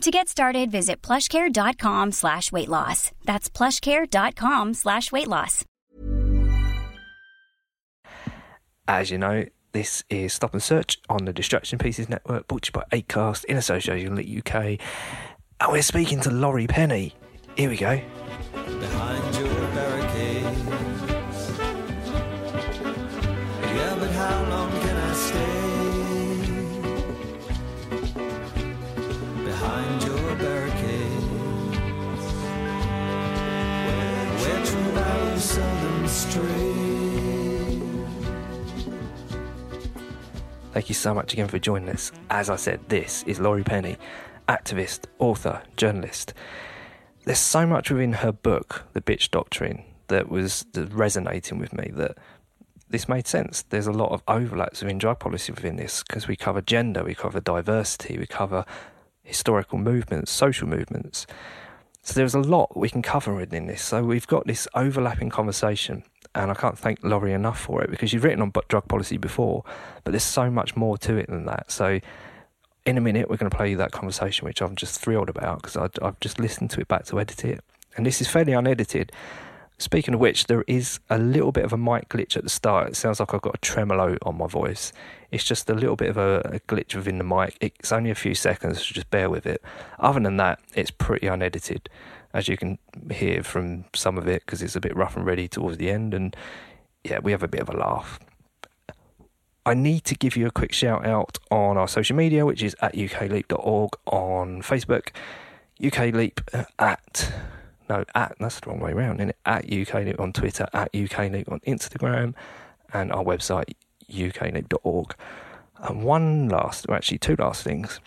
To 0.00 0.10
get 0.10 0.28
started, 0.28 0.70
visit 0.70 1.02
plushcare.com 1.02 2.12
slash 2.12 2.50
weight 2.50 2.70
loss. 2.70 3.12
That's 3.26 3.50
plushcare.com 3.50 4.72
slash 4.72 5.12
weight 5.12 5.28
loss. 5.28 5.66
As 8.88 9.10
you 9.10 9.18
know, 9.18 9.44
this 9.72 10.02
is 10.08 10.32
Stop 10.32 10.54
and 10.54 10.62
Search 10.62 10.98
on 11.10 11.26
the 11.26 11.34
Distraction 11.34 11.78
Pieces 11.78 12.08
Network, 12.08 12.48
brought 12.48 12.62
to 12.62 12.72
you 12.74 12.80
by 12.80 12.98
Acast 12.98 13.44
in 13.44 13.58
association 13.58 14.14
with 14.14 14.26
UK. 14.26 14.80
And 15.60 15.70
we're 15.70 15.82
speaking 15.82 16.20
to 16.22 16.30
Laurie 16.30 16.66
Penny. 16.66 17.14
Here 17.56 17.68
we 17.68 17.76
go. 17.76 18.00
Seldom 36.20 36.48
stray. 36.48 36.90
Thank 40.72 40.88
you 40.88 40.94
so 40.94 41.14
much 41.14 41.32
again 41.32 41.48
for 41.48 41.58
joining 41.58 41.88
us. 41.88 42.12
As 42.30 42.48
I 42.48 42.56
said, 42.56 42.80
this 42.88 43.24
is 43.24 43.40
Laurie 43.40 43.64
Penny, 43.64 43.96
activist, 44.48 45.06
author, 45.18 45.62
journalist. 45.76 46.32
There's 47.24 47.38
so 47.38 47.66
much 47.66 47.90
within 47.90 48.12
her 48.14 48.32
book, 48.32 48.84
The 48.92 49.00
Bitch 49.00 49.30
Doctrine, 49.30 49.82
that 50.08 50.28
was 50.28 50.64
resonating 50.74 51.58
with 51.58 51.72
me 51.72 51.90
that 51.94 52.18
this 52.88 53.08
made 53.08 53.26
sense. 53.26 53.62
There's 53.62 53.86
a 53.86 53.92
lot 53.92 54.10
of 54.10 54.22
overlaps 54.26 54.82
within 54.82 54.98
drug 54.98 55.20
policy 55.20 55.52
within 55.52 55.76
this 55.76 56.02
because 56.02 56.26
we 56.26 56.36
cover 56.36 56.60
gender, 56.60 57.04
we 57.04 57.14
cover 57.14 57.40
diversity, 57.40 58.18
we 58.18 58.26
cover 58.26 58.64
historical 59.22 59.78
movements, 59.78 60.32
social 60.32 60.66
movements. 60.68 61.26
So 62.02 62.14
there's 62.14 62.34
a 62.34 62.40
lot 62.40 62.76
we 62.76 62.88
can 62.88 63.02
cover 63.02 63.34
within 63.34 63.66
this. 63.66 63.82
So 63.82 64.02
we've 64.02 64.26
got 64.26 64.46
this 64.46 64.66
overlapping 64.74 65.30
conversation, 65.30 66.02
and 66.34 66.50
I 66.50 66.54
can't 66.54 66.78
thank 66.78 67.02
Laurie 67.02 67.32
enough 67.32 67.60
for 67.60 67.82
it 67.82 67.90
because 67.90 68.12
you've 68.12 68.24
written 68.24 68.42
on 68.42 68.52
drug 68.68 68.86
policy 68.88 69.16
before, 69.16 69.64
but 70.04 70.12
there's 70.12 70.22
so 70.22 70.50
much 70.50 70.76
more 70.76 70.96
to 70.98 71.16
it 71.16 71.28
than 71.28 71.46
that. 71.46 71.70
So 71.70 72.00
in 72.86 72.96
a 72.96 73.00
minute, 73.00 73.28
we're 73.28 73.36
going 73.36 73.50
to 73.50 73.56
play 73.56 73.70
you 73.70 73.76
that 73.76 73.92
conversation, 73.92 74.46
which 74.46 74.62
I'm 74.62 74.76
just 74.76 75.00
thrilled 75.00 75.28
about 75.28 75.62
because 75.62 75.76
I've 75.76 76.20
just 76.20 76.38
listened 76.38 76.70
to 76.70 76.80
it 76.80 76.88
back 76.88 77.04
to 77.06 77.20
edit 77.20 77.44
it, 77.44 77.60
and 77.96 78.06
this 78.06 78.20
is 78.20 78.28
fairly 78.28 78.52
unedited. 78.52 79.12
Speaking 79.78 80.12
of 80.12 80.20
which, 80.20 80.44
there 80.44 80.62
is 80.66 81.00
a 81.08 81.16
little 81.16 81.52
bit 81.52 81.64
of 81.64 81.72
a 81.72 81.78
mic 81.78 82.10
glitch 82.10 82.36
at 82.36 82.42
the 82.42 82.50
start. 82.50 82.88
It 82.88 82.96
sounds 82.96 83.18
like 83.18 83.32
I've 83.32 83.40
got 83.40 83.54
a 83.54 83.60
tremolo 83.60 84.18
on 84.20 84.36
my 84.36 84.46
voice. 84.46 84.92
It's 85.30 85.42
just 85.42 85.70
a 85.70 85.74
little 85.74 85.96
bit 85.96 86.10
of 86.10 86.18
a, 86.18 86.40
a 86.44 86.60
glitch 86.60 86.94
within 86.94 87.16
the 87.16 87.24
mic. 87.24 87.56
It's 87.62 87.90
only 87.90 88.10
a 88.10 88.14
few 88.14 88.34
seconds, 88.34 88.80
so 88.86 88.92
just 88.92 89.10
bear 89.10 89.30
with 89.30 89.46
it. 89.46 89.62
Other 89.98 90.20
than 90.20 90.36
that, 90.36 90.60
it's 90.74 90.90
pretty 90.90 91.28
unedited, 91.28 91.88
as 92.32 92.48
you 92.48 92.56
can 92.56 92.78
hear 93.10 93.42
from 93.42 93.84
some 93.94 94.16
of 94.18 94.28
it, 94.28 94.42
because 94.44 94.62
it's 94.62 94.76
a 94.76 94.80
bit 94.80 94.96
rough 94.96 95.16
and 95.16 95.26
ready 95.26 95.48
towards 95.48 95.78
the 95.78 95.90
end. 95.90 96.14
And 96.14 96.36
yeah, 97.04 97.18
we 97.20 97.32
have 97.32 97.42
a 97.42 97.48
bit 97.48 97.60
of 97.60 97.68
a 97.68 97.76
laugh. 97.76 98.18
I 99.66 99.74
need 99.74 100.04
to 100.04 100.14
give 100.14 100.36
you 100.36 100.46
a 100.46 100.50
quick 100.50 100.72
shout 100.72 101.06
out 101.06 101.38
on 101.50 101.76
our 101.76 101.88
social 101.88 102.16
media, 102.16 102.46
which 102.46 102.62
is 102.62 102.74
at 102.80 102.94
ukleap.org 102.94 103.90
on 104.06 104.62
Facebook, 104.62 105.10
ukleap 105.80 106.40
uh, 106.54 106.64
at 106.78 107.32
no 107.88 108.04
at 108.14 108.36
that's 108.40 108.60
the 108.60 108.70
wrong 108.70 108.80
way 108.80 108.92
around, 108.92 109.20
is 109.20 109.32
At 109.44 109.66
ukleap 109.66 110.18
on 110.18 110.32
Twitter, 110.32 110.66
at 110.72 110.92
ukleap 110.92 111.50
on 111.50 111.60
Instagram, 111.60 112.34
and 112.92 113.12
our 113.12 113.22
website 113.22 113.74
ukleap.org. 114.10 115.14
And 115.78 116.04
one 116.04 116.48
last, 116.48 116.86
or 116.88 116.94
actually 116.94 117.18
two 117.18 117.36
last 117.36 117.62
things. 117.62 118.00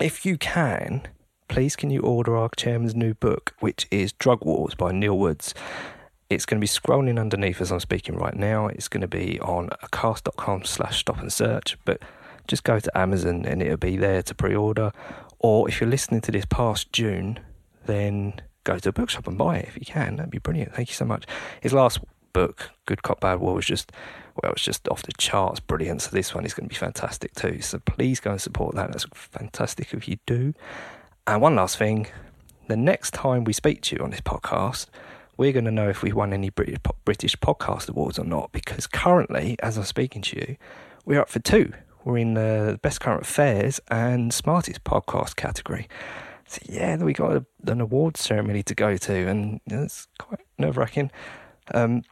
If 0.00 0.26
you 0.26 0.36
can, 0.36 1.02
please 1.48 1.76
can 1.76 1.90
you 1.90 2.00
order 2.00 2.36
our 2.36 2.48
chairman's 2.56 2.94
new 2.94 3.14
book, 3.14 3.54
which 3.60 3.86
is 3.90 4.12
Drug 4.12 4.44
Wars 4.44 4.74
by 4.74 4.92
Neil 4.92 5.18
Woods. 5.18 5.54
It's 6.30 6.46
going 6.46 6.60
to 6.60 6.60
be 6.60 6.66
scrolling 6.66 7.20
underneath 7.20 7.60
as 7.60 7.70
I'm 7.70 7.80
speaking 7.80 8.16
right 8.16 8.34
now. 8.34 8.66
It's 8.66 8.88
going 8.88 9.02
to 9.02 9.08
be 9.08 9.38
on 9.40 9.68
acast.com 9.82 10.64
slash 10.64 11.00
stop 11.00 11.20
and 11.20 11.32
search, 11.32 11.76
but 11.84 12.00
just 12.48 12.64
go 12.64 12.78
to 12.78 12.98
Amazon 12.98 13.44
and 13.44 13.62
it'll 13.62 13.76
be 13.76 13.96
there 13.96 14.22
to 14.22 14.34
pre-order. 14.34 14.92
Or 15.38 15.68
if 15.68 15.80
you're 15.80 15.90
listening 15.90 16.22
to 16.22 16.32
this 16.32 16.46
past 16.46 16.92
June, 16.92 17.40
then 17.86 18.40
go 18.64 18.78
to 18.78 18.88
a 18.88 18.92
bookshop 18.92 19.26
and 19.26 19.36
buy 19.36 19.58
it 19.58 19.68
if 19.68 19.76
you 19.76 19.84
can. 19.84 20.16
That'd 20.16 20.30
be 20.30 20.38
brilliant. 20.38 20.74
Thank 20.74 20.88
you 20.88 20.94
so 20.94 21.04
much. 21.04 21.26
His 21.60 21.72
last 21.72 22.00
book, 22.32 22.70
Good 22.86 23.02
Cop 23.02 23.20
Bad 23.20 23.40
War, 23.40 23.54
was 23.54 23.66
just 23.66 23.92
well, 24.42 24.52
it's 24.52 24.64
just 24.64 24.88
off 24.88 25.02
the 25.02 25.12
charts, 25.12 25.60
brilliant. 25.60 26.02
So 26.02 26.10
this 26.10 26.34
one 26.34 26.44
is 26.44 26.54
going 26.54 26.68
to 26.68 26.72
be 26.72 26.78
fantastic 26.78 27.34
too. 27.34 27.60
So 27.60 27.78
please 27.78 28.20
go 28.20 28.32
and 28.32 28.40
support 28.40 28.74
that. 28.74 28.90
That's 28.90 29.06
fantastic 29.12 29.94
if 29.94 30.08
you 30.08 30.16
do. 30.26 30.54
And 31.26 31.40
one 31.40 31.56
last 31.56 31.78
thing, 31.78 32.08
the 32.68 32.76
next 32.76 33.14
time 33.14 33.44
we 33.44 33.54
speak 33.54 33.80
to 33.82 33.96
you 33.96 34.04
on 34.04 34.10
this 34.10 34.20
podcast, 34.20 34.88
we're 35.38 35.52
going 35.52 35.64
to 35.64 35.70
know 35.70 35.88
if 35.88 36.02
we 36.02 36.12
won 36.12 36.34
any 36.34 36.50
British 36.50 36.76
British 37.06 37.34
podcast 37.36 37.88
awards 37.88 38.18
or 38.18 38.26
not. 38.26 38.52
Because 38.52 38.86
currently, 38.86 39.56
as 39.62 39.78
I'm 39.78 39.84
speaking 39.84 40.20
to 40.20 40.36
you, 40.36 40.56
we're 41.06 41.22
up 41.22 41.30
for 41.30 41.38
two. 41.38 41.72
We're 42.04 42.18
in 42.18 42.34
the 42.34 42.78
best 42.82 43.00
current 43.00 43.22
affairs 43.22 43.80
and 43.88 44.34
smartest 44.34 44.84
podcast 44.84 45.36
category. 45.36 45.88
So 46.46 46.60
yeah, 46.66 46.96
we 46.96 47.14
got 47.14 47.32
a, 47.32 47.46
an 47.66 47.80
award 47.80 48.18
ceremony 48.18 48.62
to 48.62 48.74
go 48.74 48.98
to, 48.98 49.14
and 49.26 49.62
it's 49.66 50.06
quite 50.18 50.40
nerve 50.58 50.76
wracking. 50.76 51.10
Um, 51.72 52.02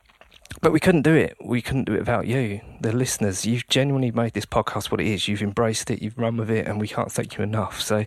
but 0.62 0.72
we 0.72 0.80
couldn't 0.80 1.02
do 1.02 1.14
it. 1.14 1.36
We 1.44 1.60
couldn't 1.60 1.84
do 1.84 1.92
it 1.92 1.98
without 1.98 2.26
you, 2.26 2.62
the 2.80 2.92
listeners. 2.92 3.44
You've 3.44 3.68
genuinely 3.68 4.10
made 4.10 4.32
this 4.32 4.46
podcast 4.46 4.90
what 4.90 5.02
it 5.02 5.06
is. 5.06 5.28
You've 5.28 5.42
embraced 5.42 5.90
it. 5.90 6.00
You've 6.00 6.16
run 6.16 6.38
with 6.38 6.50
it, 6.50 6.66
and 6.66 6.80
we 6.80 6.88
can't 6.88 7.12
thank 7.12 7.36
you 7.36 7.44
enough. 7.44 7.82
So 7.82 8.06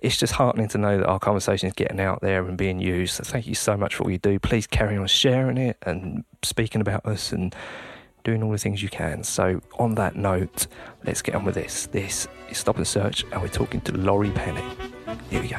it's 0.00 0.16
just 0.16 0.32
heartening 0.32 0.68
to 0.68 0.78
know 0.78 0.98
that 0.98 1.06
our 1.06 1.18
conversation 1.18 1.68
is 1.68 1.74
getting 1.74 2.00
out 2.00 2.22
there 2.22 2.46
and 2.46 2.56
being 2.56 2.80
used. 2.80 3.14
So 3.14 3.24
thank 3.24 3.46
you 3.46 3.54
so 3.54 3.76
much 3.76 3.94
for 3.94 4.04
what 4.04 4.12
you 4.12 4.18
do. 4.18 4.38
Please 4.38 4.66
carry 4.66 4.96
on 4.96 5.06
sharing 5.06 5.58
it 5.58 5.76
and 5.82 6.24
speaking 6.42 6.80
about 6.80 7.04
us 7.04 7.32
and 7.32 7.54
doing 8.24 8.42
all 8.42 8.50
the 8.50 8.58
things 8.58 8.82
you 8.82 8.88
can. 8.88 9.22
So 9.24 9.60
on 9.78 9.96
that 9.96 10.16
note, 10.16 10.66
let's 11.04 11.20
get 11.20 11.34
on 11.34 11.44
with 11.44 11.54
this. 11.54 11.86
This 11.86 12.28
is 12.48 12.58
Stop 12.58 12.78
and 12.78 12.86
Search, 12.86 13.24
and 13.30 13.42
we're 13.42 13.48
talking 13.48 13.82
to 13.82 13.96
Laurie 13.96 14.30
Penny. 14.30 14.64
Here 15.28 15.42
we 15.42 15.48
go. 15.48 15.58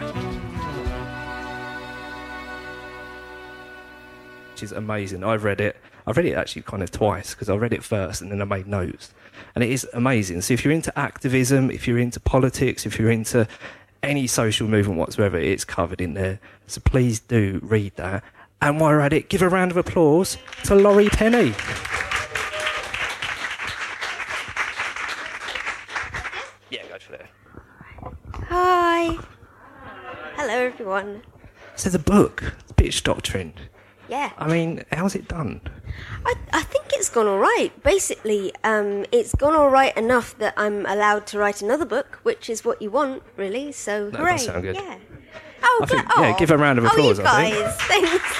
Which 4.52 4.64
is 4.64 4.72
amazing. 4.72 5.24
I've 5.24 5.44
read 5.44 5.62
it. 5.62 5.78
I've 6.08 6.18
read 6.18 6.26
it 6.26 6.34
actually 6.34 6.64
kind 6.64 6.82
of 6.82 6.90
twice 6.90 7.36
because 7.36 7.48
I 7.48 7.56
read 7.56 7.74
it 7.74 7.84
first 7.84 8.24
and 8.24 8.32
then 8.32 8.42
I 8.42 8.46
made 8.46 8.66
notes. 8.66 9.14
And 9.54 9.64
it 9.64 9.70
is 9.70 9.88
amazing. 9.94 10.42
So 10.42 10.56
if 10.56 10.66
you're 10.66 10.74
into 10.74 10.98
activism, 10.98 11.70
if 11.70 11.88
you're 11.88 12.00
into 12.00 12.20
politics, 12.20 12.88
if 12.88 12.98
you're 12.98 13.12
into 13.12 13.48
any 14.04 14.28
social 14.28 14.68
movement 14.68 15.00
whatsoever, 15.00 15.38
it's 15.38 15.66
covered 15.66 16.02
in 16.02 16.14
there. 16.14 16.40
So 16.68 16.82
please 16.82 17.20
do 17.20 17.60
read 17.64 17.96
that. 17.96 18.24
And 18.62 18.80
while 18.80 18.92
we're 18.92 19.00
at 19.02 19.14
it, 19.14 19.30
give 19.30 19.42
a 19.42 19.50
round 19.50 19.72
of 19.72 19.78
applause 19.78 20.38
to 20.66 20.76
Laurie 20.76 21.10
Penny. 21.10 21.54
Yeah, 26.70 26.84
go 26.88 27.00
for 27.00 27.16
it. 27.16 27.26
Hi. 28.50 29.18
Hello, 30.36 30.54
everyone. 30.54 31.24
So 31.76 31.90
the 31.90 32.00
book, 32.00 32.54
the 32.68 32.74
Bitch 32.76 33.02
Doctrine. 33.04 33.54
Yeah, 34.12 34.32
I 34.38 34.46
mean, 34.48 34.84
how's 34.92 35.16
it 35.16 35.30
done? 35.30 35.62
I, 36.26 36.34
I 36.52 36.64
think 36.64 36.84
it's 36.92 37.10
gone 37.10 37.28
all 37.28 37.40
right. 37.40 37.72
Basically, 37.82 38.52
um, 38.66 39.06
it's 39.14 39.34
gone 39.34 39.56
all 39.56 39.70
right 39.70 39.96
enough 39.98 40.38
that 40.40 40.54
I'm 40.58 40.86
allowed 40.86 41.26
to 41.28 41.40
write 41.40 41.62
another 41.62 41.86
book, 41.86 42.20
which 42.24 42.50
is 42.50 42.66
what 42.66 42.82
you 42.82 42.92
want, 42.92 43.24
really. 43.38 43.72
So, 43.72 44.10
That 44.10 44.20
hooray! 44.20 44.32
does 44.34 44.46
sound 44.46 44.64
good. 44.64 44.76
Yeah. 44.76 44.98
Oh, 45.64 45.80
I 45.84 45.86
think- 45.86 46.02
yeah, 46.18 46.34
oh. 46.36 46.40
give 46.40 46.52
a 46.52 46.58
round 46.58 46.78
of 46.80 46.86
applause, 46.86 47.20
Oh, 47.20 47.24
you 47.24 47.28
I 47.30 47.70
think. 47.70 48.06
thanks. 48.22 48.38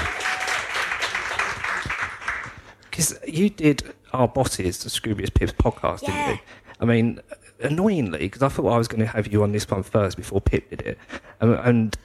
Because 2.90 3.18
you 3.26 3.50
did 3.50 3.94
our 4.12 4.28
bosses, 4.28 4.84
the 4.84 4.90
Scroobius 4.90 5.34
Pips 5.34 5.54
podcast, 5.54 6.02
didn't 6.02 6.16
Yeah. 6.16 6.32
you? 6.34 6.40
I 6.82 6.86
mean, 6.86 7.20
annoyingly, 7.62 8.20
because 8.20 8.42
I 8.44 8.50
thought 8.50 8.68
I 8.74 8.78
was 8.78 8.90
going 8.90 9.00
to 9.00 9.08
have 9.08 9.28
you 9.32 9.42
on 9.44 9.54
this 9.54 9.70
one 9.70 9.84
first 9.84 10.18
before 10.18 10.42
Pip 10.42 10.70
did 10.70 10.82
it, 10.82 10.98
and 11.40 11.54
and, 11.60 11.98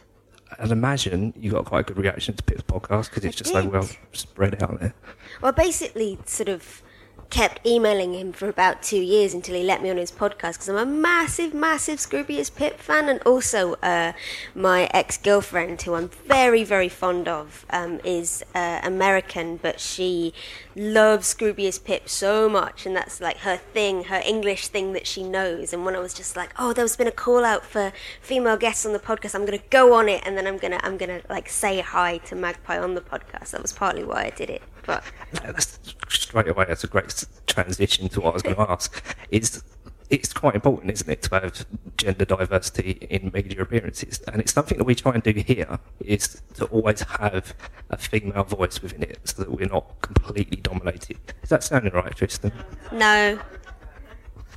and 0.58 0.72
imagine 0.72 1.32
you 1.36 1.50
got 1.50 1.64
quite 1.64 1.80
a 1.80 1.82
good 1.92 1.98
reaction 2.02 2.34
to 2.34 2.42
Pip's 2.42 2.62
podcast 2.62 3.10
because 3.10 3.24
it's 3.24 3.36
I 3.36 3.38
just 3.38 3.52
so 3.52 3.62
did. 3.62 3.72
well 3.72 3.88
spread 4.12 4.62
out 4.62 4.80
there. 4.80 4.94
Well, 5.42 5.52
basically 5.52 6.18
sort 6.26 6.48
of 6.48 6.82
kept 7.30 7.66
emailing 7.66 8.14
him 8.14 8.32
for 8.32 8.48
about 8.48 8.82
two 8.82 9.00
years 9.00 9.34
until 9.34 9.54
he 9.54 9.62
let 9.62 9.82
me 9.82 9.90
on 9.90 9.96
his 9.96 10.12
podcast 10.12 10.54
because 10.54 10.68
I'm 10.68 10.76
a 10.76 10.86
massive, 10.86 11.52
massive 11.52 11.98
Scroobius 11.98 12.54
Pip 12.54 12.78
fan, 12.78 13.08
and 13.08 13.20
also 13.22 13.74
uh, 13.82 14.12
my 14.54 14.88
ex 14.94 15.18
girlfriend, 15.18 15.82
who 15.82 15.94
I'm 15.94 16.08
very, 16.08 16.64
very 16.64 16.88
fond 16.88 17.28
of, 17.28 17.66
um, 17.70 18.00
is 18.04 18.44
uh, 18.54 18.80
American, 18.82 19.56
but 19.56 19.80
she 19.80 20.32
loves 20.74 21.34
Scroobius 21.34 21.82
Pip 21.82 22.08
so 22.08 22.48
much, 22.48 22.86
and 22.86 22.96
that's 22.96 23.20
like 23.20 23.38
her 23.38 23.56
thing, 23.56 24.04
her 24.04 24.22
English 24.24 24.68
thing 24.68 24.92
that 24.92 25.06
she 25.06 25.22
knows. 25.22 25.72
And 25.72 25.84
when 25.84 25.96
I 25.96 26.00
was 26.00 26.14
just 26.14 26.36
like, 26.36 26.50
oh, 26.58 26.72
there's 26.72 26.96
been 26.96 27.08
a 27.08 27.12
call 27.12 27.44
out 27.44 27.64
for 27.64 27.92
female 28.20 28.56
guests 28.56 28.86
on 28.86 28.92
the 28.92 28.98
podcast, 28.98 29.34
I'm 29.34 29.44
gonna 29.44 29.58
go 29.70 29.94
on 29.94 30.08
it, 30.08 30.22
and 30.24 30.38
then 30.38 30.46
I'm 30.46 30.58
gonna, 30.58 30.80
I'm 30.82 30.96
gonna 30.96 31.22
like 31.28 31.48
say 31.48 31.80
hi 31.80 32.18
to 32.18 32.34
Magpie 32.34 32.78
on 32.78 32.94
the 32.94 33.00
podcast. 33.00 33.50
That 33.50 33.62
was 33.62 33.72
partly 33.72 34.04
why 34.04 34.24
I 34.24 34.30
did 34.30 34.50
it, 34.50 34.62
but. 34.86 35.02
That's 36.06 36.20
straight 36.22 36.48
away. 36.48 36.64
That's 36.68 36.84
a 36.84 36.86
great 36.86 37.24
transition 37.46 38.08
to 38.10 38.20
what 38.20 38.30
I 38.30 38.34
was 38.34 38.42
going 38.42 38.56
to 38.56 38.70
ask. 38.70 39.02
It's 39.30 39.62
it's 40.08 40.32
quite 40.32 40.54
important, 40.54 40.92
isn't 40.92 41.10
it, 41.10 41.22
to 41.22 41.34
have 41.34 41.66
gender 41.96 42.24
diversity 42.24 42.92
in 43.10 43.32
media 43.34 43.60
appearances, 43.62 44.20
and 44.28 44.40
it's 44.40 44.52
something 44.52 44.78
that 44.78 44.84
we 44.84 44.94
try 44.94 45.12
and 45.14 45.22
do 45.22 45.32
here. 45.32 45.80
Is 46.04 46.40
to 46.54 46.66
always 46.66 47.00
have 47.02 47.54
a 47.90 47.96
female 47.96 48.44
voice 48.44 48.80
within 48.80 49.02
it, 49.02 49.18
so 49.24 49.42
that 49.42 49.50
we're 49.50 49.66
not 49.68 50.00
completely 50.02 50.58
dominated. 50.58 51.18
Is 51.42 51.48
that 51.48 51.64
sounding 51.64 51.92
right, 51.92 52.14
Tristan? 52.14 52.52
No. 52.92 53.38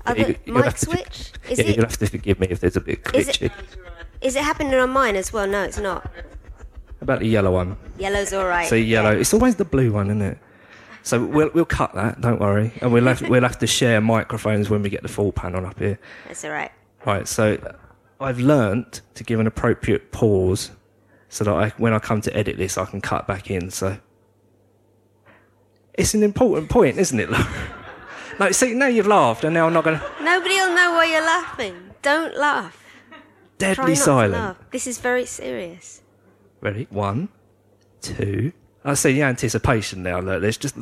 Other, 0.06 0.20
You- 0.20 0.36
you'll 0.46 0.56
mic 0.58 0.66
have 0.66 0.76
to 0.78 0.86
switch? 0.86 1.32
Is 1.50 1.58
yeah, 1.60 1.66
it 1.66 1.76
you'll 1.76 1.86
have 1.86 1.98
to 1.98 2.06
forgive 2.08 2.40
me 2.40 2.48
if 2.50 2.60
there's 2.60 2.78
a 2.78 2.82
bit 2.82 3.00
Is 3.14 3.28
it- 3.28 3.36
glitchy. 3.40 3.52
is 4.22 4.36
it 4.36 4.44
happening 4.44 4.76
on 4.76 4.92
mine 4.92 5.16
as 5.16 5.34
well? 5.34 5.48
No, 5.48 5.64
it's 5.64 5.80
not. 5.80 6.10
About 7.02 7.20
the 7.20 7.28
yellow 7.28 7.52
one. 7.54 7.76
Yellow's 7.98 8.34
all 8.34 8.46
right. 8.46 8.68
So 8.68 8.76
yellow. 8.76 9.12
Yeah. 9.12 9.18
It's 9.20 9.34
always 9.34 9.56
the 9.56 9.66
blue 9.66 9.92
one, 9.92 10.08
isn't 10.08 10.22
it? 10.22 10.38
So 11.04 11.26
we'll 11.26 11.50
we'll 11.54 11.66
cut 11.66 11.94
that. 11.96 12.22
Don't 12.22 12.40
worry, 12.40 12.74
and 12.82 12.92
we'll 12.92 13.06
have 13.06 13.22
we'll 13.30 13.42
have 13.44 13.60
to 13.60 13.68
share 13.68 14.02
microphones 14.02 14.70
when 14.70 14.82
we 14.82 14.90
get 14.90 15.02
the 15.02 15.08
full 15.08 15.32
panel 15.32 15.66
up 15.66 15.80
here. 15.80 16.00
That's 16.28 16.44
all 16.44 16.52
right. 16.52 16.72
Right. 17.06 17.28
So 17.28 17.58
I've 18.20 18.40
learnt 18.40 19.02
to 19.16 19.24
give 19.24 19.40
an 19.40 19.48
appropriate 19.48 20.12
pause, 20.12 20.72
so 21.30 21.44
that 21.46 21.54
I, 21.54 21.70
when 21.78 21.94
I 21.94 22.00
come 22.00 22.22
to 22.22 22.36
edit 22.36 22.58
this, 22.58 22.78
I 22.78 22.86
can 22.86 23.02
cut 23.02 23.28
back 23.28 23.50
in. 23.50 23.72
So 23.72 23.98
it's 25.94 26.14
an 26.14 26.24
important 26.24 26.70
point, 26.70 26.98
isn't 26.98 27.20
it? 27.20 27.30
Laura? 27.30 27.48
like, 28.40 28.54
see, 28.54 28.74
now 28.74 28.88
you've 28.88 29.08
laughed, 29.08 29.44
and 29.44 29.54
now 29.54 29.68
I'm 29.68 29.74
not 29.74 29.84
going 29.84 30.00
to. 30.00 30.06
Nobody 30.22 30.56
will 30.56 30.76
know 30.76 30.92
why 30.94 31.06
you're 31.06 31.26
laughing. 31.26 31.76
Don't 32.02 32.36
laugh. 32.38 32.76
Deadly 33.58 33.96
silent. 33.96 34.34
laugh. 34.34 34.58
This 34.72 34.88
is 34.88 34.98
very 34.98 35.26
serious. 35.26 36.02
Ready? 36.62 36.88
One, 36.90 37.30
two. 38.02 38.54
I 38.84 38.94
see 38.94 39.14
the 39.14 39.24
anticipation 39.24 40.04
now. 40.04 40.20
Look, 40.20 40.42
there's 40.42 40.58
just 40.58 40.76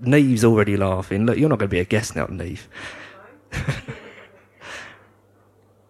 Neve's 0.00 0.44
already 0.44 0.76
laughing. 0.76 1.26
Look, 1.26 1.36
you're 1.36 1.48
not 1.48 1.58
going 1.58 1.68
to 1.68 1.74
be 1.74 1.80
a 1.80 1.84
guest 1.84 2.14
now, 2.16 2.26
Neve. 2.26 2.68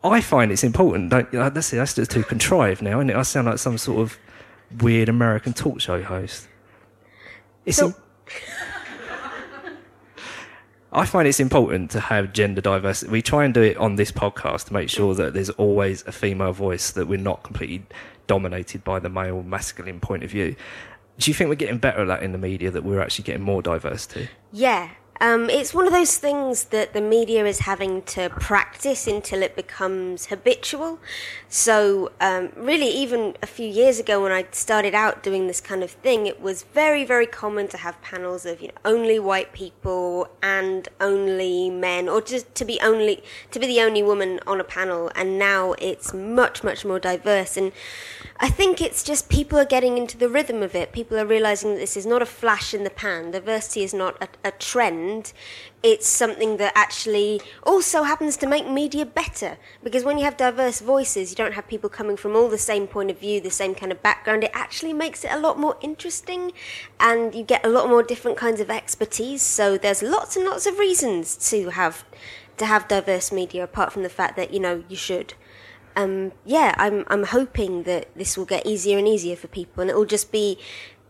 I 0.03 0.21
find 0.23 0.51
it's 0.51 0.65
important. 0.65 1.11
Don't, 1.11 1.31
that's 1.31 1.71
that's 1.71 1.95
just 1.95 2.11
too 2.11 2.23
contrived 2.25 2.81
now, 2.81 3.01
isn't 3.01 3.11
it? 3.11 3.17
I 3.17 3.23
sound 3.23 3.47
like 3.49 3.59
some 3.59 3.77
sort 3.77 4.01
of 4.01 4.19
weird 4.81 5.11
American 5.11 5.53
talk 5.53 5.81
show 5.81 6.03
host. 6.03 6.49
It's 7.67 7.77
So- 7.77 7.95
I 10.93 11.07
find 11.07 11.29
it's 11.29 11.39
important 11.39 11.93
to 11.93 12.01
have 12.01 12.33
gender 12.33 12.61
diversity. 12.61 13.13
We 13.13 13.23
try 13.23 13.45
and 13.45 13.55
do 13.55 13.63
it 13.63 13.77
on 13.77 13.95
this 13.95 14.11
podcast 14.11 14.65
to 14.67 14.73
make 14.73 14.89
sure 14.89 15.15
that 15.15 15.35
there's 15.35 15.51
always 15.51 16.03
a 16.07 16.11
female 16.13 16.53
voice, 16.53 16.91
that 16.93 17.07
we're 17.07 17.17
not 17.19 17.45
completely 17.45 17.85
dominated 18.27 18.83
by 18.83 18.99
the 18.99 19.09
male 19.09 19.43
masculine 19.45 20.01
point 20.01 20.25
of 20.25 20.31
view. 20.31 20.57
Do 21.19 21.31
you 21.31 21.35
think 21.35 21.49
we're 21.49 21.57
getting 21.57 21.79
better 21.79 22.03
at 22.03 22.09
that 22.09 22.23
in 22.23 22.33
the 22.33 22.39
media, 22.39 22.71
that 22.71 22.85
we're 22.85 23.01
actually 23.01 23.25
getting 23.25 23.43
more 23.43 23.63
diversity? 23.63 24.29
Yeah. 24.53 24.91
Um, 25.23 25.51
it's 25.51 25.75
one 25.75 25.87
of 25.87 25.93
those 25.93 26.17
things 26.17 26.65
that 26.65 26.95
the 26.95 27.01
media 27.03 27.45
is 27.45 27.59
having 27.61 28.01
to 28.03 28.31
practice 28.31 29.07
until 29.07 29.43
it 29.43 29.55
becomes 29.55 30.27
habitual. 30.27 30.99
So, 31.47 32.11
um, 32.23 32.53
really, 32.57 32.89
even 32.89 33.37
a 33.43 33.47
few 33.47 33.69
years 33.69 33.99
ago 33.99 34.23
when 34.23 34.33
I 34.33 34.47
started 34.51 34.95
out 34.95 35.23
doing 35.23 35.47
this 35.47 35.61
kind 35.61 35.83
of 35.83 35.91
thing, 35.91 36.27
it 36.27 36.41
was 36.41 36.63
very, 36.63 37.05
very 37.05 37.27
common 37.27 37.69
to 37.69 37.77
have 37.77 38.01
panels 38.01 38.47
of 38.47 38.63
you 38.63 38.69
know 38.69 38.75
only 38.83 39.19
white 39.19 39.53
people 39.53 40.27
and 40.43 40.89
only 41.03 41.69
men, 41.69 42.09
or 42.09 42.23
just 42.23 42.55
to 42.55 42.65
be 42.65 42.81
only 42.81 43.23
to 43.51 43.59
be 43.59 43.67
the 43.67 43.83
only 43.83 44.03
woman 44.03 44.41
on 44.47 44.59
a 44.59 44.65
panel. 44.65 45.11
And 45.15 45.39
now 45.39 45.73
it's 45.73 46.15
much, 46.15 46.65
much 46.65 46.87
more 46.87 46.99
diverse. 46.99 47.59
And 47.59 47.73
I 48.43 48.49
think 48.49 48.81
it's 48.81 49.03
just 49.03 49.29
people 49.29 49.59
are 49.59 49.67
getting 49.67 49.99
into 49.99 50.17
the 50.17 50.31
rhythm 50.31 50.63
of 50.63 50.75
it. 50.75 50.93
People 50.93 51.19
are 51.19 51.27
realizing 51.27 51.75
that 51.75 51.79
this 51.79 51.95
is 51.95 52.07
not 52.07 52.23
a 52.23 52.27
flash 52.27 52.73
in 52.73 52.85
the 52.85 52.91
pan. 52.91 53.33
Diversity 53.33 53.83
is 53.83 53.93
not 53.93 54.17
a, 54.23 54.29
a 54.43 54.51
trend. 54.53 55.35
It's 55.83 56.09
something 56.09 56.57
that 56.57 56.73
actually 56.75 57.43
also 57.65 58.05
happens 58.05 58.39
to 58.39 58.47
make 58.47 58.67
media 58.67 59.05
better. 59.05 59.59
Because 59.83 60.05
when 60.05 60.17
you 60.17 60.25
have 60.25 60.39
diverse 60.39 60.81
voices, 60.81 61.29
you 61.29 61.37
don't 61.37 61.53
have 61.53 61.69
people 61.69 61.91
coming 61.91 62.17
from 62.17 62.35
all 62.35 62.49
the 62.49 62.57
same 62.57 62.87
point 62.87 63.11
of 63.11 63.21
view, 63.21 63.43
the 63.43 63.51
same 63.51 63.75
kind 63.75 63.93
of 63.93 64.03
background. 64.03 64.43
It 64.43 64.53
actually 64.55 64.95
makes 64.95 65.23
it 65.23 65.33
a 65.33 65.39
lot 65.39 65.59
more 65.59 65.77
interesting 65.83 66.53
and 66.99 67.35
you 67.35 67.43
get 67.43 67.63
a 67.63 67.69
lot 67.69 67.91
more 67.91 68.03
different 68.03 68.39
kinds 68.39 68.59
of 68.59 68.71
expertise. 68.71 69.43
So 69.43 69.77
there's 69.77 70.03
lots 70.03 70.35
and 70.35 70.47
lots 70.47 70.65
of 70.65 70.79
reasons 70.79 71.37
to 71.51 71.69
have 71.73 72.07
to 72.57 72.65
have 72.65 72.89
diverse 72.89 73.33
media 73.33 73.65
apart 73.65 73.93
from 73.93 74.03
the 74.03 74.09
fact 74.09 74.37
that, 74.37 74.51
you 74.51 74.61
know, 74.61 74.83
you 74.89 74.97
should 74.97 75.35
um, 75.97 76.33
yeah, 76.45 76.75
I'm 76.79 77.05
I'm 77.09 77.25
hoping 77.25 77.85
that 77.85 78.15
this 78.15 78.37
will 78.37 78.45
get 78.47 78.67
easier 78.67 78.99
and 78.99 79.09
easier 79.09 79.37
for 79.37 79.49
people, 79.49 79.81
and 79.81 79.91
it 79.91 79.97
will 79.97 80.07
just 80.07 80.33
be, 80.33 80.59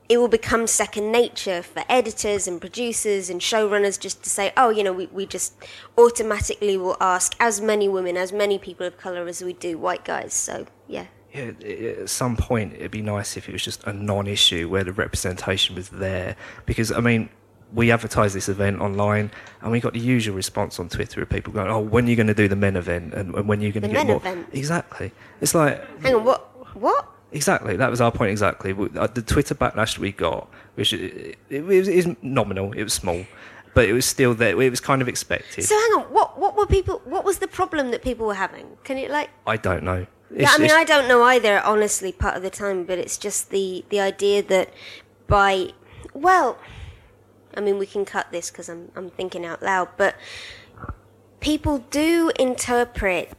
it 0.09 0.19
will 0.19 0.29
become 0.29 0.67
second 0.67 1.12
nature 1.12 1.62
for 1.62 1.85
editors 1.88 2.49
and 2.49 2.61
producers 2.61 3.31
and 3.31 3.41
showrunners 3.41 3.99
just 3.99 4.23
to 4.25 4.31
say, 4.31 4.53
oh, 4.56 4.71
you 4.71 4.82
know, 4.82 4.93
we, 4.93 5.06
we 5.06 5.27
just 5.27 5.55
automatically 5.97 6.77
will 6.77 6.97
ask 7.00 7.37
as 7.38 7.61
many 7.61 7.88
women, 7.88 8.17
as 8.17 8.32
many 8.32 8.59
people 8.59 8.87
of 8.87 8.99
color 8.99 9.27
as 9.29 9.43
we 9.43 9.53
do 9.53 9.79
white 9.79 10.05
guys. 10.05 10.32
So 10.35 10.67
yeah, 10.88 11.06
Yeah, 11.32 11.53
at 12.00 12.09
some 12.09 12.37
point 12.37 12.75
it'd 12.75 12.91
be 12.91 13.03
nice 13.03 13.37
if 13.37 13.49
it 13.49 13.53
was 13.53 13.62
just 13.62 13.85
a 13.85 13.93
non-issue 13.93 14.69
where 14.69 14.82
the 14.82 14.93
representation 14.93 15.77
was 15.77 15.91
there. 15.91 16.35
Because 16.67 16.91
I 16.91 17.00
mean, 17.00 17.29
we 17.72 17.90
advertised 17.90 18.34
this 18.34 18.49
event 18.49 18.81
online, 18.81 19.31
and 19.60 19.70
we 19.70 19.81
got 19.81 19.93
the 19.93 20.00
usual 20.00 20.36
response 20.36 20.81
on 20.81 20.89
Twitter 20.89 21.22
of 21.22 21.29
people 21.29 21.53
going, 21.53 21.70
"Oh, 21.70 21.81
when 21.81 22.06
are 22.06 22.10
you 22.10 22.17
going 22.17 22.27
to 22.27 22.34
do 22.34 22.48
the 22.48 22.56
men 22.56 22.77
event? 22.77 23.15
And, 23.15 23.34
and 23.34 23.48
when 23.48 23.60
are 23.60 23.65
you 23.65 23.72
going 23.72 23.82
to 23.82 23.89
The 23.89 23.94
get 23.94 24.06
men 24.06 24.06
more?" 24.06 24.17
event? 24.17 24.48
Exactly. 24.53 25.12
It's 25.41 25.55
like 25.55 25.84
hang 26.00 26.15
on, 26.15 26.24
what 26.24 26.77
what? 26.77 27.06
exactly 27.32 27.77
that 27.77 27.91
was 27.91 28.00
our 28.00 28.10
point. 28.10 28.31
Exactly 28.31 28.72
uh, 28.96 29.06
the 29.06 29.22
Twitter 29.22 29.55
backlash 29.55 29.98
we 29.98 30.12
got, 30.12 30.48
which 30.74 30.93
it, 30.93 31.39
it, 31.48 31.65
was, 31.65 31.89
it 31.89 32.06
was 32.06 32.17
nominal, 32.22 32.72
it 32.72 32.82
was 32.82 32.93
small, 32.93 33.24
but 33.74 33.89
it 33.89 33.93
was 33.93 34.05
still 34.05 34.34
there. 34.34 34.60
It 34.60 34.70
was 34.70 34.81
kind 34.81 35.00
of 35.00 35.08
expected. 35.08 35.65
So 35.65 35.74
hang 35.74 36.05
on, 36.05 36.12
what 36.12 36.39
what 36.39 36.56
were 36.56 36.67
people? 36.67 37.00
What 37.05 37.24
was 37.24 37.39
the 37.39 37.48
problem 37.48 37.93
that 37.93 38.03
people 38.03 38.27
were 38.27 38.34
having? 38.34 38.79
Can 38.84 38.98
you 38.98 39.08
like? 39.08 39.31
I 39.46 39.56
don't 39.56 39.84
know. 39.84 40.06
Yeah, 40.34 40.50
I 40.50 40.58
mean, 40.58 40.70
I 40.70 40.84
don't 40.84 41.08
know 41.08 41.22
either, 41.24 41.60
honestly, 41.60 42.12
part 42.12 42.36
of 42.36 42.43
the 42.43 42.50
time, 42.50 42.84
but 42.84 42.98
it's 42.98 43.19
just 43.19 43.50
the, 43.50 43.84
the 43.89 43.98
idea 43.98 44.43
that 44.44 44.72
by, 45.27 45.70
well, 46.15 46.56
I 47.57 47.61
mean, 47.61 47.79
we 47.79 47.87
can 47.87 48.05
cut 48.05 48.31
this 48.33 48.51
because 48.51 48.69
I'm, 48.69 48.91
I'm 48.97 49.11
thinking 49.11 49.45
out 49.45 49.63
loud, 49.63 49.89
but 49.97 50.17
people 51.41 51.79
do 51.91 52.31
interpret 52.39 53.33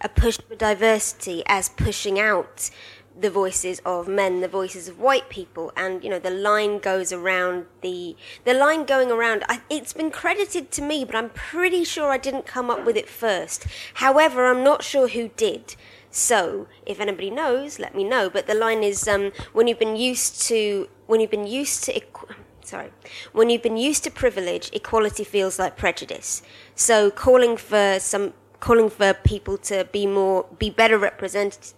a 0.00 0.08
push 0.08 0.38
for 0.38 0.54
diversity 0.54 1.42
as 1.46 1.68
pushing 1.68 2.18
out 2.18 2.70
the 3.18 3.30
voices 3.30 3.80
of 3.84 4.08
men, 4.08 4.40
the 4.40 4.48
voices 4.48 4.88
of 4.88 4.98
white 4.98 5.28
people, 5.28 5.72
and 5.76 6.02
you 6.02 6.10
know 6.10 6.18
the 6.18 6.30
line 6.30 6.78
goes 6.78 7.12
around 7.12 7.66
the 7.82 8.16
the 8.44 8.54
line 8.54 8.84
going 8.84 9.10
around. 9.10 9.44
I, 9.48 9.60
it's 9.68 9.92
been 9.92 10.10
credited 10.10 10.70
to 10.72 10.82
me, 10.82 11.04
but 11.04 11.14
I'm 11.14 11.30
pretty 11.30 11.84
sure 11.84 12.10
I 12.10 12.18
didn't 12.18 12.46
come 12.46 12.70
up 12.70 12.84
with 12.84 12.96
it 12.96 13.08
first. 13.08 13.66
However, 13.94 14.46
I'm 14.46 14.64
not 14.64 14.82
sure 14.82 15.08
who 15.08 15.28
did. 15.28 15.76
So, 16.10 16.68
if 16.84 17.00
anybody 17.00 17.30
knows, 17.30 17.78
let 17.78 17.94
me 17.94 18.04
know. 18.04 18.28
But 18.28 18.46
the 18.46 18.54
line 18.54 18.82
is 18.82 19.08
um, 19.08 19.32
when 19.52 19.66
you've 19.66 19.78
been 19.78 19.96
used 19.96 20.42
to 20.48 20.88
when 21.06 21.20
you've 21.20 21.30
been 21.30 21.46
used 21.46 21.84
to. 21.84 21.92
Equ- 21.92 22.34
sorry, 22.62 22.90
when 23.32 23.50
you've 23.50 23.62
been 23.62 23.76
used 23.76 24.04
to 24.04 24.10
privilege, 24.10 24.70
equality 24.72 25.24
feels 25.24 25.58
like 25.58 25.76
prejudice. 25.76 26.42
So 26.74 27.10
calling 27.10 27.56
for 27.56 27.98
some, 28.00 28.32
calling 28.60 28.90
for 28.90 29.14
people 29.14 29.58
to 29.58 29.88
be 29.92 30.06
more, 30.06 30.46
be 30.58 30.70
better 30.70 30.98
represented. 30.98 31.74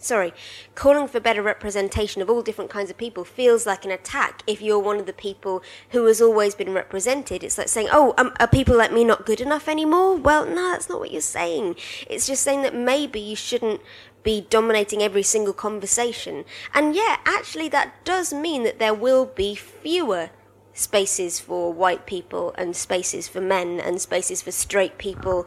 Sorry, 0.00 0.32
calling 0.76 1.08
for 1.08 1.18
better 1.18 1.42
representation 1.42 2.22
of 2.22 2.30
all 2.30 2.40
different 2.40 2.70
kinds 2.70 2.88
of 2.88 2.96
people 2.96 3.24
feels 3.24 3.66
like 3.66 3.84
an 3.84 3.90
attack 3.90 4.44
if 4.46 4.62
you're 4.62 4.78
one 4.78 5.00
of 5.00 5.06
the 5.06 5.12
people 5.12 5.60
who 5.90 6.06
has 6.06 6.20
always 6.20 6.54
been 6.54 6.72
represented. 6.72 7.42
It's 7.42 7.58
like 7.58 7.66
saying, 7.66 7.88
oh, 7.90 8.14
um, 8.16 8.32
are 8.38 8.46
people 8.46 8.76
like 8.76 8.92
me 8.92 9.02
not 9.02 9.26
good 9.26 9.40
enough 9.40 9.66
anymore? 9.66 10.14
Well, 10.14 10.46
no, 10.46 10.70
that's 10.70 10.88
not 10.88 11.00
what 11.00 11.10
you're 11.10 11.20
saying. 11.20 11.74
It's 12.08 12.28
just 12.28 12.44
saying 12.44 12.62
that 12.62 12.76
maybe 12.76 13.18
you 13.18 13.34
shouldn't 13.34 13.80
be 14.28 14.46
dominating 14.50 15.02
every 15.02 15.22
single 15.22 15.54
conversation. 15.54 16.44
And 16.74 16.94
yeah, 16.94 17.16
actually, 17.24 17.70
that 17.70 18.04
does 18.04 18.30
mean 18.30 18.62
that 18.64 18.78
there 18.78 18.92
will 18.92 19.24
be 19.24 19.54
fewer 19.54 20.28
spaces 20.74 21.40
for 21.40 21.72
white 21.72 22.04
people 22.04 22.54
and 22.58 22.76
spaces 22.76 23.26
for 23.26 23.40
men 23.40 23.80
and 23.80 24.02
spaces 24.02 24.42
for 24.42 24.52
straight 24.52 24.98
people. 24.98 25.46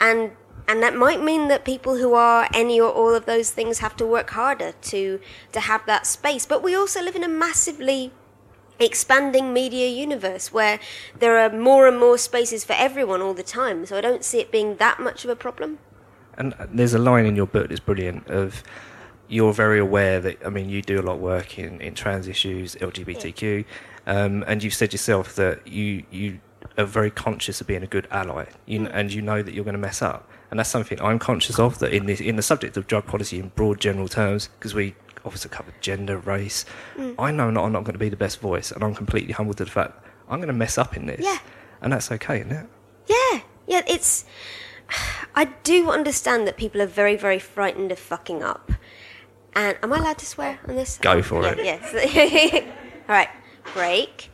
And 0.00 0.32
and 0.66 0.82
that 0.82 0.96
might 0.96 1.22
mean 1.22 1.46
that 1.46 1.64
people 1.64 1.98
who 1.98 2.14
are 2.14 2.48
any 2.52 2.80
or 2.80 2.90
all 2.90 3.14
of 3.14 3.26
those 3.26 3.52
things 3.52 3.78
have 3.78 3.94
to 3.98 4.04
work 4.04 4.30
harder 4.30 4.72
to 4.90 5.20
to 5.52 5.60
have 5.60 5.86
that 5.86 6.04
space. 6.04 6.46
But 6.46 6.64
we 6.64 6.74
also 6.74 7.00
live 7.00 7.14
in 7.14 7.22
a 7.22 7.28
massively 7.46 8.10
expanding 8.80 9.52
media 9.52 9.88
universe 9.88 10.52
where 10.52 10.80
there 11.20 11.38
are 11.38 11.50
more 11.50 11.86
and 11.86 12.00
more 12.00 12.18
spaces 12.18 12.64
for 12.64 12.72
everyone 12.72 13.22
all 13.22 13.34
the 13.34 13.50
time. 13.60 13.86
So 13.86 13.96
i 13.96 14.00
don't 14.00 14.24
see 14.24 14.40
it 14.40 14.50
being 14.50 14.70
that 14.78 14.98
much 14.98 15.24
of 15.24 15.30
a 15.30 15.36
problem 15.36 15.78
And 16.38 16.54
there's 16.72 16.94
a 16.94 16.98
line 16.98 17.26
in 17.26 17.34
your 17.36 17.46
book 17.46 17.68
that's 17.68 17.80
brilliant 17.80 18.28
of 18.28 18.62
you're 19.28 19.52
very 19.52 19.78
aware 19.78 20.20
that 20.20 20.38
I 20.44 20.50
mean 20.50 20.68
you 20.68 20.82
do 20.82 21.00
a 21.00 21.02
lot 21.02 21.14
of 21.14 21.20
work 21.20 21.58
in, 21.58 21.80
in 21.80 21.94
trans 21.94 22.28
issues, 22.28 22.74
LGBTQ, 22.76 23.64
um, 24.06 24.44
and 24.46 24.62
you've 24.62 24.74
said 24.74 24.92
yourself 24.92 25.34
that 25.36 25.66
you 25.66 26.04
you 26.10 26.38
are 26.78 26.84
very 26.84 27.10
conscious 27.10 27.60
of 27.60 27.66
being 27.66 27.82
a 27.82 27.86
good 27.86 28.06
ally, 28.10 28.44
you, 28.66 28.80
kn- 28.80 28.90
and 28.92 29.12
you 29.12 29.22
know 29.22 29.42
that 29.42 29.54
you're 29.54 29.64
going 29.64 29.72
to 29.74 29.78
mess 29.80 30.02
up, 30.02 30.28
and 30.50 30.58
that's 30.60 30.68
something 30.70 31.00
I'm 31.00 31.18
conscious 31.18 31.58
of. 31.58 31.78
That 31.78 31.92
in 31.92 32.06
this 32.06 32.20
in 32.20 32.36
the 32.36 32.42
subject 32.42 32.76
of 32.76 32.86
drug 32.86 33.06
policy 33.06 33.38
in 33.38 33.48
broad 33.56 33.80
general 33.80 34.08
terms, 34.08 34.48
because 34.58 34.74
we 34.74 34.94
obviously 35.24 35.50
cover 35.50 35.72
gender, 35.80 36.18
race, 36.18 36.64
I 37.18 37.30
know 37.32 37.50
not, 37.50 37.64
I'm 37.64 37.72
not 37.72 37.82
going 37.84 37.94
to 37.94 37.98
be 37.98 38.08
the 38.10 38.16
best 38.16 38.38
voice, 38.40 38.70
and 38.70 38.84
I'm 38.84 38.94
completely 38.94 39.32
humbled 39.32 39.56
to 39.56 39.64
the 39.64 39.70
fact 39.70 40.04
I'm 40.28 40.38
going 40.38 40.48
to 40.48 40.52
mess 40.54 40.76
up 40.78 40.96
in 40.96 41.06
this, 41.06 41.24
Yeah. 41.24 41.38
and 41.80 41.92
that's 41.92 42.12
okay, 42.12 42.40
isn't 42.40 42.52
it? 42.52 42.66
Yeah, 43.08 43.40
yeah, 43.66 43.82
it's. 43.88 44.24
I 45.34 45.46
do 45.62 45.90
understand 45.90 46.46
that 46.46 46.56
people 46.56 46.80
are 46.82 46.86
very, 46.86 47.16
very 47.16 47.38
frightened 47.38 47.92
of 47.92 47.98
fucking 47.98 48.42
up. 48.42 48.72
And 49.54 49.78
am 49.82 49.92
I 49.92 49.98
allowed 49.98 50.18
to 50.18 50.26
swear 50.26 50.58
on 50.68 50.76
this? 50.76 50.98
Go 50.98 51.22
for 51.22 51.42
yeah, 51.42 51.52
it. 51.52 51.64
Yes. 51.64 52.64
All 53.08 53.14
right, 53.14 53.30
break. 53.72 54.30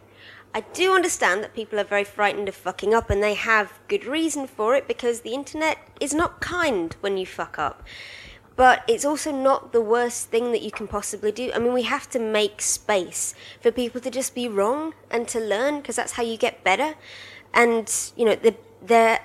I 0.54 0.60
do 0.60 0.92
understand 0.92 1.42
that 1.42 1.54
people 1.54 1.80
are 1.80 1.84
very 1.84 2.04
frightened 2.04 2.48
of 2.48 2.54
fucking 2.54 2.92
up, 2.92 3.08
and 3.08 3.22
they 3.22 3.34
have 3.34 3.78
good 3.88 4.04
reason 4.04 4.46
for 4.46 4.74
it 4.74 4.86
because 4.86 5.20
the 5.20 5.32
internet 5.32 5.78
is 6.00 6.12
not 6.12 6.40
kind 6.40 6.94
when 7.00 7.16
you 7.16 7.24
fuck 7.24 7.58
up. 7.58 7.82
But 8.54 8.82
it's 8.86 9.04
also 9.04 9.32
not 9.32 9.72
the 9.72 9.80
worst 9.80 10.28
thing 10.28 10.52
that 10.52 10.60
you 10.60 10.70
can 10.70 10.86
possibly 10.86 11.32
do. 11.32 11.50
I 11.54 11.58
mean, 11.58 11.72
we 11.72 11.84
have 11.84 12.10
to 12.10 12.18
make 12.18 12.60
space 12.60 13.34
for 13.62 13.70
people 13.70 14.00
to 14.02 14.10
just 14.10 14.34
be 14.34 14.46
wrong 14.46 14.92
and 15.10 15.26
to 15.28 15.40
learn 15.40 15.78
because 15.78 15.96
that's 15.96 16.12
how 16.12 16.22
you 16.22 16.36
get 16.36 16.62
better. 16.62 16.94
And, 17.54 17.90
you 18.14 18.26
know, 18.26 18.34
the, 18.34 18.54
there 18.84 19.20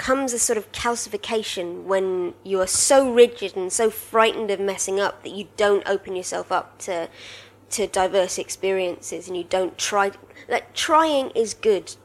comes 0.00 0.32
a 0.32 0.38
sort 0.38 0.56
of 0.56 0.72
calcification 0.72 1.82
when 1.82 2.32
you 2.42 2.58
are 2.58 2.66
so 2.66 3.12
rigid 3.12 3.54
and 3.54 3.70
so 3.70 3.90
frightened 3.90 4.50
of 4.50 4.58
messing 4.58 4.98
up 4.98 5.22
that 5.22 5.34
you 5.34 5.46
don't 5.58 5.86
open 5.86 6.16
yourself 6.16 6.50
up 6.50 6.78
to 6.78 7.06
to 7.68 7.86
diverse 7.86 8.38
experiences 8.38 9.28
and 9.28 9.36
you 9.36 9.44
don't 9.44 9.76
try 9.76 10.10
like 10.48 10.72
trying 10.72 11.28
is 11.32 11.52
good. 11.52 11.96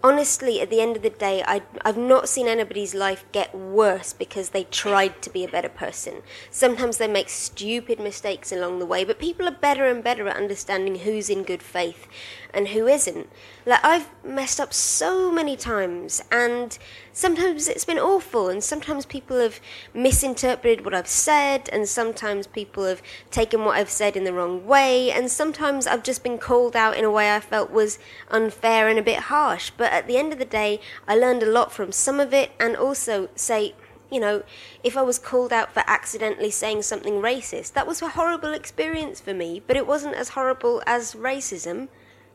Honestly 0.00 0.60
at 0.60 0.70
the 0.70 0.80
end 0.80 0.94
of 0.96 1.02
the 1.02 1.10
day 1.10 1.42
I, 1.44 1.60
i've 1.84 1.98
not 1.98 2.28
seen 2.28 2.46
anybody's 2.46 2.94
life 2.94 3.24
get 3.32 3.52
worse 3.52 4.12
because 4.12 4.50
they 4.50 4.64
tried 4.64 5.20
to 5.20 5.28
be 5.28 5.42
a 5.42 5.48
better 5.48 5.68
person. 5.68 6.22
Sometimes 6.52 6.98
they 6.98 7.08
make 7.08 7.28
stupid 7.28 7.98
mistakes 7.98 8.52
along 8.52 8.78
the 8.78 8.86
way 8.86 9.02
but 9.02 9.18
people 9.18 9.48
are 9.48 9.64
better 9.68 9.86
and 9.86 10.04
better 10.04 10.28
at 10.28 10.36
understanding 10.36 11.00
who's 11.00 11.28
in 11.28 11.42
good 11.42 11.64
faith 11.64 12.06
and 12.52 12.68
who 12.68 12.86
isn't 12.86 13.28
like 13.66 13.84
i've 13.84 14.08
messed 14.24 14.60
up 14.60 14.72
so 14.72 15.30
many 15.30 15.56
times 15.56 16.22
and 16.30 16.78
sometimes 17.12 17.68
it's 17.68 17.84
been 17.84 17.98
awful 17.98 18.48
and 18.48 18.62
sometimes 18.62 19.04
people 19.06 19.38
have 19.38 19.60
misinterpreted 19.94 20.84
what 20.84 20.94
i've 20.94 21.06
said 21.06 21.68
and 21.72 21.88
sometimes 21.88 22.46
people 22.46 22.84
have 22.84 23.02
taken 23.30 23.64
what 23.64 23.76
i've 23.76 23.90
said 23.90 24.16
in 24.16 24.24
the 24.24 24.32
wrong 24.32 24.66
way 24.66 25.10
and 25.10 25.30
sometimes 25.30 25.86
i've 25.86 26.02
just 26.02 26.22
been 26.22 26.38
called 26.38 26.76
out 26.76 26.96
in 26.96 27.04
a 27.04 27.10
way 27.10 27.34
i 27.34 27.40
felt 27.40 27.70
was 27.70 27.98
unfair 28.30 28.88
and 28.88 28.98
a 28.98 29.02
bit 29.02 29.20
harsh 29.24 29.70
but 29.76 29.92
at 29.92 30.06
the 30.06 30.16
end 30.16 30.32
of 30.32 30.38
the 30.38 30.44
day 30.44 30.80
i 31.06 31.14
learned 31.14 31.42
a 31.42 31.50
lot 31.50 31.72
from 31.72 31.92
some 31.92 32.20
of 32.20 32.32
it 32.32 32.50
and 32.58 32.76
also 32.76 33.28
say 33.34 33.74
you 34.10 34.20
know, 34.20 34.42
if 34.82 34.96
I 34.96 35.02
was 35.02 35.18
called 35.18 35.52
out 35.52 35.72
for 35.72 35.84
accidentally 35.86 36.50
saying 36.50 36.82
something 36.82 37.14
racist, 37.14 37.72
that 37.74 37.86
was 37.86 38.02
a 38.02 38.08
horrible 38.08 38.52
experience 38.52 39.20
for 39.20 39.32
me, 39.32 39.62
but 39.66 39.76
it 39.76 39.86
wasn't 39.86 40.16
as 40.16 40.30
horrible 40.30 40.82
as 40.86 41.14
racism. 41.14 41.88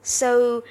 So 0.06 0.64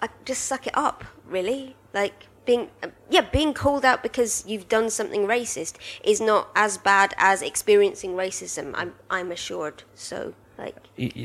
I 0.00 0.08
just 0.24 0.44
suck 0.44 0.66
it 0.66 0.76
up, 0.76 1.04
really. 1.26 1.76
Like 1.94 2.26
being 2.44 2.68
yeah, 3.08 3.22
being 3.22 3.54
called 3.54 3.84
out 3.84 4.02
because 4.02 4.44
you've 4.46 4.68
done 4.68 4.90
something 4.90 5.26
racist 5.26 5.76
is 6.04 6.20
not 6.20 6.48
as 6.54 6.76
bad 6.76 7.14
as 7.16 7.40
experiencing 7.42 8.12
racism. 8.12 8.72
I'm 8.76 8.94
I'm 9.10 9.32
assured. 9.32 9.82
So 9.94 10.34
like 10.58 10.76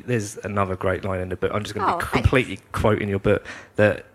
there's 0.05 0.37
another 0.37 0.75
great 0.75 1.03
line 1.03 1.19
in 1.19 1.29
the 1.29 1.35
book. 1.35 1.51
I'm 1.53 1.63
just 1.63 1.75
going 1.75 1.85
to 1.87 1.93
Oh, 1.95 1.97
be 1.97 2.05
thanks. 2.05 2.13
completely 2.29 2.59
quoting 2.71 3.09
your 3.09 3.19
book 3.19 3.45
that 3.75 4.05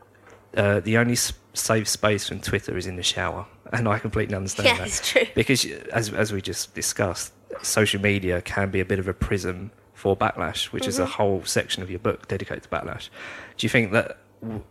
uh, 0.56 0.80
the 0.80 0.96
only 0.98 1.16
safe 1.54 1.88
space 1.88 2.26
from 2.28 2.40
Twitter 2.40 2.76
is 2.76 2.86
in 2.86 2.96
the 2.96 3.02
shower, 3.02 3.46
and 3.72 3.86
I 3.88 3.98
completely 3.98 4.34
understand 4.34 4.66
Yeah, 4.68 4.78
that. 4.78 4.86
it's 4.86 5.10
true. 5.10 5.26
Because 5.34 5.66
as 5.92 6.10
as 6.14 6.32
we 6.32 6.40
just 6.40 6.74
discussed, 6.74 7.32
social 7.62 8.00
media 8.00 8.40
can 8.40 8.70
be 8.70 8.80
a 8.80 8.84
bit 8.86 8.98
of 8.98 9.08
a 9.08 9.14
prism 9.14 9.70
for 10.02 10.16
backlash, 10.16 10.64
which 10.72 10.88
is 10.88 10.98
a 10.98 11.02
Mm-hmm. 11.02 11.12
whole 11.12 11.44
section 11.44 11.80
of 11.80 11.88
your 11.88 12.00
book 12.00 12.26
dedicated 12.26 12.64
to 12.64 12.68
backlash. 12.68 13.08
Do 13.56 13.64
you 13.64 13.68
think 13.68 13.92
that 13.92 14.18
w- 14.42 14.64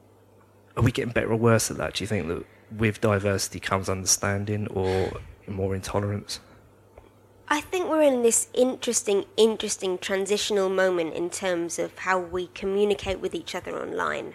are 0.76 0.84
we 0.84 0.92
getting 0.92 1.14
better 1.14 1.32
or 1.32 1.38
worse 1.38 1.72
at 1.72 1.78
that? 1.78 1.94
Do 1.94 2.04
you 2.04 2.08
think 2.14 2.28
that 2.28 2.44
with 2.70 3.00
diversity 3.00 3.62
comes 3.62 3.88
understanding 3.88 4.68
or 4.68 5.22
more 5.48 5.74
intolerance? 5.74 6.42
I 7.48 7.62
think 7.62 7.90
we're 7.90 8.02
in 8.02 8.24
this 8.24 8.50
interesting, 8.54 9.24
interesting 9.38 9.98
transitional 9.98 10.68
moment 10.68 11.14
in 11.14 11.30
terms 11.30 11.80
of 11.80 11.98
how 12.00 12.20
we 12.20 12.48
communicate 12.48 13.20
with 13.22 13.34
each 13.34 13.56
other 13.56 13.82
online. 13.82 14.34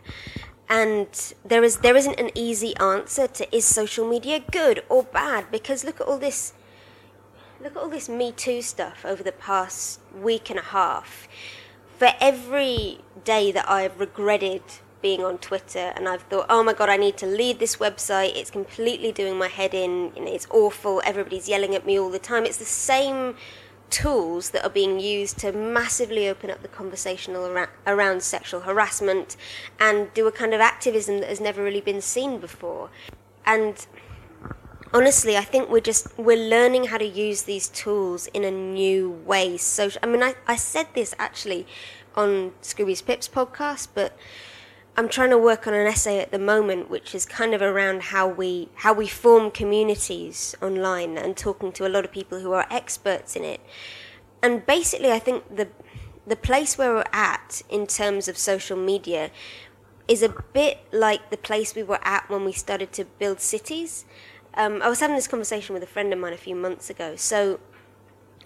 And 0.69 1.09
there 1.45 1.63
is 1.63 1.75
there 1.79 1.97
isn't 1.97 2.19
an 2.19 2.31
easy 2.35 2.75
answer 2.79 3.27
to 3.39 3.55
is 3.55 3.67
social 3.67 4.09
media 4.09 4.41
good 4.51 4.83
or 4.89 5.03
bad 5.03 5.51
because 5.51 5.85
look 5.85 6.01
at 6.01 6.07
all 6.07 6.19
this 6.19 6.55
look 7.61 7.77
at 7.77 7.83
all 7.83 7.89
this 7.89 8.09
Me 8.09 8.33
Too 8.33 8.63
stuff 8.63 9.05
over 9.05 9.23
the 9.23 9.33
past 9.33 10.01
week 10.15 10.51
and 10.51 10.59
a 10.59 10.63
half. 10.63 11.29
For 11.99 12.13
every 12.21 12.99
day 13.25 13.53
that 13.53 13.69
I've 13.71 13.99
regretted 13.99 14.63
being 15.01 15.25
on 15.25 15.39
Twitter 15.39 15.93
and 15.97 16.09
I've 16.09 16.23
thought, 16.23 16.47
oh 16.49 16.63
my 16.63 16.73
god, 16.73 16.89
I 16.89 16.97
need 16.97 17.17
to 17.19 17.27
leave 17.27 17.59
this 17.59 17.77
website, 17.77 18.37
it's 18.37 18.51
completely 18.51 19.13
doing 19.13 19.39
my 19.39 19.49
head 19.49 19.73
in, 19.73 20.13
it's 20.17 20.47
awful, 20.51 21.01
everybody's 21.05 21.49
yelling 21.49 21.75
at 21.75 21.87
me 21.87 21.99
all 21.99 22.11
the 22.11 22.19
time. 22.19 22.45
It's 22.45 22.59
the 22.59 22.65
same 22.65 23.37
tools 23.89 24.51
that 24.51 24.65
are 24.65 24.71
being 24.71 24.99
used 24.99 25.39
to 25.39 25.53
massively 25.53 26.29
open 26.29 26.51
up 26.51 26.61
the 26.61 26.69
conversation 26.69 27.37
around, 27.37 27.69
around 27.87 28.23
sexual 28.23 28.61
harassment 28.61 29.37
and 29.79 30.13
do 30.13 30.27
a 30.27 30.33
kind 30.33 30.53
of 30.53 30.61
activism 30.61 31.21
that 31.21 31.29
has 31.29 31.41
never 31.41 31.63
really 31.63 31.81
been 31.81 32.01
seen 32.01 32.39
before. 32.39 32.91
And 33.45 33.87
honestly, 34.93 35.37
I 35.37 35.43
think 35.43 35.69
we're 35.69 35.81
just 35.81 36.07
we're 36.19 36.37
learning 36.37 36.85
how 36.85 36.99
to 36.99 37.05
use 37.05 37.43
these 37.43 37.69
tools 37.69 38.27
in 38.29 38.45
a 38.45 38.51
new 38.51 39.11
way. 39.11 39.57
So, 39.57 39.91
I 40.03 40.07
mean, 40.07 40.23
I, 40.23 40.35
I 40.47 40.57
said 40.57 40.89
this 40.95 41.15
actually 41.19 41.67
on 42.15 42.53
Scroobius 42.63 43.05
Pips 43.05 43.29
podcast, 43.29 43.89
but 43.95 44.17
I'm 44.97 45.09
trying 45.09 45.31
to 45.31 45.39
work 45.39 45.67
on 45.67 45.75
an 45.75 45.87
essay 45.87 46.21
at 46.21 46.31
the 46.31 46.39
moment, 46.39 46.89
which 46.89 47.15
is 47.15 47.27
kind 47.27 47.53
of 47.53 47.61
around 47.61 48.05
how 48.05 48.27
we 48.27 48.71
how 48.77 48.93
we 48.95 49.07
form 49.07 49.51
communities 49.51 50.55
online 50.63 51.19
and 51.19 51.37
talking 51.37 51.73
to 51.73 51.87
a 51.87 51.91
lot 51.91 52.05
of 52.05 52.13
people 52.13 52.41
who 52.41 52.53
are 52.53 52.67
experts 52.71 53.37
in 53.37 53.45
it. 53.45 53.61
And 54.43 54.65
basically, 54.65 55.13
I 55.13 55.19
think 55.19 55.55
the 55.55 55.69
the 56.27 56.37
place 56.37 56.79
where 56.79 56.95
we're 56.95 57.05
at 57.13 57.63
in 57.69 57.87
terms 57.87 58.27
of 58.27 58.39
social 58.39 58.77
media 58.77 59.31
is 60.09 60.23
a 60.23 60.29
bit 60.53 60.79
like 60.93 61.31
the 61.31 61.37
place 61.37 61.75
we 61.75 61.83
were 61.83 62.01
at 62.03 62.29
when 62.31 62.45
we 62.45 62.53
started 62.53 62.93
to 62.93 63.05
build 63.05 63.41
cities. 63.41 64.05
Um, 64.57 64.81
I 64.81 64.89
was 64.89 65.01
having 65.01 65.17
this 65.17 65.29
conversation 65.29 65.75
with 65.75 65.83
a 65.83 65.87
friend 65.87 66.13
of 66.13 66.19
mine 66.19 66.33
a 66.33 66.39
few 66.39 66.57
months 66.57 66.89
ago. 66.89 67.15
So, 67.17 67.61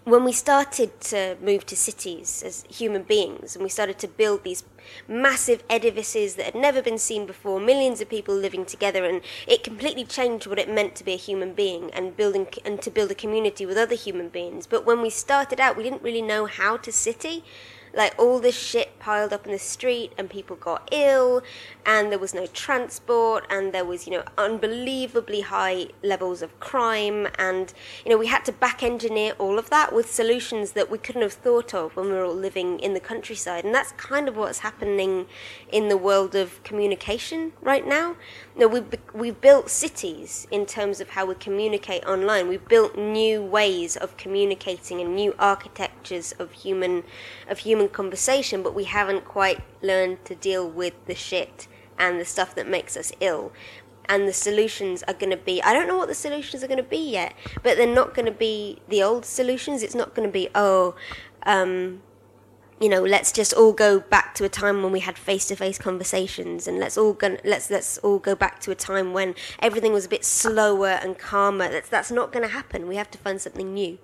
when 0.04 0.24
we 0.24 0.32
started 0.32 0.98
to 1.00 1.36
move 1.42 1.66
to 1.66 1.76
cities 1.76 2.42
as 2.44 2.64
human 2.68 3.02
beings 3.02 3.54
and 3.54 3.62
we 3.62 3.68
started 3.68 3.98
to 3.98 4.08
build 4.08 4.42
these 4.42 4.64
massive 5.06 5.62
edifices 5.68 6.34
that 6.34 6.46
had 6.46 6.54
never 6.54 6.82
been 6.82 6.98
seen 6.98 7.26
before, 7.26 7.60
millions 7.60 8.00
of 8.00 8.08
people 8.08 8.34
living 8.34 8.64
together, 8.64 9.04
and 9.04 9.20
it 9.46 9.62
completely 9.62 10.04
changed 10.04 10.46
what 10.46 10.58
it 10.58 10.68
meant 10.68 10.96
to 10.96 11.04
be 11.04 11.12
a 11.12 11.16
human 11.16 11.52
being 11.52 11.90
and 11.92 12.16
building 12.16 12.48
and 12.64 12.80
to 12.82 12.90
build 12.90 13.10
a 13.10 13.14
community 13.14 13.66
with 13.66 13.76
other 13.76 13.94
human 13.94 14.30
beings. 14.30 14.66
But 14.66 14.86
when 14.86 15.02
we 15.02 15.10
started 15.10 15.60
out, 15.60 15.76
we 15.76 15.84
didn't 15.84 16.02
really 16.02 16.22
know 16.22 16.46
how 16.46 16.76
to 16.78 16.90
city. 16.90 17.44
Like 17.94 18.14
all 18.18 18.38
this 18.38 18.56
shit 18.56 18.98
piled 18.98 19.32
up 19.32 19.46
in 19.46 19.52
the 19.52 19.58
street, 19.58 20.12
and 20.16 20.28
people 20.30 20.56
got 20.56 20.88
ill, 20.92 21.42
and 21.84 22.10
there 22.12 22.18
was 22.18 22.34
no 22.34 22.46
transport, 22.46 23.44
and 23.50 23.72
there 23.72 23.84
was, 23.84 24.06
you 24.06 24.12
know, 24.12 24.24
unbelievably 24.38 25.42
high 25.42 25.88
levels 26.02 26.42
of 26.42 26.58
crime, 26.60 27.26
and, 27.38 27.72
you 28.04 28.10
know, 28.10 28.18
we 28.18 28.26
had 28.26 28.44
to 28.44 28.52
back 28.52 28.82
engineer 28.82 29.34
all 29.38 29.58
of 29.58 29.70
that 29.70 29.92
with 29.92 30.10
solutions 30.10 30.72
that 30.72 30.90
we 30.90 30.98
couldn't 30.98 31.22
have 31.22 31.32
thought 31.32 31.74
of 31.74 31.96
when 31.96 32.06
we 32.06 32.12
were 32.12 32.24
all 32.24 32.34
living 32.34 32.78
in 32.78 32.94
the 32.94 33.00
countryside. 33.00 33.64
And 33.64 33.74
that's 33.74 33.92
kind 33.92 34.28
of 34.28 34.36
what's 34.36 34.60
happening 34.60 35.26
in 35.70 35.88
the 35.88 35.96
world 35.96 36.34
of 36.34 36.62
communication 36.62 37.52
right 37.60 37.86
now. 37.86 38.16
You 38.54 38.60
know, 38.60 38.68
we've, 38.68 38.98
we've 39.14 39.40
built 39.40 39.70
cities 39.70 40.46
in 40.50 40.66
terms 40.66 41.00
of 41.00 41.10
how 41.10 41.26
we 41.26 41.34
communicate 41.34 42.04
online. 42.04 42.48
We've 42.48 42.66
built 42.68 42.96
new 42.96 43.42
ways 43.42 43.96
of 43.96 44.16
communicating 44.16 45.00
and 45.00 45.14
new 45.14 45.34
architectures 45.38 46.32
of 46.38 46.52
human, 46.52 47.04
of 47.48 47.58
human 47.58 47.79
human 47.80 47.92
conversation, 47.92 48.62
but 48.62 48.74
we 48.74 48.84
haven't 48.84 49.24
quite 49.24 49.62
learned 49.82 50.24
to 50.26 50.34
deal 50.34 50.68
with 50.68 50.94
the 51.06 51.14
shit 51.14 51.66
and 51.98 52.20
the 52.20 52.24
stuff 52.24 52.54
that 52.54 52.68
makes 52.68 52.96
us 52.96 53.12
ill. 53.20 53.52
And 54.08 54.26
the 54.26 54.32
solutions 54.32 55.02
are 55.04 55.14
going 55.14 55.30
to 55.30 55.36
be, 55.36 55.62
I 55.62 55.72
don't 55.72 55.86
know 55.86 55.96
what 55.96 56.08
the 56.08 56.14
solutions 56.14 56.64
are 56.64 56.66
going 56.66 56.82
to 56.82 56.82
be 56.82 57.10
yet, 57.12 57.34
but 57.62 57.76
they're 57.76 57.86
not 57.86 58.14
going 58.14 58.26
to 58.26 58.32
be 58.32 58.80
the 58.88 59.02
old 59.02 59.24
solutions. 59.24 59.82
It's 59.82 59.94
not 59.94 60.14
going 60.14 60.28
to 60.28 60.32
be, 60.32 60.48
oh, 60.54 60.96
um, 61.44 62.02
you 62.80 62.88
know, 62.88 63.02
let's 63.02 63.30
just 63.30 63.52
all 63.52 63.72
go 63.72 64.00
back 64.00 64.34
to 64.36 64.44
a 64.44 64.48
time 64.48 64.82
when 64.82 64.90
we 64.90 65.00
had 65.00 65.16
face-to-face 65.16 65.78
conversations, 65.78 66.66
and 66.66 66.78
let's 66.78 66.96
all 66.96 67.12
go, 67.12 67.36
let's 67.44 67.70
let's 67.70 67.98
all 67.98 68.18
go 68.18 68.34
back 68.34 68.58
to 68.60 68.70
a 68.70 68.74
time 68.74 69.12
when 69.12 69.34
everything 69.60 69.92
was 69.92 70.06
a 70.06 70.08
bit 70.08 70.24
slower 70.24 70.98
and 71.02 71.18
calmer. 71.18 71.68
That's 71.68 71.90
that's 71.90 72.10
not 72.10 72.32
going 72.32 72.42
to 72.42 72.52
happen. 72.52 72.88
We 72.88 72.96
have 72.96 73.10
to 73.10 73.18
find 73.18 73.38
something 73.38 73.74
new. 73.74 73.98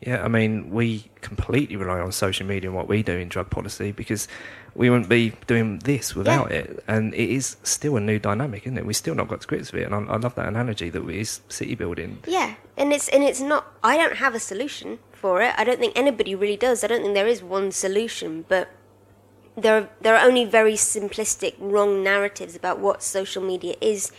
Yeah, 0.00 0.24
I 0.24 0.28
mean, 0.28 0.70
we 0.70 1.04
completely 1.20 1.76
rely 1.76 2.00
on 2.00 2.10
social 2.12 2.46
media 2.46 2.70
and 2.70 2.76
what 2.76 2.88
we 2.88 3.02
do 3.02 3.12
in 3.12 3.28
drug 3.28 3.50
policy 3.50 3.92
because 3.92 4.28
we 4.74 4.88
wouldn't 4.88 5.10
be 5.10 5.34
doing 5.46 5.78
this 5.80 6.14
without 6.14 6.50
Yeah. 6.50 6.58
it. 6.58 6.84
And 6.88 7.12
it 7.14 7.28
is 7.28 7.56
still 7.64 7.96
a 7.96 8.00
new 8.00 8.18
dynamic, 8.18 8.62
isn't 8.66 8.78
it? 8.78 8.86
We 8.86 8.94
still 8.94 9.14
not 9.14 9.28
got 9.28 9.42
to 9.42 9.46
grips 9.46 9.72
with 9.72 9.82
it. 9.82 9.92
And 9.92 9.94
I, 9.94 10.14
I 10.14 10.16
love 10.16 10.34
that 10.36 10.48
analogy 10.48 10.88
that 10.88 11.06
it 11.06 11.14
is 11.16 11.40
city 11.50 11.74
building. 11.74 12.18
Yeah, 12.26 12.54
and 12.78 12.92
it's 12.94 13.08
and 13.10 13.22
it's 13.22 13.40
not. 13.42 13.66
I 13.84 13.98
don't 13.98 14.16
have 14.16 14.34
a 14.34 14.40
solution 14.40 15.00
for 15.12 15.42
it. 15.42 15.52
I 15.58 15.64
don't 15.64 15.78
think 15.78 15.92
anybody 15.96 16.34
really 16.34 16.56
does. 16.56 16.82
I 16.82 16.86
don't 16.86 17.02
think 17.02 17.14
there 17.14 17.26
is 17.26 17.42
one 17.42 17.70
solution, 17.70 18.46
but 18.48 18.70
there 19.56 19.76
are, 19.76 19.88
there 20.00 20.16
are 20.16 20.26
only 20.26 20.46
very 20.46 20.74
simplistic, 20.74 21.54
wrong 21.58 22.02
narratives 22.02 22.56
about 22.56 22.78
what 22.78 23.02
social 23.02 23.42
media 23.42 23.74
is 23.82 24.12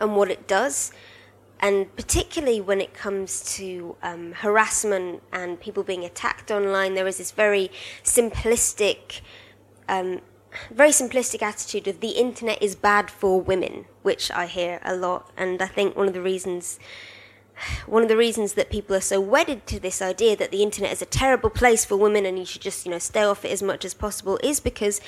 and 0.00 0.16
what 0.16 0.30
it 0.32 0.48
does. 0.48 0.90
And 1.60 1.94
particularly 1.96 2.60
when 2.60 2.80
it 2.80 2.94
comes 2.94 3.54
to 3.56 3.96
um, 4.02 4.32
harassment 4.32 5.22
and 5.32 5.60
people 5.60 5.82
being 5.82 6.04
attacked 6.04 6.50
online, 6.50 6.94
there 6.94 7.06
is 7.06 7.18
this 7.18 7.32
very 7.32 7.70
simplistic 8.04 9.20
um, 9.88 10.20
very 10.70 10.90
simplistic 10.90 11.42
attitude 11.42 11.86
of 11.88 12.00
the 12.00 12.10
internet 12.10 12.62
is 12.62 12.74
bad 12.74 13.10
for 13.10 13.40
women, 13.40 13.84
which 14.02 14.30
I 14.30 14.46
hear 14.46 14.80
a 14.84 14.96
lot, 14.96 15.30
and 15.36 15.60
I 15.60 15.66
think 15.66 15.96
one 15.96 16.08
of 16.08 16.14
the 16.14 16.22
reasons 16.22 16.78
one 17.86 18.04
of 18.04 18.08
the 18.08 18.16
reasons 18.16 18.52
that 18.52 18.70
people 18.70 18.94
are 18.94 19.00
so 19.00 19.20
wedded 19.20 19.66
to 19.66 19.80
this 19.80 20.00
idea 20.00 20.36
that 20.36 20.52
the 20.52 20.62
internet 20.62 20.92
is 20.92 21.02
a 21.02 21.06
terrible 21.06 21.50
place 21.50 21.84
for 21.84 21.96
women 21.96 22.24
and 22.24 22.38
you 22.38 22.44
should 22.44 22.62
just 22.62 22.86
you 22.86 22.92
know 22.92 23.00
stay 23.00 23.24
off 23.24 23.44
it 23.44 23.50
as 23.50 23.60
much 23.60 23.84
as 23.84 23.94
possible 23.94 24.38
is 24.44 24.60
because 24.60 25.00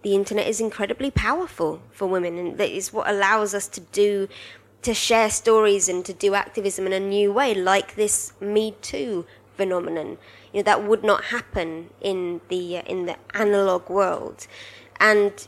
the 0.00 0.14
internet 0.14 0.48
is 0.48 0.62
incredibly 0.62 1.10
powerful 1.10 1.82
for 1.90 2.06
women 2.06 2.38
and 2.38 2.56
that 2.56 2.70
is 2.70 2.90
what 2.90 3.06
allows 3.06 3.54
us 3.54 3.68
to 3.68 3.80
do 3.92 4.28
to 4.82 4.94
share 4.94 5.30
stories 5.30 5.88
and 5.88 6.04
to 6.04 6.12
do 6.12 6.34
activism 6.34 6.86
in 6.86 6.92
a 6.92 7.00
new 7.00 7.32
way 7.32 7.54
like 7.54 7.96
this 7.96 8.32
me 8.40 8.74
too 8.80 9.26
phenomenon 9.56 10.16
you 10.52 10.58
know 10.58 10.62
that 10.64 10.84
would 10.84 11.04
not 11.04 11.24
happen 11.24 11.90
in 12.00 12.40
the 12.48 12.78
uh, 12.78 12.82
in 12.82 13.06
the 13.06 13.16
analog 13.34 13.88
world. 13.88 14.46
And 14.98 15.46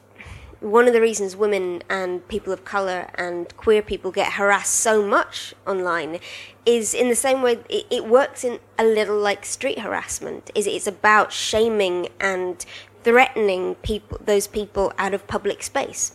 one 0.61 0.87
of 0.87 0.93
the 0.93 1.01
reasons 1.01 1.35
women 1.35 1.83
and 1.91 2.27
people 2.29 2.53
of 2.53 2.65
color 2.65 3.11
and 3.17 3.55
queer 3.57 3.83
people 3.83 4.13
get 4.13 4.35
harassed 4.35 4.75
so 4.75 5.05
much 5.05 5.55
online 5.67 6.21
is 6.65 6.95
in 6.95 7.09
the 7.09 7.17
same 7.17 7.43
way 7.43 7.59
it, 7.69 7.85
it 7.91 8.07
works 8.07 8.45
in 8.45 8.61
a 8.79 8.85
little 8.85 9.19
like 9.19 9.45
street 9.45 9.81
harassment 9.81 10.51
is 10.55 10.69
it's 10.69 10.87
about 10.87 11.33
shaming 11.33 12.09
and 12.21 12.65
threatening 13.03 13.75
people 13.77 14.21
those 14.25 14.47
people 14.47 14.93
out 14.99 15.13
of 15.13 15.27
public 15.27 15.63
space. 15.63 16.13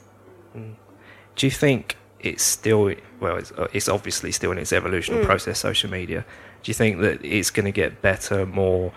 Do 1.36 1.46
you 1.46 1.52
think 1.52 1.98
it's 2.28 2.44
still, 2.44 2.94
well, 3.20 3.38
it's, 3.38 3.52
uh, 3.52 3.68
it's 3.74 3.90
obviously 3.90 4.32
still 4.32 4.52
in 4.52 4.58
its 4.58 4.74
evolutionary 4.74 5.26
process, 5.26 5.60
social 5.60 5.90
media. 5.90 6.26
Do 6.64 6.70
you 6.70 6.74
think 6.74 7.02
that 7.02 7.24
it's 7.24 7.50
going 7.50 7.66
to 7.66 7.72
get 7.72 8.02
better, 8.02 8.46
more, 8.46 8.92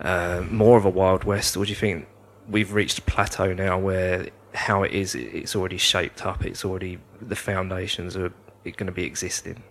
uh, 0.00 0.44
more 0.50 0.78
of 0.78 0.84
a 0.84 0.90
Wild 0.90 1.24
West, 1.24 1.56
or 1.56 1.64
do 1.64 1.70
you 1.70 1.76
think 1.76 2.06
we've 2.48 2.72
reached 2.72 2.98
a 2.98 3.02
plateau 3.02 3.52
now 3.52 3.78
where 3.78 4.28
how 4.54 4.82
it 4.82 4.92
is, 4.92 5.14
it's 5.14 5.56
already 5.56 5.78
shaped 5.78 6.26
up, 6.26 6.44
it's 6.44 6.64
already, 6.64 6.98
the 7.20 7.36
foundations 7.36 8.16
are 8.16 8.32
going 8.64 8.86
to 8.86 8.92
be 8.92 9.04
existing? 9.04 9.62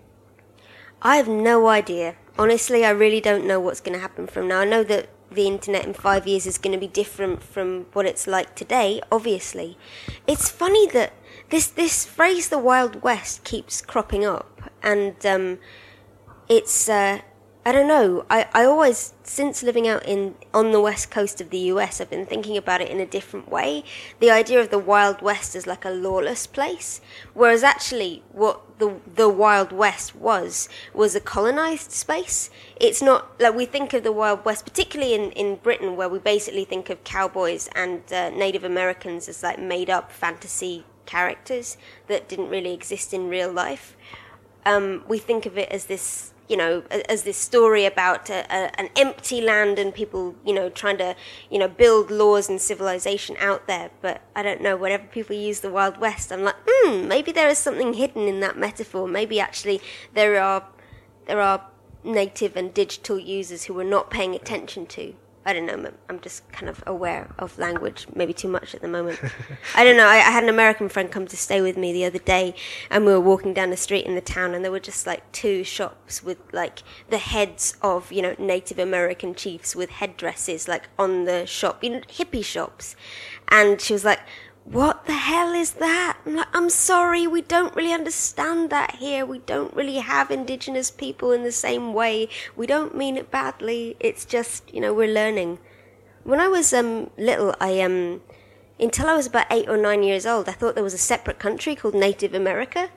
I 1.02 1.16
have 1.16 1.28
no 1.28 1.68
idea. 1.68 2.16
Honestly, 2.38 2.86
I 2.86 2.92
really 2.92 3.22
don't 3.22 3.46
know 3.46 3.60
what's 3.60 3.82
going 3.82 3.94
to 3.94 4.00
happen 4.00 4.28
from 4.28 4.48
now. 4.48 4.60
I 4.60 4.66
know 4.66 4.84
that 4.84 5.10
the 5.32 5.48
internet 5.48 5.86
in 5.86 5.94
five 5.94 6.28
years 6.28 6.46
is 6.46 6.58
going 6.58 6.74
to 6.74 6.80
be 6.80 6.88
different 6.88 7.42
from 7.42 7.86
what 7.94 8.06
it's 8.06 8.28
like 8.28 8.56
today, 8.56 9.02
obviously. 9.12 9.78
It's 10.28 10.50
funny 10.50 10.88
that 10.88 11.14
this, 11.52 11.68
this 11.68 12.06
phrase, 12.06 12.50
the 12.50 12.58
Wild 12.58 13.04
West, 13.04 13.44
keeps 13.44 13.82
cropping 13.82 14.26
up. 14.26 14.72
And 14.82 15.24
um, 15.26 15.60
it's, 16.48 16.90
uh, 16.90 17.20
I 17.64 17.72
don't 17.72 17.88
know, 17.88 18.26
I, 18.28 18.48
I 18.54 18.64
always, 18.64 19.14
since 19.22 19.62
living 19.62 19.88
out 19.88 20.04
in 20.04 20.34
on 20.52 20.72
the 20.72 20.82
west 20.82 21.12
coast 21.12 21.42
of 21.42 21.52
the 21.52 21.60
US, 21.74 22.02
I've 22.02 22.10
been 22.10 22.26
thinking 22.26 22.58
about 22.58 22.82
it 22.82 22.90
in 22.90 23.00
a 23.00 23.06
different 23.06 23.52
way. 23.52 23.84
The 24.20 24.32
idea 24.32 24.60
of 24.60 24.72
the 24.72 24.80
Wild 24.80 25.22
West 25.22 25.56
as 25.56 25.68
like 25.68 25.86
a 25.86 25.92
lawless 25.92 26.48
place, 26.48 27.02
whereas 27.36 27.64
actually 27.64 28.24
what 28.32 28.80
the 28.80 28.96
the 29.16 29.30
Wild 29.30 29.72
West 29.72 30.16
was 30.16 30.70
was 30.92 31.14
a 31.14 31.20
colonized 31.20 31.92
space. 31.92 32.50
It's 32.78 33.02
not 33.02 33.40
like 33.40 33.54
we 33.54 33.66
think 33.66 33.94
of 33.94 34.02
the 34.04 34.12
Wild 34.12 34.44
West, 34.44 34.66
particularly 34.66 35.14
in, 35.14 35.32
in 35.34 35.58
Britain, 35.58 35.96
where 35.96 36.10
we 36.10 36.18
basically 36.18 36.66
think 36.66 36.90
of 36.90 37.04
cowboys 37.04 37.70
and 37.76 38.02
uh, 38.12 38.32
Native 38.32 38.64
Americans 38.64 39.30
as 39.30 39.44
like 39.44 39.60
made 39.60 39.90
up 39.92 40.12
fantasy 40.12 40.84
characters 41.16 41.78
that 42.10 42.30
didn't 42.32 42.50
really 42.56 42.74
exist 42.74 43.14
in 43.14 43.30
real 43.30 43.52
life 43.66 43.96
um, 44.66 45.04
we 45.08 45.18
think 45.18 45.46
of 45.46 45.58
it 45.58 45.70
as 45.70 45.86
this, 45.86 46.34
you 46.48 46.58
know, 46.58 46.84
as 47.10 47.24
this 47.24 47.38
story 47.38 47.86
about 47.86 48.30
a, 48.30 48.46
a, 48.54 48.80
an 48.80 48.90
empty 48.96 49.42
land 49.42 49.80
and 49.80 49.94
people, 49.94 50.36
you 50.46 50.54
know, 50.54 50.70
trying 50.70 50.98
to, 50.98 51.16
you 51.50 51.58
know, 51.58 51.68
build 51.68 52.12
laws 52.12 52.50
and 52.50 52.62
civilization 52.62 53.36
out 53.40 53.68
there. 53.68 53.92
But 54.02 54.22
I 54.36 54.44
don't 54.44 54.62
know. 54.62 54.76
Whenever 54.78 55.06
people 55.06 55.36
use 55.36 55.62
the 55.62 55.72
Wild 55.72 55.98
West, 55.98 56.32
I'm 56.32 56.44
like, 56.44 56.56
hmm, 56.68 57.08
maybe 57.08 57.32
there 57.32 57.50
is 57.50 57.58
something 57.58 57.94
hidden 57.94 58.28
in 58.28 58.40
that 58.42 58.58
metaphor. 58.58 59.08
Maybe 59.08 59.40
actually 59.40 59.82
there 60.14 60.42
are 60.42 60.68
there 61.26 61.40
are 61.40 61.68
native 62.04 62.56
and 62.56 62.74
digital 62.74 63.20
users 63.20 63.66
who 63.66 63.74
we're 63.74 63.84
not 63.84 64.10
paying 64.10 64.36
attention 64.36 64.86
to. 64.88 65.14
I 65.46 65.54
don't 65.54 65.66
know. 65.66 65.92
I'm- 66.10 66.20
just 66.22 66.50
kind 66.52 66.70
of 66.70 66.84
aware 66.86 67.34
of 67.40 67.58
language, 67.58 68.06
maybe 68.14 68.32
too 68.32 68.48
much 68.48 68.76
at 68.76 68.82
the 68.82 68.88
moment. 68.88 69.20
I 69.76 69.84
don't 69.84 69.98
know. 69.98 70.06
I, 70.06 70.18
I 70.18 70.32
had 70.32 70.44
an 70.44 70.50
American 70.50 70.88
friend 70.88 71.12
come 71.12 71.26
to 71.28 71.36
stay 71.38 71.62
with 71.62 71.78
me 71.78 71.92
the 71.92 72.06
other 72.06 72.20
day, 72.20 72.54
and 72.92 73.06
we 73.06 73.12
were 73.12 73.20
walking 73.20 73.54
down 73.54 73.72
the 73.72 73.78
street 73.78 74.06
in 74.06 74.14
the 74.14 74.22
town, 74.22 74.54
and 74.54 74.64
there 74.64 74.72
were 74.72 74.80
just 74.80 75.08
like 75.08 75.30
two 75.32 75.64
shops 75.64 76.22
with 76.24 76.38
like 76.54 76.84
the 77.10 77.18
heads 77.18 77.76
of 77.82 78.12
you 78.12 78.22
know 78.22 78.36
Native 78.38 78.78
American 78.78 79.34
chiefs 79.34 79.76
with 79.76 79.90
headdresses 79.90 80.68
like 80.68 80.90
on 81.00 81.26
the 81.26 81.46
shop, 81.48 81.84
you 81.84 81.90
know, 81.90 82.02
hippie 82.02 82.46
shops. 82.46 82.96
And 83.48 83.82
she 83.82 83.94
was 83.94 84.06
like, 84.06 84.20
what 84.66 85.06
the 85.06 85.14
hell 85.14 85.54
is 85.54 85.72
that? 85.74 86.18
I'm 86.26 86.36
like, 86.36 86.48
I'm 86.54 86.70
sorry, 86.70 87.28
we 87.28 87.42
don't 87.42 87.76
really 87.76 87.94
understand 87.94 88.70
that 88.70 88.96
here. 88.96 89.26
We 89.26 89.40
don't 89.40 89.74
really 89.74 89.98
have 89.98 90.30
indigenous 90.32 90.92
people 90.92 91.32
in 91.32 91.44
the 91.44 91.52
same 91.52 91.94
way. 91.94 92.30
We 92.56 92.68
don't 92.68 92.96
mean 92.96 93.18
it 93.18 93.32
badly. 93.32 93.98
It's 94.00 94.24
just, 94.24 94.74
you 94.74 94.80
know, 94.80 94.94
we're 94.94 95.14
learning. 95.14 95.60
When 96.24 96.40
I 96.40 96.48
was 96.48 96.74
um, 96.74 97.10
little, 97.18 97.56
I 97.60 97.82
um, 97.82 98.22
until 98.80 99.08
I 99.08 99.16
was 99.16 99.28
about 99.28 99.48
eight 99.50 99.68
or 99.68 99.78
nine 99.78 100.04
years 100.04 100.26
old, 100.26 100.48
I 100.48 100.54
thought 100.54 100.76
there 100.76 100.84
was 100.84 100.94
a 100.94 101.00
separate 101.00 101.40
country 101.40 101.76
called 101.76 101.96
Native 101.96 102.34
America, 102.34 102.90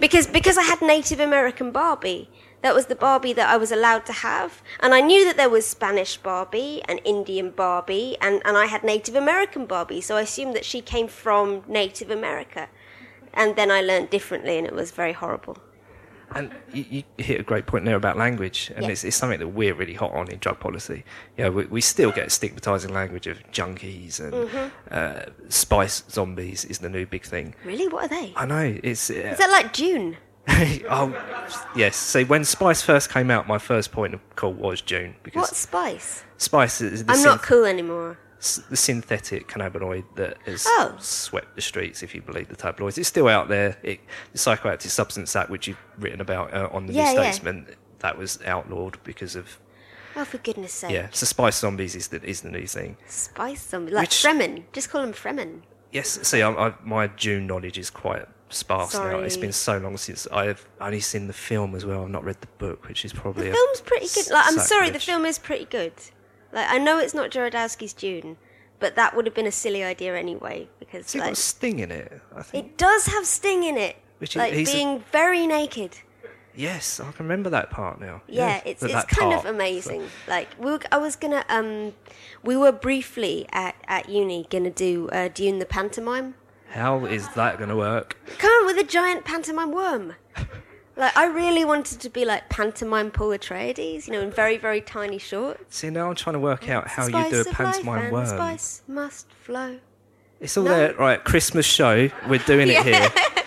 because 0.00 0.26
because 0.26 0.56
I 0.56 0.62
had 0.62 0.80
Native 0.80 1.20
American 1.20 1.70
Barbie. 1.70 2.30
That 2.62 2.74
was 2.74 2.86
the 2.86 2.96
Barbie 2.96 3.32
that 3.34 3.48
I 3.48 3.56
was 3.56 3.70
allowed 3.70 4.06
to 4.06 4.12
have, 4.12 4.62
and 4.80 4.92
I 4.94 5.00
knew 5.00 5.24
that 5.24 5.36
there 5.36 5.50
was 5.50 5.66
Spanish 5.66 6.16
Barbie 6.16 6.82
and 6.88 7.00
Indian 7.04 7.50
Barbie, 7.50 8.16
and, 8.20 8.42
and 8.44 8.56
I 8.56 8.66
had 8.66 8.82
Native 8.82 9.14
American 9.14 9.66
Barbie, 9.66 10.00
so 10.00 10.16
I 10.16 10.22
assumed 10.22 10.54
that 10.56 10.64
she 10.64 10.80
came 10.80 11.06
from 11.06 11.62
Native 11.68 12.10
America. 12.10 12.68
And 13.34 13.54
then 13.54 13.70
I 13.70 13.82
learned 13.82 14.08
differently, 14.10 14.56
and 14.58 14.66
it 14.66 14.74
was 14.74 14.90
very 14.92 15.12
horrible. 15.12 15.58
And 16.34 16.50
you, 16.72 16.84
you 16.90 17.02
hit 17.18 17.38
a 17.38 17.42
great 17.44 17.66
point 17.66 17.84
there 17.84 17.94
about 17.94 18.16
language, 18.16 18.72
and 18.74 18.84
Yeah. 18.86 18.90
it's, 18.92 19.04
it's 19.04 19.16
something 19.16 19.38
that 19.38 19.48
we're 19.48 19.74
really 19.74 19.94
hot 19.94 20.12
on 20.12 20.28
in 20.28 20.38
drug 20.38 20.58
policy. 20.58 21.04
You 21.36 21.44
know, 21.44 21.50
we, 21.52 21.66
we 21.66 21.80
still 21.82 22.10
get 22.10 22.28
stigmatising 22.28 22.90
language 22.90 23.26
of 23.28 23.38
junkies 23.52 24.18
and 24.18 24.32
Mm-hmm. 24.32 24.68
uh, 24.90 25.22
spice 25.50 26.02
zombies 26.10 26.64
is 26.64 26.78
the 26.78 26.88
new 26.88 27.06
big 27.06 27.22
thing. 27.24 27.54
Really, 27.64 27.86
what 27.86 28.06
are 28.06 28.08
they? 28.08 28.32
I 28.34 28.44
know 28.46 28.76
it's. 28.82 29.08
Uh, 29.10 29.14
Is 29.14 29.38
that 29.38 29.50
like 29.50 29.72
Dune? 29.72 30.16
oh, 30.90 31.14
yes. 31.74 31.96
See, 31.96 32.24
when 32.24 32.44
Spice 32.44 32.82
first 32.82 33.10
came 33.12 33.30
out, 33.30 33.46
my 33.48 33.58
first 33.58 33.92
point 33.92 34.14
of 34.14 34.20
call 34.36 34.52
was 34.52 34.80
Dune 34.80 35.16
because 35.22 35.40
What 35.40 35.56
spice? 35.56 36.24
Spice 36.38 36.80
is 36.80 37.04
the, 37.04 37.12
I'm 37.12 37.22
not 37.22 37.40
synth- 37.40 37.42
cool 37.44 37.64
anymore. 37.64 38.18
s- 38.38 38.62
the 38.70 38.76
synthetic 38.76 39.48
cannabinoid 39.48 40.04
that 40.16 40.36
has 40.46 40.64
Oh. 40.68 40.94
swept 41.00 41.56
the 41.56 41.62
streets, 41.62 42.02
if 42.02 42.14
you 42.14 42.22
believe 42.22 42.48
the 42.48 42.56
tabloids. 42.56 42.96
It's 42.98 43.08
still 43.08 43.28
out 43.28 43.48
there. 43.48 43.76
It, 43.82 44.00
the 44.32 44.38
Psychoactive 44.38 44.88
Substance 44.88 45.34
Act, 45.34 45.50
which 45.50 45.66
you've 45.66 45.82
written 45.98 46.20
about 46.20 46.54
uh, 46.54 46.68
on 46.72 46.86
the 46.86 46.92
Yeah, 46.92 47.12
New 47.12 47.20
yeah. 47.20 47.30
Statesman, 47.32 47.66
that 48.00 48.16
was 48.16 48.38
outlawed 48.46 48.98
because 49.04 49.34
of 49.36 49.58
Oh, 50.14 50.24
for 50.24 50.38
goodness 50.38 50.72
sake. 50.72 50.92
yeah. 50.92 51.08
So 51.10 51.26
Spice 51.26 51.58
Zombies 51.58 51.94
is 51.96 52.08
the 52.08 52.22
is 52.22 52.40
the 52.42 52.50
new 52.50 52.66
thing. 52.66 52.96
Spice 53.06 53.62
zombie. 53.68 53.92
Like 53.92 54.08
Which- 54.08 54.22
Fremen. 54.22 54.62
Just 54.72 54.90
call 54.90 55.02
them 55.02 55.12
Fremen. 55.12 55.62
Yes. 55.92 56.18
See, 56.26 56.40
I, 56.42 56.50
I, 56.52 56.74
my 56.84 57.06
Dune 57.08 57.46
knowledge 57.46 57.78
is 57.78 57.90
quite 57.90 58.26
sparse 58.48 58.94
now. 58.94 59.18
It's 59.20 59.36
been 59.36 59.52
so 59.52 59.78
long 59.78 59.96
since 59.96 60.26
I've 60.32 60.66
only 60.80 61.00
seen 61.00 61.26
the 61.26 61.32
film 61.32 61.74
as 61.74 61.84
well. 61.84 62.02
I've 62.04 62.10
not 62.10 62.24
read 62.24 62.40
the 62.40 62.46
book, 62.58 62.86
which 62.88 63.04
is 63.04 63.12
probably 63.12 63.44
The 63.44 63.50
a 63.50 63.54
film's 63.54 63.80
pretty 63.80 64.06
good. 64.14 64.30
Like, 64.30 64.44
I'm 64.46 64.58
sorry, 64.58 64.90
the 64.90 65.00
film 65.00 65.24
is 65.24 65.38
pretty 65.38 65.64
good. 65.66 65.92
Like 66.52 66.66
I 66.70 66.78
know 66.78 66.98
it's 66.98 67.14
not 67.14 67.30
Jodorowsky's 67.30 67.92
Dune, 67.92 68.36
but 68.78 68.94
that 68.96 69.14
would 69.16 69.26
have 69.26 69.34
been 69.34 69.46
a 69.46 69.52
silly 69.52 69.82
idea 69.84 70.16
anyway 70.16 70.68
because 70.78 71.12
Has 71.12 71.14
it 71.14 71.18
got 71.18 71.32
a 71.32 71.34
sting 71.36 71.80
in 71.80 71.90
it? 71.90 72.20
I 72.34 72.42
think. 72.42 72.64
it 72.66 72.78
does 72.78 73.06
have 73.06 73.26
Sting 73.26 73.64
in 73.64 73.76
it, 73.76 73.96
Which 74.18 74.30
is- 74.30 74.36
like 74.36 74.52
a- 74.52 74.64
being 74.64 75.00
very 75.12 75.46
naked. 75.46 75.98
Yes, 76.58 77.00
I 77.00 77.12
can 77.12 77.26
remember 77.26 77.50
that 77.50 77.68
part 77.68 78.00
now. 78.00 78.22
Yeah, 78.26 78.46
Yes, 78.48 78.62
it's 78.64 78.82
it's 78.82 79.04
kind 79.04 79.34
of 79.34 79.42
part. 79.42 79.54
amazing. 79.54 80.08
Like 80.26 80.48
we 80.58 80.70
were, 80.70 80.80
I 80.90 80.96
was 80.96 81.14
gonna 81.14 81.44
um, 81.50 81.92
we 82.42 82.56
were 82.56 82.72
briefly 82.72 83.46
at 83.52 83.74
at 83.86 84.08
uni 84.08 84.46
gonna 84.48 84.70
do 84.70 85.10
uh, 85.10 85.28
Dune 85.28 85.58
the 85.58 85.66
pantomime. 85.66 86.34
How 86.70 87.04
is 87.06 87.28
that 87.34 87.58
going 87.58 87.70
to 87.70 87.76
work? 87.76 88.16
Come 88.38 88.50
on 88.50 88.66
with 88.66 88.78
a 88.78 88.88
giant 88.88 89.24
pantomime 89.24 89.72
worm. 89.72 90.14
Like 90.98 91.16
I 91.16 91.26
really 91.26 91.64
wanted 91.64 92.00
to 92.00 92.08
be 92.10 92.24
like 92.24 92.48
pantomime 92.48 93.10
Paul 93.10 93.28
Atreides, 93.28 94.06
you 94.06 94.12
know, 94.14 94.20
in 94.22 94.30
very 94.30 94.56
very 94.56 94.80
tiny 94.80 95.18
shorts. 95.18 95.76
See, 95.76 95.90
now 95.90 96.08
I'm 96.08 96.14
trying 96.14 96.34
to 96.34 96.40
work 96.40 96.68
out 96.70 96.88
how 96.88 97.06
Spice 97.08 97.24
you 97.26 97.30
do 97.30 97.36
a 97.36 97.40
of 97.40 97.46
life 97.48 97.56
pantomime 97.56 98.02
and 98.04 98.12
worm. 98.12 98.26
Spice 98.26 98.82
must 98.88 99.30
flow. 99.32 99.78
It's 100.40 100.56
all 100.56 100.64
No. 100.64 100.70
there, 100.76 100.94
right? 100.94 101.22
Christmas 101.22 101.66
show. 101.66 102.10
We're 102.28 102.38
doing 102.40 102.68
it 102.68 102.82
here. 102.84 103.08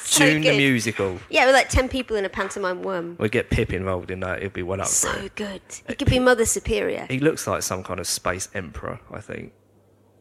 So 0.00 0.24
Dune 0.24 0.40
the 0.40 0.48
good. 0.48 0.56
musical. 0.56 1.18
Yeah, 1.28 1.44
with 1.44 1.54
like 1.54 1.68
ten 1.68 1.86
people 1.86 2.16
in 2.16 2.24
a 2.24 2.30
pantomime 2.30 2.82
worm. 2.82 3.16
We 3.20 3.28
get 3.28 3.50
Pip 3.50 3.74
involved 3.74 4.10
in 4.10 4.20
that. 4.20 4.38
It'd 4.38 4.54
be 4.54 4.62
well 4.62 4.80
up 4.80 4.86
So 4.86 5.28
good. 5.34 5.60
He 5.86 5.92
uh, 5.92 5.96
could 5.96 6.08
be 6.08 6.18
Mother 6.18 6.46
Superior. 6.46 7.06
He 7.10 7.18
looks 7.20 7.46
like 7.46 7.62
some 7.62 7.84
kind 7.84 8.00
of 8.00 8.06
space 8.06 8.48
emperor. 8.54 9.00
I 9.12 9.20
think 9.20 9.52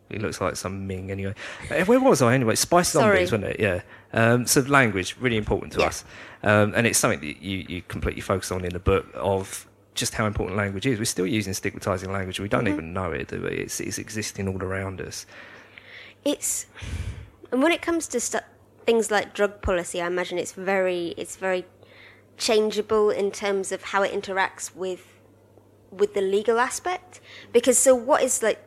he 0.09 0.19
looks 0.19 0.39
like 0.41 0.55
some 0.55 0.87
Ming. 0.87 1.11
Anyway, 1.11 1.33
Uh, 1.69 1.83
where 1.85 1.99
was 1.99 2.21
I 2.21 2.33
anyway? 2.33 2.55
Spice 2.55 2.91
zombies, 2.91 3.31
wasn't 3.31 3.45
it? 3.45 3.59
Yeah. 3.59 3.81
Um, 4.13 4.45
so 4.47 4.61
language 4.61 5.15
really 5.19 5.37
important 5.37 5.73
to 5.73 5.79
Yeah. 5.79 5.87
us, 5.87 6.03
um, 6.43 6.73
and 6.75 6.87
it's 6.87 6.97
something 6.97 7.19
that 7.21 7.41
you 7.41 7.65
you 7.67 7.81
completely 7.87 8.21
focus 8.21 8.51
on 8.51 8.63
in 8.65 8.71
the 8.73 8.79
book 8.79 9.05
of 9.15 9.67
just 9.95 10.13
how 10.13 10.25
important 10.27 10.55
language 10.55 10.85
is. 10.85 10.99
We're 10.99 11.05
still 11.05 11.25
using 11.27 11.53
stigmatizing 11.53 12.11
language. 12.11 12.39
We 12.39 12.47
don't 12.47 12.65
Mm-hmm. 12.65 12.73
even 12.73 12.93
know 12.93 13.11
it, 13.11 13.27
do 13.29 13.41
we? 13.41 13.49
It's, 13.49 13.79
it's 13.79 13.97
existing 13.97 14.47
all 14.47 14.61
around 14.63 15.01
us. 15.01 15.25
It's 16.23 16.67
and 17.51 17.61
when 17.63 17.71
it 17.71 17.81
comes 17.81 18.07
to 18.09 18.19
stu- 18.19 18.39
things 18.85 19.09
like 19.11 19.33
drug 19.33 19.61
policy, 19.61 20.01
I 20.01 20.07
imagine 20.07 20.37
it's 20.37 20.51
very 20.53 21.13
it's 21.17 21.35
very 21.35 21.65
changeable 22.37 23.09
in 23.09 23.31
terms 23.31 23.71
of 23.71 23.81
how 23.83 24.03
it 24.03 24.11
interacts 24.13 24.75
with 24.75 25.03
with 25.91 26.13
the 26.13 26.21
legal 26.21 26.59
aspect. 26.59 27.19
Because 27.51 27.77
so 27.77 27.95
what 27.95 28.21
is 28.21 28.43
like 28.43 28.59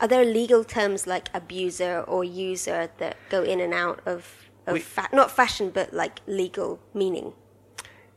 are 0.00 0.08
there 0.08 0.24
legal 0.24 0.64
terms 0.64 1.06
like 1.06 1.28
abuser 1.34 2.00
or 2.06 2.24
user 2.24 2.90
that 2.98 3.16
go 3.30 3.42
in 3.42 3.60
and 3.60 3.74
out 3.74 4.00
of 4.06 4.48
of 4.66 4.74
We- 4.74 4.80
fa- 4.80 5.08
not 5.12 5.30
fashion 5.30 5.70
but 5.70 5.92
like 5.92 6.20
legal 6.26 6.78
meaning? 6.94 7.32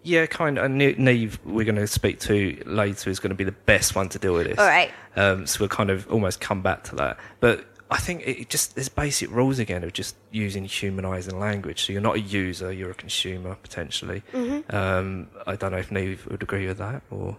Yeah, 0.03 0.27
kind 0.27 0.59
of. 0.59 0.65
And 0.65 0.77
Neve, 0.77 1.39
we're 1.43 1.65
going 1.65 1.77
to 1.77 1.87
speak 1.87 2.19
to 2.19 2.61
later, 2.67 3.09
is 3.09 3.19
going 3.19 3.31
to 3.31 3.35
be 3.35 3.43
the 3.43 3.51
best 3.51 3.95
one 3.95 4.07
to 4.09 4.19
deal 4.19 4.33
with 4.33 4.45
this. 4.45 4.59
All 4.59 4.67
right. 4.67 4.91
Um, 5.15 5.47
so 5.47 5.61
we'll 5.61 5.69
kind 5.69 5.89
of 5.89 6.07
almost 6.11 6.39
come 6.39 6.61
back 6.61 6.83
to 6.83 6.95
that. 6.97 7.17
But 7.39 7.65
I 7.89 7.97
think 7.97 8.21
it 8.27 8.47
just 8.49 8.75
there's 8.75 8.87
basic 8.89 9.31
rules 9.31 9.57
again 9.57 9.83
of 9.83 9.93
just 9.93 10.15
using 10.29 10.65
humanising 10.65 11.39
language. 11.39 11.85
So 11.85 11.93
you're 11.93 12.03
not 12.03 12.17
a 12.17 12.19
user, 12.19 12.71
you're 12.71 12.91
a 12.91 12.95
consumer 12.95 13.55
potentially. 13.63 14.21
Mm-hmm. 14.31 14.75
Um, 14.75 15.27
I 15.47 15.55
don't 15.55 15.71
know 15.71 15.79
if 15.79 15.91
Neve 15.91 16.27
would 16.29 16.43
agree 16.43 16.67
with 16.67 16.77
that 16.77 17.01
or. 17.09 17.37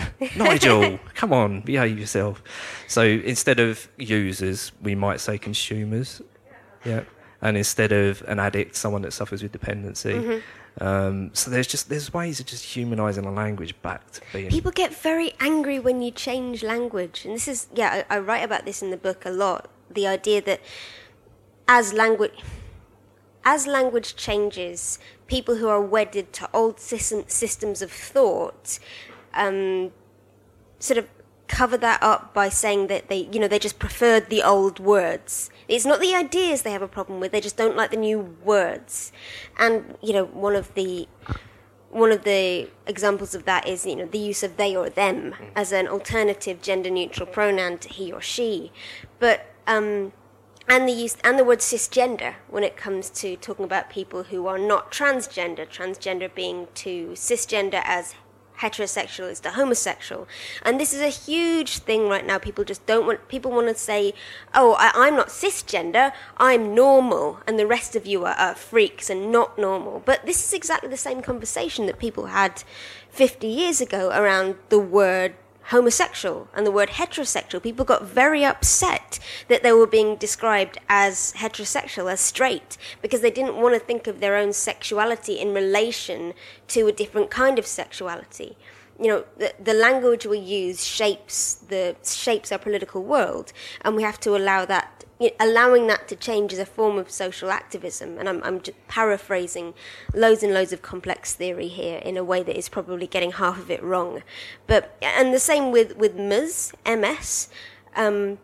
Nigel, 0.36 0.98
come 1.14 1.32
on, 1.32 1.60
behave 1.60 1.98
yourself. 1.98 2.42
So 2.88 3.02
instead 3.02 3.60
of 3.60 3.88
users, 3.98 4.72
we 4.82 4.94
might 4.94 5.20
say 5.20 5.38
consumers. 5.38 6.22
Yeah. 6.84 7.04
And 7.40 7.56
instead 7.56 7.92
of 7.92 8.22
an 8.28 8.38
addict, 8.38 8.76
someone 8.76 9.02
that 9.02 9.12
suffers 9.12 9.42
with 9.42 9.52
dependency. 9.52 10.12
Mm-hmm. 10.12 10.84
Um, 10.84 11.30
so 11.34 11.50
there's 11.50 11.66
just 11.66 11.88
there's 11.88 12.14
ways 12.14 12.40
of 12.40 12.46
just 12.46 12.64
humanising 12.64 13.26
a 13.26 13.32
language 13.32 13.80
back 13.82 14.10
to 14.12 14.20
being. 14.32 14.48
People 14.48 14.70
get 14.70 14.94
very 14.94 15.32
angry 15.38 15.78
when 15.78 16.00
you 16.00 16.10
change 16.10 16.62
language, 16.62 17.26
and 17.26 17.34
this 17.34 17.46
is 17.46 17.66
yeah. 17.74 18.04
I, 18.08 18.16
I 18.16 18.18
write 18.20 18.42
about 18.42 18.64
this 18.64 18.82
in 18.82 18.90
the 18.90 18.96
book 18.96 19.26
a 19.26 19.30
lot. 19.30 19.68
The 19.90 20.06
idea 20.06 20.40
that 20.42 20.60
as 21.68 21.92
language 21.92 22.32
as 23.44 23.66
language 23.66 24.16
changes, 24.16 24.98
people 25.26 25.56
who 25.56 25.68
are 25.68 25.80
wedded 25.80 26.32
to 26.34 26.48
old 26.54 26.80
system, 26.80 27.24
systems 27.26 27.82
of 27.82 27.90
thought 27.90 28.78
um, 29.34 29.92
sort 30.78 30.98
of 30.98 31.08
cover 31.48 31.76
that 31.76 32.02
up 32.02 32.32
by 32.32 32.48
saying 32.48 32.86
that 32.86 33.08
they, 33.08 33.28
you 33.30 33.38
know, 33.38 33.48
they 33.48 33.58
just 33.58 33.78
preferred 33.78 34.30
the 34.30 34.42
old 34.42 34.78
words. 34.78 35.50
It's 35.68 35.84
not 35.84 36.00
the 36.00 36.14
ideas 36.14 36.62
they 36.62 36.72
have 36.72 36.82
a 36.82 36.88
problem 36.88 37.20
with; 37.20 37.32
they 37.32 37.40
just 37.40 37.56
don't 37.56 37.76
like 37.76 37.90
the 37.90 37.96
new 37.96 38.36
words. 38.42 39.12
And 39.58 39.96
you 40.02 40.12
know, 40.12 40.24
one 40.24 40.56
of 40.56 40.74
the 40.74 41.08
one 41.92 42.10
of 42.10 42.24
the 42.24 42.70
examples 42.86 43.34
of 43.34 43.44
that 43.44 43.68
is 43.68 43.84
you 43.84 43.94
know 43.94 44.06
the 44.06 44.18
use 44.18 44.42
of 44.42 44.56
they 44.56 44.74
or 44.74 44.88
them 44.88 45.34
as 45.54 45.72
an 45.72 45.86
alternative 45.86 46.62
gender 46.62 46.88
neutral 46.88 47.26
pronoun 47.26 47.76
to 47.76 47.88
he 47.88 48.10
or 48.10 48.20
she 48.20 48.72
but 49.18 49.54
um 49.66 50.10
and 50.66 50.88
the 50.88 50.92
use 50.92 51.18
and 51.22 51.38
the 51.38 51.44
word 51.44 51.58
cisgender 51.58 52.34
when 52.48 52.64
it 52.64 52.78
comes 52.78 53.10
to 53.10 53.36
talking 53.36 53.66
about 53.66 53.90
people 53.90 54.22
who 54.24 54.46
are 54.46 54.58
not 54.58 54.90
transgender 54.90 55.68
transgender 55.68 56.34
being 56.34 56.66
to 56.74 57.08
cisgender 57.08 57.82
as 57.84 58.14
heterosexual 58.62 59.30
is 59.30 59.40
the 59.40 59.52
homosexual. 59.52 60.26
And 60.62 60.80
this 60.80 60.94
is 60.94 61.00
a 61.00 61.08
huge 61.08 61.78
thing 61.78 62.08
right 62.08 62.24
now. 62.24 62.38
People 62.38 62.64
just 62.64 62.86
don't 62.86 63.06
want 63.06 63.28
people 63.28 63.50
want 63.50 63.68
to 63.68 63.74
say 63.74 64.14
oh 64.54 64.74
I, 64.78 64.90
i'm 64.94 65.16
not 65.16 65.28
cisgender 65.28 66.12
i'm 66.36 66.74
normal 66.74 67.40
and 67.46 67.58
the 67.58 67.66
rest 67.66 67.96
of 67.96 68.06
you 68.06 68.24
are, 68.24 68.34
are 68.34 68.54
freaks 68.54 69.10
and 69.10 69.30
not 69.30 69.58
normal. 69.58 70.02
But 70.04 70.24
this 70.26 70.44
is 70.44 70.52
exactly 70.52 70.88
the 70.88 70.96
same 70.96 71.22
conversation 71.22 71.86
that 71.86 71.98
people 71.98 72.26
had 72.26 72.62
50 73.10 73.46
years 73.46 73.80
ago 73.80 74.10
around 74.10 74.56
the 74.68 74.78
word 74.78 75.34
homosexual 75.70 76.48
and 76.54 76.66
the 76.66 76.70
word 76.70 76.90
heterosexual. 76.90 77.62
People 77.62 77.84
got 77.84 78.04
very 78.04 78.44
upset 78.44 79.18
that 79.48 79.62
they 79.62 79.72
were 79.72 79.86
being 79.86 80.16
described 80.16 80.78
as 80.88 81.32
heterosexual, 81.36 82.10
as 82.10 82.20
straight, 82.20 82.76
because 83.00 83.20
they 83.20 83.30
didn't 83.30 83.56
want 83.56 83.74
to 83.74 83.80
think 83.80 84.06
of 84.06 84.20
their 84.20 84.36
own 84.36 84.52
sexuality 84.52 85.40
in 85.40 85.54
relation 85.54 86.34
to 86.68 86.86
a 86.86 86.92
different 86.92 87.30
kind 87.30 87.58
of 87.58 87.66
sexuality. 87.66 88.56
You 89.02 89.08
know, 89.08 89.24
the, 89.36 89.52
the 89.62 89.74
language 89.74 90.26
we 90.26 90.38
use 90.38 90.84
shapes 90.84 91.54
the 91.54 91.96
shapes 92.04 92.52
our 92.52 92.58
political 92.58 93.02
world, 93.02 93.52
and 93.82 93.96
we 93.96 94.02
have 94.02 94.20
to 94.20 94.36
allow 94.36 94.64
that. 94.66 95.04
Allowing 95.38 95.86
that 95.86 96.08
to 96.08 96.16
change 96.16 96.52
is 96.52 96.58
a 96.58 96.66
form 96.66 96.98
of 96.98 97.08
social 97.08 97.50
activism, 97.50 98.18
and 98.18 98.28
I'm, 98.28 98.42
I'm 98.42 98.60
paraphrasing 98.88 99.72
loads 100.14 100.42
and 100.42 100.52
loads 100.52 100.72
of 100.72 100.82
complex 100.82 101.34
theory 101.34 101.68
here 101.68 101.98
in 101.98 102.16
a 102.16 102.24
way 102.24 102.42
that 102.42 102.56
is 102.56 102.68
probably 102.68 103.06
getting 103.06 103.32
half 103.32 103.58
of 103.58 103.70
it 103.70 103.82
wrong. 103.82 104.22
But 104.66 104.96
and 105.00 105.32
the 105.32 105.38
same 105.38 105.70
with 105.70 105.96
with 105.96 106.16
MS, 106.16 106.72
MS. 106.84 107.48
Um, 107.94 108.38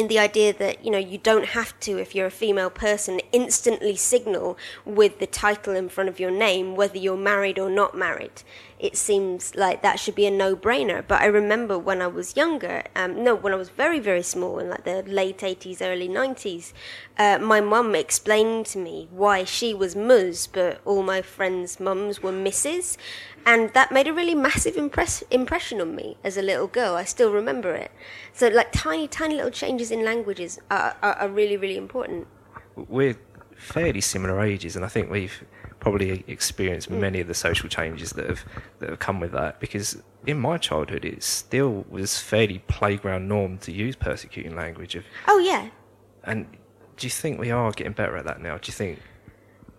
in 0.00 0.08
the 0.08 0.18
idea 0.18 0.50
that 0.54 0.82
you 0.82 0.90
know 0.90 0.98
you 1.12 1.18
don't 1.18 1.44
have 1.58 1.78
to 1.78 1.98
if 1.98 2.14
you're 2.14 2.26
a 2.26 2.30
female 2.30 2.70
person 2.70 3.20
instantly 3.32 3.94
signal 3.94 4.56
with 4.86 5.18
the 5.18 5.26
title 5.26 5.76
in 5.76 5.90
front 5.90 6.08
of 6.08 6.18
your 6.18 6.30
name 6.30 6.74
whether 6.74 6.96
you're 6.96 7.18
married 7.18 7.58
or 7.58 7.68
not 7.68 7.94
married. 7.94 8.42
It 8.78 8.96
seems 8.96 9.54
like 9.54 9.82
that 9.82 10.00
should 10.00 10.14
be 10.14 10.24
a 10.24 10.30
no-brainer. 10.30 11.04
But 11.06 11.20
i 11.20 11.26
remember 11.26 11.78
when 11.78 12.00
i 12.00 12.06
was 12.06 12.34
younger 12.34 12.82
um, 12.96 13.22
no 13.22 13.34
when 13.34 13.52
i 13.52 13.56
was 13.56 13.68
very 13.68 14.00
very 14.00 14.22
small 14.22 14.58
in 14.58 14.70
like 14.70 14.84
the 14.84 15.02
late 15.02 15.38
80s 15.38 15.82
early 15.82 16.08
90s 16.08 16.72
uh, 17.18 17.38
my 17.38 17.60
mum 17.60 17.94
explained 17.94 18.64
to 18.72 18.78
me 18.78 19.08
why 19.10 19.44
she 19.44 19.74
was 19.74 19.94
ms 19.94 20.46
but 20.46 20.80
all 20.86 21.02
my 21.02 21.20
friends 21.20 21.78
mums 21.78 22.22
were 22.22 22.32
mrs 22.32 22.96
and 23.46 23.72
that 23.74 23.90
made 23.92 24.06
a 24.06 24.12
really 24.12 24.34
massive 24.34 24.76
impress- 24.76 25.22
impression 25.30 25.80
on 25.80 25.94
me 25.96 26.16
as 26.24 26.36
a 26.36 26.42
little 26.42 26.66
girl. 26.66 26.94
I 26.96 27.04
still 27.04 27.32
remember 27.32 27.74
it. 27.74 27.90
So, 28.32 28.48
like 28.48 28.72
tiny, 28.72 29.08
tiny 29.08 29.34
little 29.36 29.50
changes 29.50 29.90
in 29.90 30.04
languages 30.04 30.58
are, 30.70 30.96
are, 31.02 31.14
are 31.14 31.28
really, 31.28 31.56
really 31.56 31.76
important. 31.76 32.26
we're 32.76 33.16
fairly 33.56 34.00
similar 34.00 34.40
ages, 34.40 34.74
and 34.76 34.84
I 34.84 34.88
think 34.88 35.10
we've 35.10 35.44
probably 35.80 36.24
experienced 36.26 36.90
Mm. 36.90 36.98
many 37.00 37.20
of 37.20 37.26
the 37.28 37.34
social 37.34 37.68
changes 37.68 38.10
that 38.12 38.26
have 38.28 38.44
that 38.78 38.88
have 38.90 38.98
come 38.98 39.20
with 39.20 39.32
that. 39.32 39.60
Because 39.60 40.02
in 40.26 40.38
my 40.38 40.56
childhood, 40.58 41.04
it 41.04 41.22
still 41.22 41.84
was 41.90 42.18
fairly 42.18 42.58
playground 42.68 43.28
norm 43.28 43.58
to 43.58 43.72
use 43.72 43.96
persecuting 43.96 44.54
language. 44.56 44.94
Of, 44.94 45.04
Oh 45.28 45.38
yeah, 45.38 45.68
and 46.24 46.46
do 46.96 47.06
you 47.06 47.10
think 47.10 47.38
we 47.40 47.50
are 47.50 47.70
getting 47.72 47.92
better 47.94 48.16
at 48.16 48.24
that 48.26 48.40
now? 48.42 48.56
Do 48.58 48.68
you 48.68 48.72
think, 48.74 48.98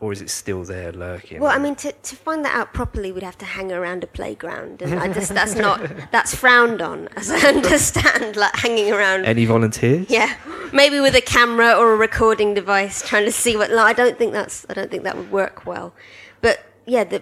or 0.02 0.12
is 0.12 0.20
it 0.20 0.32
still 0.32 0.64
there 0.64 0.92
lurking? 0.92 1.40
Well, 1.40 1.52
I 1.52 1.60
mean, 1.60 1.76
to, 1.76 1.92
to 1.92 2.16
find 2.16 2.44
that 2.44 2.56
out 2.56 2.74
properly, 2.74 3.12
we'd 3.12 3.24
have 3.24 3.38
to 3.38 3.46
hang 3.46 3.72
around 3.72 4.04
a 4.04 4.08
playground, 4.08 4.82
and 4.82 5.00
I 5.00 5.14
just 5.14 5.34
that's 5.34 5.56
not 5.56 5.80
that's 6.12 6.34
frowned 6.36 6.82
on, 6.82 7.08
as 7.16 7.30
I 7.30 7.38
understand. 7.48 8.36
Like 8.36 8.56
hanging 8.56 8.92
around, 8.92 9.26
any 9.26 9.46
volunteers? 9.46 10.10
yeah, 10.10 10.36
maybe 10.74 11.00
with 11.00 11.16
a 11.16 11.22
camera 11.22 11.76
or 11.76 11.94
a 11.94 11.96
recording 11.96 12.56
device, 12.56 13.08
trying 13.08 13.26
to 13.26 13.32
see 13.32 13.56
what. 13.56 13.70
No, 13.70 13.84
I 13.84 13.94
don't 13.94 14.18
think 14.18 14.34
that's. 14.34 14.66
I 14.70 14.74
don't 14.74 14.90
think 14.90 15.04
that 15.04 15.16
would 15.16 15.32
work 15.32 15.68
well. 15.68 15.94
But 16.42 16.66
yeah, 16.88 17.04
the 17.04 17.22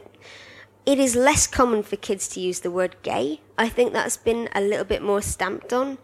it 0.86 1.00
is 1.00 1.18
less 1.18 1.48
common 1.48 1.84
for 1.84 1.98
kids 1.98 2.30
to 2.30 2.40
use 2.40 2.62
the 2.62 2.72
word 2.72 2.96
gay. 3.04 3.42
I 3.58 3.68
think 3.68 3.92
that's 3.92 4.16
been 4.16 4.48
a 4.56 4.62
little 4.62 4.86
bit 4.86 5.02
more 5.02 5.22
stamped 5.22 5.74
on. 5.74 5.98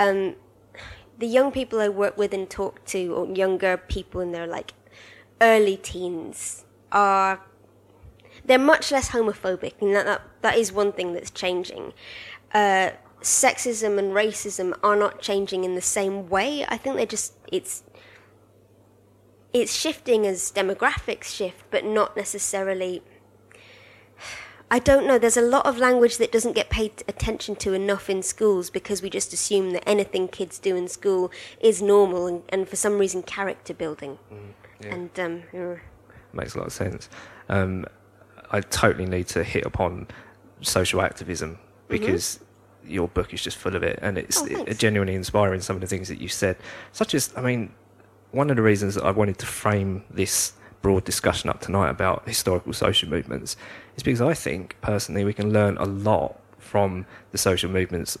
Um, 0.00 0.34
the 1.16 1.28
young 1.28 1.52
people 1.52 1.80
I 1.80 1.88
work 1.88 2.18
with 2.18 2.34
and 2.34 2.50
talk 2.50 2.84
to, 2.86 3.14
or 3.14 3.26
younger 3.26 3.76
people 3.76 4.20
in 4.20 4.32
their 4.32 4.48
like 4.48 4.72
early 5.40 5.76
teens, 5.76 6.64
are 6.92 7.40
they're 8.44 8.58
much 8.58 8.90
less 8.90 9.10
homophobic, 9.10 9.74
and 9.80 9.94
that, 9.94 10.06
that 10.06 10.22
that 10.42 10.56
is 10.56 10.72
one 10.72 10.92
thing 10.92 11.12
that's 11.12 11.30
changing. 11.30 11.92
uh, 12.54 12.90
sexism 13.20 13.98
and 13.98 14.12
racism 14.12 14.72
are 14.82 14.94
not 14.94 15.20
changing 15.20 15.64
in 15.64 15.74
the 15.74 15.80
same 15.80 16.28
way. 16.28 16.64
I 16.68 16.76
think 16.76 16.96
they're 16.96 17.06
just 17.06 17.34
it's 17.50 17.82
it's 19.52 19.74
shifting 19.74 20.26
as 20.26 20.52
demographics 20.52 21.24
shift, 21.24 21.64
but 21.70 21.84
not 21.84 22.16
necessarily. 22.16 23.02
I 24.70 24.78
don't 24.78 25.06
know. 25.06 25.18
There's 25.18 25.38
a 25.38 25.42
lot 25.42 25.64
of 25.64 25.78
language 25.78 26.18
that 26.18 26.30
doesn't 26.30 26.52
get 26.52 26.68
paid 26.68 27.02
attention 27.08 27.56
to 27.56 27.72
enough 27.72 28.10
in 28.10 28.22
schools 28.22 28.68
because 28.68 29.00
we 29.00 29.08
just 29.08 29.32
assume 29.32 29.70
that 29.70 29.82
anything 29.88 30.28
kids 30.28 30.58
do 30.58 30.76
in 30.76 30.88
school 30.88 31.30
is 31.58 31.80
normal 31.80 32.26
and, 32.26 32.42
and 32.50 32.68
for 32.68 32.76
some 32.76 32.98
reason 32.98 33.22
character 33.22 33.72
building. 33.72 34.18
Yeah. 34.80 34.94
And 34.94 35.20
um, 35.20 35.42
makes 36.32 36.54
a 36.54 36.58
lot 36.58 36.66
of 36.66 36.72
sense. 36.72 37.08
Um, 37.48 37.84
I 38.50 38.60
totally 38.60 39.06
need 39.06 39.26
to 39.28 39.44
hit 39.44 39.64
upon 39.66 40.06
social 40.60 41.00
activism 41.02 41.58
because 41.88 42.40
your 42.86 43.08
book 43.08 43.32
is 43.34 43.42
just 43.42 43.56
full 43.56 43.76
of 43.76 43.82
it, 43.82 43.98
and 44.02 44.16
it's 44.18 44.42
Mm-hmm. 44.42 44.56
Oh, 44.60 44.64
it- 44.64 44.78
genuinely 44.78 45.14
inspiring. 45.14 45.60
Some 45.60 45.76
of 45.76 45.80
the 45.80 45.86
things 45.86 46.08
that 46.08 46.20
you 46.20 46.28
said, 46.28 46.56
such 46.92 47.14
as, 47.14 47.32
I 47.36 47.40
mean, 47.42 47.72
one 48.30 48.50
of 48.50 48.56
the 48.56 48.62
reasons 48.62 48.94
that 48.94 49.04
I 49.04 49.10
wanted 49.10 49.38
to 49.38 49.46
frame 49.46 50.04
this 50.10 50.52
broad 50.80 51.04
discussion 51.04 51.50
up 51.50 51.60
tonight 51.60 51.90
about 51.90 52.26
historical 52.28 52.72
social 52.72 53.08
movements 53.08 53.56
is 53.96 54.02
because 54.02 54.20
I 54.20 54.32
think 54.34 54.76
personally 54.80 55.24
we 55.24 55.32
can 55.32 55.52
learn 55.52 55.76
a 55.78 55.84
lot 55.84 56.38
from 56.58 57.04
the 57.32 57.38
social 57.38 57.70
movements 57.70 58.16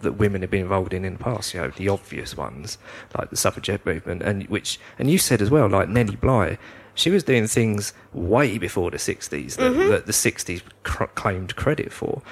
that 0.00 0.12
women 0.12 0.42
have 0.42 0.50
been 0.50 0.62
involved 0.62 0.92
in 0.94 1.04
in 1.04 1.14
the 1.14 1.18
past. 1.24 1.54
You 1.54 1.60
know, 1.60 1.68
the 1.68 1.88
obvious 1.88 2.36
ones 2.36 2.78
like 3.16 3.30
the 3.30 3.36
suffragette 3.36 3.84
movement, 3.86 4.22
and 4.22 4.46
which, 4.48 4.78
and 4.98 5.10
you 5.10 5.18
said 5.18 5.40
as 5.42 5.50
well, 5.50 5.68
like 5.68 5.88
Nellie 5.88 6.16
Bly. 6.16 6.58
She 6.94 7.10
was 7.10 7.22
doing 7.22 7.46
things 7.46 7.92
way 8.12 8.58
before 8.58 8.90
the 8.90 8.96
60s 8.96 9.30
that, 9.30 9.60
Mm-hmm. 9.60 9.88
that 9.90 10.06
the 10.06 10.12
60s 10.12 10.62
cr- 10.82 11.04
claimed 11.04 11.54
credit 11.54 11.92
for. 11.92 12.22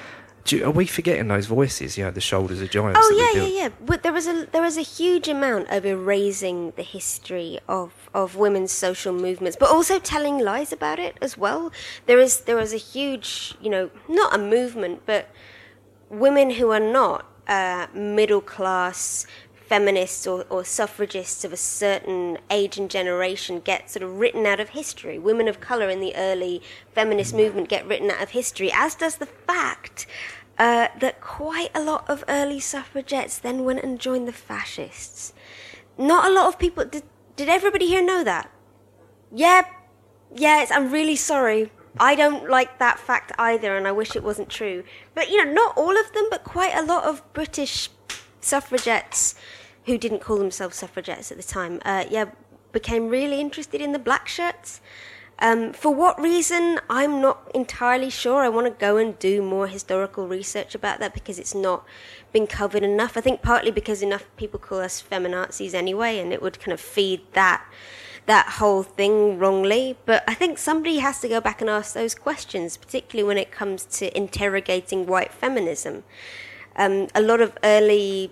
You, 0.49 0.65
are 0.65 0.71
we 0.73 0.87
forgetting 0.87 1.29
those 1.29 1.47
voices? 1.47 1.97
You 1.99 2.05
know, 2.05 2.11
the 2.13 2.21
shoulders 2.21 2.61
of 2.61 2.71
giants. 2.71 2.99
Oh 3.03 3.33
yeah, 3.35 3.43
yeah, 3.43 3.63
yeah. 3.63 3.69
But 3.85 4.03
there 4.05 4.13
was 4.13 4.27
a 4.29 4.47
there 4.53 4.63
was 4.63 4.77
a 4.77 4.83
huge 4.83 5.27
amount 5.29 5.71
of 5.71 5.85
erasing 5.85 6.73
the 6.77 6.83
history 6.85 7.59
of, 7.69 8.09
of 8.15 8.37
women's 8.37 8.71
social 8.73 9.13
movements, 9.13 9.57
but 9.59 9.71
also 9.71 9.99
telling 9.99 10.39
lies 10.39 10.73
about 10.73 10.99
it 11.01 11.17
as 11.21 11.37
well. 11.37 11.73
There 12.07 12.21
is 12.21 12.41
there 12.43 12.55
was 12.57 12.73
a 12.73 12.77
huge, 12.77 13.55
you 13.61 13.71
know, 13.71 13.91
not 14.09 14.35
a 14.35 14.39
movement, 14.39 15.03
but 15.05 15.31
women 16.11 16.51
who 16.51 16.71
are 16.71 16.81
not 16.81 17.27
uh, 17.47 17.87
middle 17.95 18.41
class 18.41 19.27
feminists 19.55 20.27
or, 20.27 20.45
or 20.49 20.65
suffragists 20.65 21.45
of 21.45 21.53
a 21.53 21.57
certain 21.57 22.39
age 22.51 22.79
and 22.79 22.89
generation 22.89 23.61
get 23.61 23.91
sort 23.91 24.03
of 24.03 24.19
written 24.19 24.47
out 24.47 24.61
of 24.61 24.71
history. 24.71 25.19
Women 25.19 25.49
of 25.49 25.61
colour 25.61 25.89
in 25.89 26.01
the 26.01 26.15
early 26.15 26.63
feminist 26.95 27.35
movement 27.35 27.69
get 27.69 27.87
written 27.87 28.11
out 28.11 28.23
of 28.23 28.31
history, 28.31 28.71
as 28.73 28.95
does 28.95 29.17
the 29.17 29.27
fact 29.27 30.07
uh, 30.59 30.89
that 30.99 31.21
quite 31.21 31.71
a 31.75 31.83
lot 31.83 32.09
of 32.09 32.25
early 32.29 32.61
suffragettes 32.61 33.39
then 33.39 33.65
went 33.65 33.83
and 33.83 33.99
joined 33.99 34.29
the 34.29 34.33
fascists. 34.33 35.33
Not 35.99 36.31
a 36.31 36.33
lot 36.33 36.47
of 36.47 36.59
people. 36.59 36.85
Did, 36.85 37.03
did 37.37 37.49
everybody 37.49 37.87
here 37.87 38.05
know 38.05 38.25
that? 38.25 38.51
Yeah, 39.33 39.63
yes, 40.35 40.71
I'm 40.71 40.91
really 40.91 41.17
sorry. 41.17 41.71
I 41.99 42.15
don't 42.15 42.49
like 42.49 42.79
that 42.79 42.99
fact 42.99 43.33
either, 43.39 43.77
and 43.77 43.87
I 43.87 43.93
wish 43.93 44.17
it 44.17 44.23
wasn't 44.23 44.49
true. 44.49 44.85
But, 45.15 45.31
you 45.31 45.45
know, 45.45 45.53
not 45.53 45.77
all 45.77 45.99
of 45.99 46.13
them, 46.13 46.27
but 46.31 46.45
quite 46.45 46.75
a 46.75 46.83
lot 46.83 47.05
of 47.05 47.23
British 47.33 47.91
suffragettes 48.41 49.35
who 49.87 49.97
didn't 49.97 50.21
call 50.21 50.39
themselves 50.39 50.77
suffragettes 50.77 51.31
at 51.31 51.37
the 51.37 51.43
time, 51.43 51.81
uh, 51.85 52.05
yeah, 52.11 52.27
became 52.73 53.09
really 53.09 53.41
interested 53.41 53.81
in 53.81 53.93
the 53.93 53.99
black 53.99 54.29
shirts. 54.29 54.81
Um, 55.39 55.73
for 55.73 55.95
what 55.95 56.21
reason, 56.21 56.81
I'm 56.89 57.21
not 57.21 57.51
entirely 57.55 58.09
sure. 58.09 58.43
I 58.43 58.49
want 58.49 58.67
to 58.67 58.71
go 58.71 58.97
and 58.97 59.19
do 59.19 59.43
more 59.43 59.67
historical 59.67 60.27
research 60.27 60.75
about 60.75 60.99
that 61.01 61.13
because 61.13 61.39
it's 61.39 61.55
not 61.55 61.85
been 62.33 62.47
covered 62.47 62.83
enough. 62.83 63.17
I 63.17 63.21
think 63.21 63.43
partly 63.43 63.71
because 63.71 64.03
enough 64.03 64.25
people 64.37 64.59
call 64.59 64.81
us 64.81 65.03
feminazis 65.03 65.75
anyway, 65.75 66.19
and 66.19 66.33
it 66.33 66.41
would 66.41 66.59
kind 66.59 66.73
of 66.73 66.81
feed 66.81 67.21
that 67.35 67.65
that 68.27 68.47
whole 68.59 68.83
thing 68.83 69.39
wrongly. 69.39 69.97
But 70.05 70.25
I 70.29 70.35
think 70.35 70.59
somebody 70.59 70.99
has 70.99 71.21
to 71.21 71.29
go 71.29 71.41
back 71.41 71.61
and 71.61 71.71
ask 71.71 71.95
those 71.95 72.15
questions, 72.15 72.77
particularly 72.77 73.27
when 73.27 73.39
it 73.39 73.51
comes 73.51 73.85
to 73.99 74.17
interrogating 74.17 75.07
white 75.07 75.33
feminism. 75.33 76.05
Um, 76.77 77.09
a 77.15 77.23
lot 77.23 77.41
of 77.41 77.57
early 77.65 78.31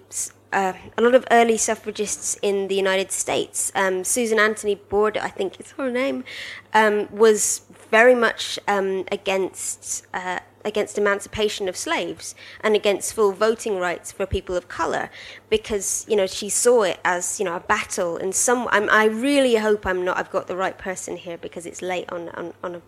uh, 0.54 0.72
a 0.96 1.02
lot 1.02 1.14
of 1.14 1.24
early 1.33 1.57
suffragists 1.57 2.38
in 2.40 2.68
the 2.68 2.76
United 2.76 3.11
States. 3.11 3.72
Um, 3.74 4.04
Susan 4.04 4.38
Anthony 4.38 4.76
Board, 4.76 5.16
I 5.16 5.28
think 5.28 5.59
is 5.59 5.72
her 5.72 5.90
name, 5.90 6.24
um, 6.72 7.09
was 7.11 7.62
very 7.90 8.14
much 8.14 8.59
um, 8.68 9.04
against 9.11 10.07
uh, 10.14 10.38
against 10.64 10.98
emancipation 10.98 11.68
of 11.68 11.77
slaves 11.77 12.35
and 12.61 12.74
against 12.74 13.12
full 13.12 13.33
voting 13.33 13.79
rights 13.79 14.12
for 14.12 14.27
people 14.27 14.57
of 14.57 14.68
color, 14.68 15.11
because 15.50 16.05
you 16.09 16.16
know 16.16 16.27
she 16.27 16.48
saw 16.48 16.83
it 16.83 16.98
as 17.05 17.38
you 17.38 17.44
know 17.44 17.57
a 17.57 17.61
battle. 17.61 18.16
And 18.16 18.35
some, 18.35 18.68
I'm, 18.70 18.88
I 18.90 19.05
really 19.07 19.57
hope 19.57 19.87
I'm 19.87 20.05
not. 20.05 20.16
I've 20.16 20.31
got 20.31 20.46
the 20.46 20.57
right 20.57 20.77
person 20.77 21.16
here 21.16 21.38
because 21.38 21.66
it's 21.66 21.83
late 21.83 22.11
on 22.11 22.29
on, 22.31 22.55
on 22.62 22.74
a 22.77 22.83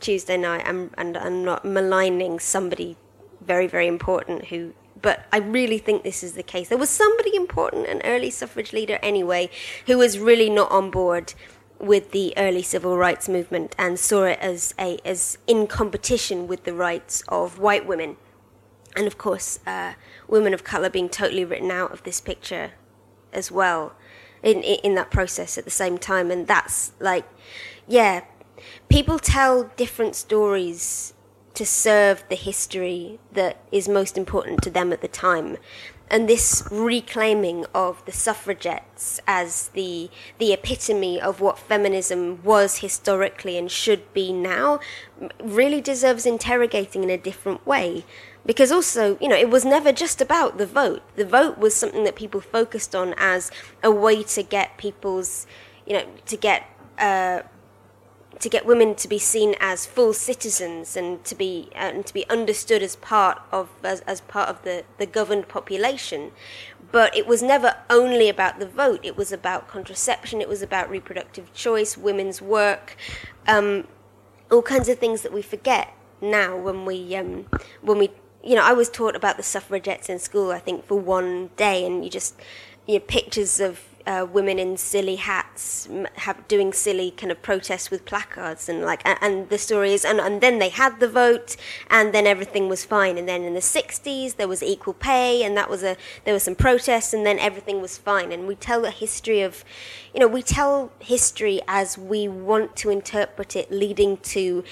Tuesday 0.00 0.36
night. 0.36 0.64
I'm, 0.66 0.90
and 0.96 1.16
I'm 1.16 1.44
not 1.44 1.64
maligning 1.64 2.38
somebody 2.38 2.96
very 3.40 3.66
very 3.66 3.86
important 3.86 4.46
who 4.46 4.72
but 5.04 5.26
I 5.30 5.36
really 5.36 5.76
think 5.76 6.02
this 6.02 6.22
is 6.22 6.32
the 6.32 6.42
case. 6.42 6.70
There 6.70 6.78
was 6.78 6.88
somebody 6.88 7.36
important, 7.36 7.86
an 7.88 8.00
early 8.04 8.30
suffrage 8.30 8.72
leader 8.72 8.98
anyway, 9.02 9.50
who 9.84 9.98
was 9.98 10.18
really 10.18 10.48
not 10.48 10.70
on 10.70 10.90
board 10.90 11.34
with 11.84 12.10
the 12.12 12.32
early 12.36 12.62
civil 12.62 12.96
rights 12.96 13.28
movement 13.28 13.74
and 13.78 13.98
saw 13.98 14.24
it 14.24 14.38
as 14.40 14.74
a 14.78 14.98
as 15.04 15.38
in 15.46 15.66
competition 15.66 16.46
with 16.46 16.64
the 16.64 16.74
rights 16.74 17.22
of 17.28 17.58
white 17.58 17.86
women, 17.86 18.16
and 18.96 19.06
of 19.06 19.18
course, 19.18 19.60
uh, 19.66 19.94
women 20.28 20.54
of 20.54 20.64
color 20.64 20.90
being 20.90 21.08
totally 21.08 21.44
written 21.44 21.70
out 21.70 21.92
of 21.92 22.02
this 22.04 22.20
picture 22.20 22.72
as 23.32 23.50
well 23.50 23.94
in 24.42 24.62
in 24.62 24.78
in 24.82 24.94
that 24.94 25.10
process 25.10 25.58
at 25.58 25.64
the 25.64 25.70
same 25.70 25.98
time, 25.98 26.30
and 26.30 26.46
that's 26.46 26.92
like, 27.00 27.26
yeah, 27.86 28.24
people 28.88 29.18
tell 29.18 29.64
different 29.76 30.16
stories 30.16 31.14
to 31.54 31.64
serve 31.64 32.24
the 32.28 32.34
history 32.34 33.18
that 33.32 33.58
is 33.70 33.88
most 33.88 34.18
important 34.18 34.62
to 34.62 34.70
them 34.70 34.92
at 34.92 35.00
the 35.00 35.08
time. 35.08 35.56
And 36.14 36.28
this 36.28 36.62
reclaiming 36.70 37.66
of 37.74 38.04
the 38.04 38.12
suffragettes 38.12 39.18
as 39.26 39.70
the 39.70 40.10
the 40.38 40.52
epitome 40.52 41.20
of 41.20 41.40
what 41.40 41.58
feminism 41.58 42.40
was 42.44 42.78
historically 42.78 43.58
and 43.58 43.68
should 43.68 44.14
be 44.14 44.32
now 44.32 44.78
really 45.42 45.80
deserves 45.80 46.24
interrogating 46.24 47.02
in 47.02 47.10
a 47.10 47.18
different 47.18 47.66
way. 47.66 48.04
Because 48.46 48.70
also, 48.70 49.18
you 49.20 49.26
know, 49.26 49.34
it 49.34 49.50
was 49.50 49.64
never 49.64 49.90
just 49.90 50.20
about 50.20 50.56
the 50.56 50.66
vote. 50.66 51.02
The 51.16 51.24
vote 51.24 51.58
was 51.58 51.74
something 51.74 52.04
that 52.04 52.14
people 52.14 52.40
focused 52.40 52.94
on 52.94 53.16
as 53.16 53.50
a 53.82 53.90
way 53.90 54.22
to 54.22 54.44
get 54.44 54.78
people's, 54.78 55.48
you 55.84 55.94
know, 55.94 56.06
to 56.26 56.36
get 56.36 56.62
uh, 56.96 57.40
to 58.44 58.50
get 58.50 58.66
women 58.66 58.94
to 58.94 59.08
be 59.08 59.18
seen 59.18 59.54
as 59.58 59.86
full 59.86 60.12
citizens 60.12 60.98
and 60.98 61.24
to 61.24 61.34
be 61.34 61.70
uh, 61.74 61.78
and 61.94 62.04
to 62.04 62.12
be 62.12 62.28
understood 62.28 62.82
as 62.82 62.94
part 62.96 63.40
of 63.50 63.70
as, 63.82 64.00
as 64.02 64.20
part 64.20 64.50
of 64.50 64.62
the, 64.64 64.84
the 64.98 65.06
governed 65.06 65.48
population. 65.48 66.30
But 66.92 67.16
it 67.16 67.26
was 67.26 67.42
never 67.42 67.78
only 67.88 68.28
about 68.28 68.58
the 68.58 68.66
vote. 68.66 69.00
It 69.02 69.16
was 69.16 69.32
about 69.32 69.66
contraception. 69.66 70.42
It 70.42 70.48
was 70.48 70.60
about 70.60 70.90
reproductive 70.90 71.54
choice 71.54 71.96
women's 71.96 72.42
work 72.42 72.96
um, 73.46 73.88
all 74.50 74.60
kinds 74.60 74.90
of 74.90 74.98
things 74.98 75.22
that 75.22 75.32
we 75.32 75.40
forget 75.40 75.94
now 76.20 76.54
when 76.54 76.84
we 76.84 77.16
um, 77.16 77.46
when 77.80 77.96
we 77.96 78.10
you 78.42 78.54
know 78.54 78.62
I 78.62 78.74
was 78.74 78.90
taught 78.90 79.16
about 79.16 79.38
the 79.38 79.42
suffragettes 79.42 80.10
in 80.10 80.18
school 80.18 80.50
I 80.52 80.58
think 80.58 80.84
for 80.84 80.98
one 80.98 81.48
day 81.56 81.86
and 81.86 82.04
you 82.04 82.10
just 82.10 82.38
you 82.86 82.98
know, 82.98 83.00
pictures 83.00 83.58
of 83.58 83.80
uh, 84.06 84.26
women 84.30 84.58
in 84.58 84.76
silly 84.76 85.16
hats 85.16 85.88
have 86.16 86.46
doing 86.46 86.72
silly 86.72 87.10
kind 87.10 87.32
of 87.32 87.40
protests 87.40 87.90
with 87.90 88.04
placards 88.04 88.68
and 88.68 88.82
like 88.82 89.00
and, 89.04 89.18
and 89.22 89.48
the 89.48 89.56
story 89.56 89.94
is 89.94 90.04
and, 90.04 90.20
and 90.20 90.40
then 90.40 90.58
they 90.58 90.68
had 90.68 91.00
the 91.00 91.08
vote 91.08 91.56
and 91.88 92.12
then 92.12 92.26
everything 92.26 92.68
was 92.68 92.84
fine. 92.84 93.16
And 93.16 93.26
then 93.26 93.42
in 93.42 93.54
the 93.54 93.60
60s 93.60 94.36
there 94.36 94.48
was 94.48 94.62
equal 94.62 94.94
pay 94.94 95.42
and 95.42 95.56
that 95.56 95.70
was 95.70 95.82
a 95.82 95.96
there 96.24 96.34
was 96.34 96.42
some 96.42 96.54
protests 96.54 97.14
and 97.14 97.24
then 97.24 97.38
everything 97.38 97.80
was 97.80 97.96
fine. 97.96 98.30
And 98.30 98.46
we 98.46 98.54
tell 98.54 98.84
a 98.84 98.90
history 98.90 99.40
of 99.40 99.64
you 100.12 100.20
know 100.20 100.28
we 100.28 100.42
tell 100.42 100.92
history 100.98 101.62
as 101.66 101.96
we 101.96 102.28
want 102.28 102.76
to 102.76 102.90
interpret 102.90 103.56
it 103.56 103.70
leading 103.70 104.18
to 104.18 104.64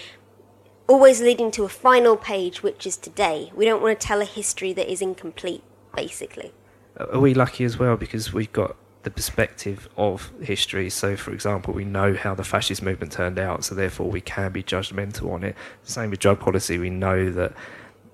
always 0.88 1.22
leading 1.22 1.50
to 1.52 1.64
a 1.64 1.70
final 1.70 2.16
page 2.16 2.62
which 2.62 2.86
is 2.86 2.98
today. 2.98 3.50
We 3.54 3.64
don't 3.64 3.80
want 3.80 3.98
to 3.98 4.06
tell 4.06 4.20
a 4.20 4.26
history 4.26 4.74
that 4.74 4.90
is 4.90 5.00
incomplete 5.00 5.62
basically. 5.96 6.52
Are 6.98 7.18
we 7.18 7.32
lucky 7.32 7.64
as 7.64 7.78
well 7.78 7.96
because 7.96 8.34
we've 8.34 8.52
got 8.52 8.76
the 9.02 9.10
perspective 9.10 9.88
of 9.96 10.30
history? 10.40 10.90
So, 10.90 11.16
for 11.16 11.32
example, 11.32 11.74
we 11.74 11.84
know 11.84 12.14
how 12.14 12.34
the 12.34 12.44
fascist 12.44 12.82
movement 12.82 13.12
turned 13.12 13.38
out, 13.38 13.64
so 13.64 13.74
therefore 13.74 14.10
we 14.10 14.20
can 14.20 14.52
be 14.52 14.62
judgmental 14.62 15.32
on 15.32 15.44
it. 15.44 15.56
Same 15.82 16.10
with 16.10 16.20
drug 16.20 16.40
policy, 16.40 16.78
we 16.78 16.90
know 16.90 17.30
that 17.30 17.52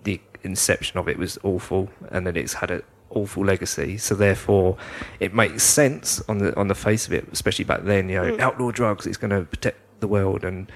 the 0.04 0.20
inception 0.42 0.98
of 0.98 1.08
it 1.08 1.18
was 1.18 1.38
awful 1.42 1.90
and 2.10 2.26
that 2.26 2.36
it's 2.36 2.54
had 2.54 2.70
an 2.70 2.82
awful 3.10 3.44
legacy. 3.44 3.98
So, 3.98 4.14
therefore, 4.14 4.76
it 5.20 5.34
makes 5.34 5.62
sense 5.62 6.20
on 6.28 6.38
the 6.38 6.56
on 6.56 6.68
the 6.68 6.74
face 6.74 7.06
of 7.06 7.12
it, 7.12 7.28
especially 7.32 7.64
back 7.64 7.84
then. 7.84 8.08
You 8.08 8.16
know, 8.22 8.36
outlaw 8.40 8.70
drugs, 8.70 9.06
it's 9.06 9.16
going 9.18 9.30
to 9.30 9.42
protect 9.42 9.78
the 10.00 10.08
world, 10.08 10.44
and 10.44 10.70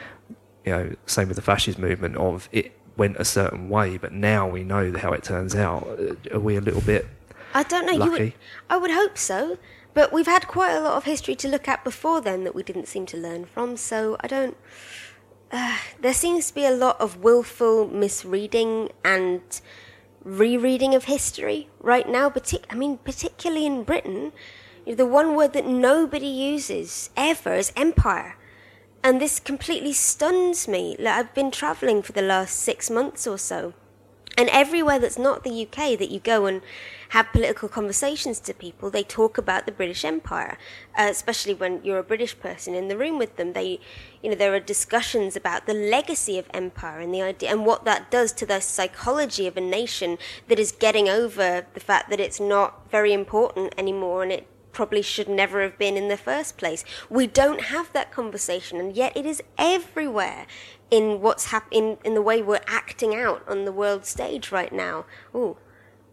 you 0.64 0.72
know, 0.72 0.94
same 1.06 1.28
with 1.28 1.36
the 1.36 1.42
fascist 1.42 1.78
movement 1.78 2.16
of 2.16 2.48
it 2.52 2.72
went 2.96 3.16
a 3.16 3.24
certain 3.24 3.68
way, 3.68 3.96
but 3.96 4.12
now 4.12 4.46
we 4.46 4.62
know 4.62 4.92
how 4.96 5.12
it 5.12 5.22
turns 5.22 5.54
out. 5.54 5.86
Uh, 5.88 6.36
Are 6.36 6.40
we 6.40 6.56
a 6.56 6.60
little 6.60 6.80
bit? 6.82 7.06
I 7.54 7.62
don't 7.62 7.86
know. 7.86 7.92
You 7.92 8.10
would, 8.10 8.20
Lucky. 8.20 8.36
I 8.70 8.76
would 8.76 8.90
hope 8.90 9.18
so. 9.18 9.58
But 9.94 10.12
we've 10.12 10.26
had 10.26 10.48
quite 10.48 10.72
a 10.72 10.80
lot 10.80 10.96
of 10.96 11.04
history 11.04 11.34
to 11.36 11.48
look 11.48 11.68
at 11.68 11.84
before 11.84 12.20
then 12.20 12.44
that 12.44 12.54
we 12.54 12.62
didn't 12.62 12.88
seem 12.88 13.06
to 13.06 13.16
learn 13.16 13.44
from. 13.44 13.76
So 13.76 14.16
I 14.20 14.26
don't. 14.26 14.56
Uh, 15.50 15.78
there 16.00 16.14
seems 16.14 16.48
to 16.48 16.54
be 16.54 16.64
a 16.64 16.70
lot 16.70 16.98
of 16.98 17.18
willful 17.18 17.86
misreading 17.88 18.90
and 19.04 19.42
rereading 20.24 20.94
of 20.94 21.04
history 21.04 21.68
right 21.80 22.08
now. 22.08 22.30
Partic- 22.30 22.64
I 22.70 22.74
mean, 22.74 22.98
particularly 22.98 23.66
in 23.66 23.84
Britain, 23.84 24.32
the 24.86 25.06
one 25.06 25.36
word 25.36 25.52
that 25.52 25.66
nobody 25.66 26.26
uses 26.26 27.10
ever 27.16 27.54
is 27.54 27.72
empire. 27.76 28.36
And 29.04 29.20
this 29.20 29.40
completely 29.40 29.92
stuns 29.92 30.68
me. 30.68 30.96
Like, 30.98 31.14
I've 31.14 31.34
been 31.34 31.50
travelling 31.50 32.02
for 32.02 32.12
the 32.12 32.22
last 32.22 32.56
six 32.56 32.88
months 32.88 33.26
or 33.26 33.36
so. 33.36 33.74
And 34.38 34.48
everywhere 34.48 34.98
that's 34.98 35.18
not 35.18 35.44
the 35.44 35.62
UK 35.66 35.98
that 35.98 36.10
you 36.10 36.20
go 36.20 36.46
and 36.46 36.62
have 37.12 37.30
political 37.30 37.68
conversations 37.68 38.40
to 38.40 38.54
people, 38.54 38.88
they 38.88 39.02
talk 39.02 39.36
about 39.36 39.66
the 39.66 39.72
British 39.72 40.02
Empire. 40.02 40.56
Uh, 40.98 41.08
especially 41.10 41.52
when 41.52 41.78
you're 41.84 41.98
a 41.98 42.02
British 42.02 42.38
person 42.40 42.74
in 42.74 42.88
the 42.88 42.96
room 42.96 43.18
with 43.18 43.36
them, 43.36 43.52
they, 43.52 43.78
you 44.22 44.30
know, 44.30 44.34
there 44.34 44.54
are 44.54 44.60
discussions 44.60 45.36
about 45.36 45.66
the 45.66 45.74
legacy 45.74 46.38
of 46.38 46.46
empire 46.54 47.00
and 47.00 47.12
the 47.12 47.20
idea 47.20 47.50
and 47.50 47.66
what 47.66 47.84
that 47.84 48.10
does 48.10 48.32
to 48.32 48.46
the 48.46 48.60
psychology 48.60 49.46
of 49.46 49.58
a 49.58 49.60
nation 49.60 50.16
that 50.48 50.58
is 50.58 50.72
getting 50.72 51.06
over 51.06 51.66
the 51.74 51.80
fact 51.80 52.08
that 52.08 52.18
it's 52.18 52.40
not 52.40 52.90
very 52.90 53.12
important 53.12 53.74
anymore 53.76 54.22
and 54.22 54.32
it 54.32 54.46
probably 54.72 55.02
should 55.02 55.28
never 55.28 55.60
have 55.60 55.76
been 55.76 55.98
in 55.98 56.08
the 56.08 56.16
first 56.16 56.56
place. 56.56 56.82
We 57.10 57.26
don't 57.26 57.64
have 57.64 57.92
that 57.92 58.10
conversation, 58.10 58.80
and 58.80 58.96
yet 58.96 59.14
it 59.14 59.26
is 59.26 59.42
everywhere 59.58 60.46
in 60.90 61.20
what's 61.20 61.50
happening 61.50 61.98
in 62.06 62.14
the 62.14 62.22
way 62.22 62.40
we're 62.40 62.60
acting 62.66 63.14
out 63.14 63.46
on 63.46 63.66
the 63.66 63.72
world 63.72 64.06
stage 64.06 64.50
right 64.50 64.72
now. 64.72 65.04
Ooh, 65.34 65.58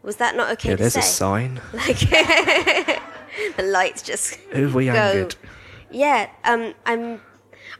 was 0.03 0.15
that 0.17 0.35
not 0.35 0.51
okay 0.53 0.69
Yeah, 0.69 0.75
to 0.75 0.81
there's 0.81 0.93
say? 0.93 0.99
a 0.99 1.03
sign. 1.03 1.61
Like 1.73 1.99
the 3.57 3.63
lights 3.63 4.01
just 4.01 4.35
Who 4.53 4.69
we 4.69 4.85
go. 4.85 4.91
angered? 4.93 5.35
Yeah, 5.91 6.29
um, 6.43 6.73
I'm. 6.85 7.21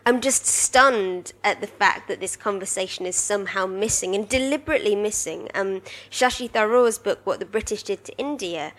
I'm 0.06 0.22
just 0.22 0.46
stunned 0.46 1.34
at 1.44 1.62
the 1.62 1.68
fact 1.68 2.08
that 2.08 2.20
this 2.20 2.36
conversation 2.36 3.06
is 3.06 3.16
somehow 3.16 3.66
missing 3.66 4.16
and 4.16 4.28
deliberately 4.30 4.96
missing. 4.96 5.50
Um, 5.54 5.82
Shashi 6.10 6.50
Tharoor's 6.50 6.98
book, 6.98 7.20
What 7.26 7.40
the 7.40 7.46
British 7.46 7.84
Did 7.84 8.04
to 8.06 8.18
India, 8.18 8.72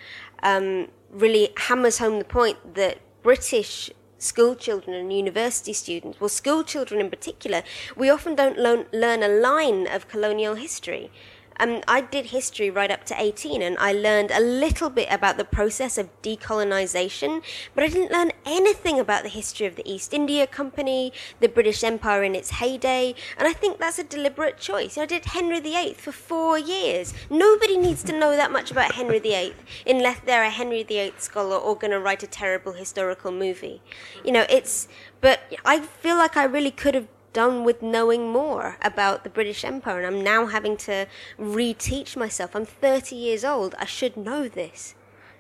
um, 0.43 0.89
really 1.11 1.51
hammers 1.57 1.99
home 1.99 2.19
the 2.19 2.25
point 2.25 2.75
that 2.75 2.99
British 3.23 3.91
school 4.19 4.55
children 4.55 4.97
and 4.97 5.13
university 5.13 5.73
students, 5.73 6.21
well, 6.21 6.29
school 6.29 6.65
children 6.65 7.01
in 7.01 7.11
particular, 7.11 7.63
we 7.97 8.09
often 8.09 8.35
don't 8.35 8.57
learn, 8.59 8.87
learn 8.93 9.23
a 9.23 9.29
line 9.29 9.87
of 9.87 10.09
colonial 10.09 10.55
history. 10.55 11.11
Um, 11.61 11.83
I 11.87 12.01
did 12.01 12.27
history 12.27 12.71
right 12.71 12.91
up 12.91 13.05
to 13.05 13.15
18 13.17 13.61
and 13.61 13.77
I 13.79 13.93
learned 13.93 14.31
a 14.31 14.41
little 14.41 14.89
bit 14.89 15.09
about 15.11 15.37
the 15.37 15.45
process 15.45 15.99
of 15.99 16.09
decolonization, 16.23 17.43
but 17.75 17.85
I 17.85 17.89
didn't 17.89 18.11
learn 18.11 18.33
anything 18.47 18.99
about 18.99 19.25
the 19.25 19.29
history 19.29 19.67
of 19.67 19.77
the 19.77 19.87
East 19.89 20.15
India 20.15 20.47
Company, 20.47 21.13
the 21.41 21.49
British 21.49 21.85
Empire 21.85 22.25
in 22.25 22.35
its 22.35 22.53
heyday, 22.53 23.15
and 23.37 23.47
I 23.47 23.53
think 23.53 23.79
that's 23.79 23.99
a 23.99 24.05
deliberate 24.05 24.57
choice. 24.57 24.97
I 24.97 25.05
did 25.05 25.27
Henry 25.27 25.61
VIII 25.61 25.93
for 25.95 26.13
four 26.13 26.59
years. 26.59 27.13
Nobody 27.29 27.77
needs 27.77 28.03
to 28.05 28.19
know 28.19 28.35
that 28.37 28.51
much 28.51 28.71
about 28.71 28.93
Henry 28.93 29.19
VIII 29.19 29.55
unless 29.87 30.21
they're 30.21 30.45
a 30.45 30.51
Henry 30.51 30.83
VIII 30.83 31.13
scholar 31.19 31.57
or 31.57 31.77
going 31.77 31.91
to 31.91 32.01
write 32.01 32.23
a 32.23 32.27
terrible 32.27 32.73
historical 32.73 33.33
movie. 33.33 33.83
You 34.25 34.33
know, 34.33 34.47
it's, 34.49 34.89
but 35.21 35.41
I 35.67 35.81
feel 35.81 36.17
like 36.17 36.39
I 36.39 36.45
really 36.45 36.71
could 36.71 36.95
have 36.95 37.09
done 37.33 37.65
with 37.65 37.83
knowing 37.83 38.31
more 38.31 38.77
about 38.83 39.25
the 39.25 39.31
British 39.31 39.65
Empire, 39.65 39.99
and 39.99 40.07
I'm 40.07 40.23
now 40.23 40.47
having 40.47 40.77
to 40.79 41.07
reteach 41.39 42.17
myself. 42.17 42.55
I'm 42.55 42.67
30 42.67 43.17
years 43.17 43.45
old. 43.45 43.75
I 43.79 43.85
should 43.85 44.17
know 44.17 44.49
this. 44.49 44.95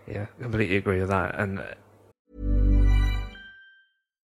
Yeah, 0.07 0.27
completely 0.41 0.77
agree 0.77 1.01
with 1.01 1.09
that. 1.09 1.39
And 1.39 1.63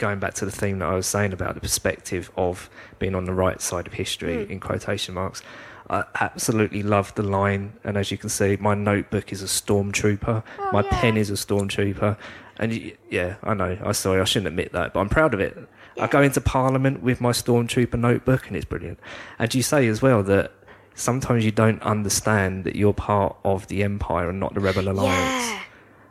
Going 0.00 0.18
back 0.18 0.34
to 0.34 0.44
the 0.44 0.50
theme 0.50 0.80
that 0.80 0.88
I 0.88 0.94
was 0.94 1.06
saying 1.06 1.32
about 1.32 1.54
the 1.54 1.60
perspective 1.60 2.30
of 2.36 2.68
being 2.98 3.14
on 3.14 3.24
the 3.26 3.32
right 3.34 3.60
side 3.60 3.86
of 3.86 3.92
history, 3.92 4.44
Hmm. 4.44 4.52
in 4.52 4.58
quotation 4.60 5.14
marks, 5.14 5.42
I 5.88 6.04
absolutely 6.20 6.82
love 6.82 7.14
the 7.14 7.22
line. 7.22 7.74
And 7.84 7.96
as 7.96 8.10
you 8.10 8.18
can 8.18 8.28
see, 8.28 8.56
my 8.60 8.74
notebook 8.74 9.32
is 9.32 9.42
a 9.42 9.46
stormtrooper, 9.46 10.42
Oh, 10.58 10.70
my 10.72 10.82
pen 10.82 11.16
is 11.16 11.30
a 11.30 11.34
stormtrooper. 11.34 12.16
And 12.58 12.92
yeah, 13.08 13.36
I 13.42 13.54
know. 13.54 13.78
I'm 13.82 13.92
sorry, 13.94 14.20
I 14.20 14.24
shouldn't 14.24 14.48
admit 14.48 14.72
that, 14.72 14.92
but 14.94 15.00
I'm 15.00 15.08
proud 15.08 15.34
of 15.34 15.40
it. 15.40 15.56
I 16.00 16.06
go 16.06 16.22
into 16.22 16.40
Parliament 16.40 17.02
with 17.02 17.20
my 17.20 17.30
stormtrooper 17.32 17.98
notebook, 17.98 18.46
and 18.48 18.56
it's 18.56 18.64
brilliant. 18.64 18.98
And 19.38 19.54
you 19.54 19.62
say 19.62 19.86
as 19.88 20.00
well 20.02 20.22
that 20.24 20.52
sometimes 20.94 21.44
you 21.44 21.50
don't 21.50 21.82
understand 21.82 22.64
that 22.64 22.76
you're 22.76 22.92
part 22.94 23.36
of 23.44 23.66
the 23.68 23.82
Empire 23.82 24.30
and 24.30 24.38
not 24.40 24.54
the 24.54 24.60
Rebel 24.60 24.88
Alliance. 24.88 25.60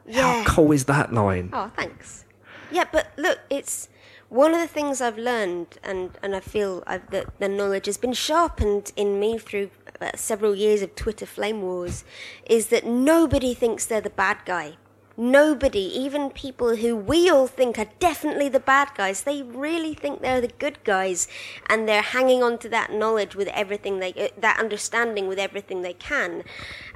Yeah. 0.07 0.21
How 0.21 0.43
cool 0.45 0.71
is 0.71 0.85
that 0.85 1.13
line? 1.13 1.49
Oh, 1.53 1.71
thanks. 1.75 2.25
Yeah, 2.71 2.85
but 2.91 3.11
look, 3.17 3.39
it's 3.49 3.89
one 4.29 4.53
of 4.53 4.59
the 4.59 4.67
things 4.67 5.01
I've 5.01 5.17
learned, 5.17 5.79
and, 5.83 6.11
and 6.21 6.35
I 6.35 6.39
feel 6.39 6.83
I've, 6.85 7.09
that 7.09 7.39
the 7.39 7.49
knowledge 7.49 7.87
has 7.87 7.97
been 7.97 8.13
sharpened 8.13 8.91
in 8.95 9.19
me 9.19 9.39
through 9.39 9.71
uh, 9.99 10.11
several 10.15 10.55
years 10.55 10.81
of 10.83 10.93
Twitter 10.95 11.25
flame 11.25 11.63
wars, 11.63 12.03
is 12.45 12.67
that 12.67 12.85
nobody 12.85 13.53
thinks 13.55 13.85
they're 13.85 14.01
the 14.01 14.09
bad 14.09 14.37
guy. 14.45 14.77
nobody, 15.19 15.81
even 15.81 16.29
people 16.29 16.77
who 16.77 16.95
we 16.95 17.29
all 17.29 17.45
think 17.45 17.77
are 17.77 17.89
definitely 17.99 18.47
the 18.47 18.59
bad 18.59 18.89
guys, 18.95 19.23
they 19.23 19.43
really 19.43 19.93
think 19.93 20.21
they're 20.21 20.41
the 20.41 20.47
good 20.47 20.81
guys, 20.85 21.27
and 21.67 21.87
they're 21.87 22.01
hanging 22.01 22.41
on 22.41 22.57
to 22.57 22.69
that 22.69 22.91
knowledge 22.91 23.35
with 23.35 23.49
everything 23.49 23.99
they, 23.99 24.13
uh, 24.13 24.29
that 24.39 24.57
understanding 24.57 25.27
with 25.27 25.37
everything 25.37 25.81
they 25.81 25.93
can. 25.93 26.43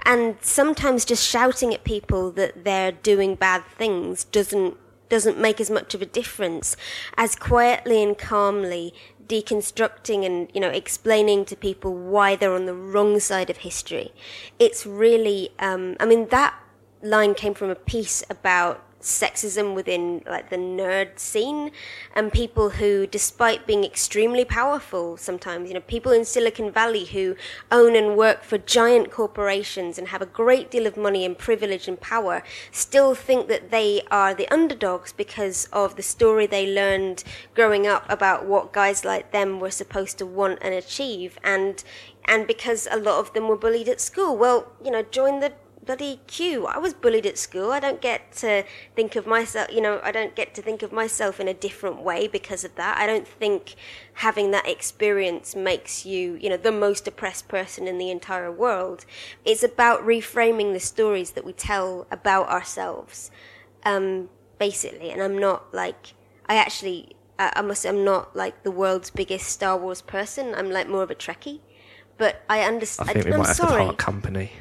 And 0.06 0.38
sometimes 0.42 1.06
just 1.06 1.28
shouting 1.28 1.74
at 1.74 1.84
people 1.84 2.32
that 2.32 2.64
they're 2.64 2.94
doing 2.94 3.36
bad 3.36 3.66
things 3.66 4.24
doesn't 4.24 4.78
doesn't 5.14 5.38
make 5.38 5.62
as 5.62 5.70
much 5.70 5.94
of 5.94 6.02
a 6.02 6.08
difference 6.08 6.76
as 7.18 7.36
quietly 7.36 8.02
and 8.02 8.18
calmly 8.18 8.92
deconstructing 9.28 10.26
and 10.26 10.50
you 10.56 10.60
know 10.60 10.70
explaining 10.70 11.46
to 11.46 11.56
people 11.56 11.94
why 11.94 12.36
they're 12.36 12.56
on 12.56 12.66
the 12.66 12.74
wrong 12.74 13.20
side 13.20 13.52
of 13.52 13.58
history. 13.58 14.12
It's 14.58 14.88
really 14.88 15.52
um, 15.60 15.96
i 16.00 16.06
mean 16.08 16.30
that 16.30 16.56
line 17.04 17.36
came 17.36 17.54
from 17.54 17.70
a 17.70 17.76
piece 17.76 18.24
about 18.28 18.84
sexism 19.04 19.76
within 19.76 20.24
like 20.26 20.50
the 20.50 20.58
nerd 20.58 21.20
scene. 21.20 21.72
And 22.16 22.32
people 22.32 22.72
who 22.72 23.06
despite 23.08 23.68
being 23.68 23.84
extremely 23.84 24.46
powerful 24.46 25.18
sometimes 25.18 25.68
you 25.70 25.74
know 25.74 25.82
people 25.82 26.12
in 26.12 26.26
silicon 26.26 26.72
valley 26.72 27.06
who 27.06 27.36
own 27.72 27.96
and 27.96 28.16
work 28.18 28.44
for 28.44 28.58
giant 28.58 29.12
corporations 29.12 29.98
and 29.98 30.08
have 30.08 30.22
a 30.22 30.26
great 30.26 30.72
deal 30.72 30.88
of 30.88 30.98
money 30.98 31.26
and 31.26 31.38
privilege 31.38 31.88
and 31.88 32.00
power 32.00 32.44
still 32.72 33.14
think 33.14 33.48
that 33.48 33.72
they 33.72 34.02
are 34.10 34.34
the 34.34 34.48
underdogs 34.50 35.14
because 35.14 35.68
of 35.74 35.96
the 35.96 36.04
story 36.04 36.46
they 36.46 36.72
learned 36.72 37.24
growing 37.56 37.86
up 37.88 38.06
about 38.10 38.46
what 38.46 38.74
guys 38.74 39.04
like 39.06 39.32
them 39.32 39.60
were 39.60 39.72
supposed 39.72 40.18
to 40.18 40.26
want 40.26 40.60
and 40.62 40.74
achieve. 40.74 41.38
And 41.44 41.84
and 42.26 42.48
because 42.48 42.88
a 42.90 42.98
lot 42.98 43.20
of 43.20 43.34
them 43.34 43.48
were 43.48 43.58
bullied 43.58 43.90
at 43.90 44.00
school. 44.00 44.38
Well 44.38 44.72
you 44.84 44.92
know 44.92 45.04
join 45.04 45.40
the 45.40 45.54
bloody 45.86 46.20
queue. 46.28 46.66
I 46.66 46.78
was 46.78 46.94
bullied 46.94 47.26
at 47.26 47.38
school. 47.38 47.72
I 47.72 47.80
don't 47.80 48.02
get 48.02 48.32
to 48.38 48.64
think 48.96 49.16
of 49.16 49.28
myself, 49.28 49.70
you 49.72 49.82
know, 49.82 50.00
I 50.04 50.12
don't 50.12 50.36
get 50.36 50.54
to 50.56 50.62
think 50.62 50.82
of 50.82 50.92
myself 50.92 51.40
in 51.40 51.48
a 51.48 51.54
different 51.54 52.02
way 52.02 52.28
because 52.28 52.64
of 52.64 52.76
that. 52.76 52.98
I 52.98 53.06
don't 53.06 53.28
think 53.28 53.76
having 54.14 54.52
that 54.52 54.68
experience 54.68 55.56
makes 55.56 56.06
you, 56.06 56.36
you 56.36 56.50
know, 56.50 56.58
the 56.58 56.72
most 56.72 57.08
oppressed 57.08 57.48
person 57.48 57.88
in 57.88 57.98
the 57.98 58.10
entire 58.10 58.52
world. 58.52 59.06
It's 59.46 59.64
about 59.64 60.02
reframing 60.02 60.74
the 60.74 60.80
stories 60.80 61.32
that 61.32 61.46
we 61.46 61.54
tell 61.54 62.08
about 62.12 62.50
ourselves, 62.50 63.32
um, 63.84 64.30
basically. 64.60 65.12
And 65.12 65.22
I'm 65.22 65.38
not 65.38 65.74
like, 65.74 66.14
I 66.48 66.56
actually, 66.56 67.16
I 67.40 67.62
must 67.62 67.86
I'm 67.86 68.04
not 68.04 68.36
like 68.36 68.64
the 68.64 68.72
world's 68.72 69.10
biggest 69.10 69.48
Star 69.48 69.78
Wars 69.78 70.02
person. 70.02 70.54
I'm 70.56 70.70
like 70.70 70.88
more 70.88 71.04
of 71.04 71.12
a 71.12 71.16
Trekkie. 71.16 71.60
But 72.18 72.44
I 72.48 72.62
understand. 72.62 73.10
I 73.10 73.14
think 73.14 73.26
we 73.26 73.32
I'm 73.34 73.40
might 73.40 73.48
have 73.48 73.56
sorry. 73.56 73.80
to 73.82 73.86
part 73.86 73.98
company. 73.98 74.52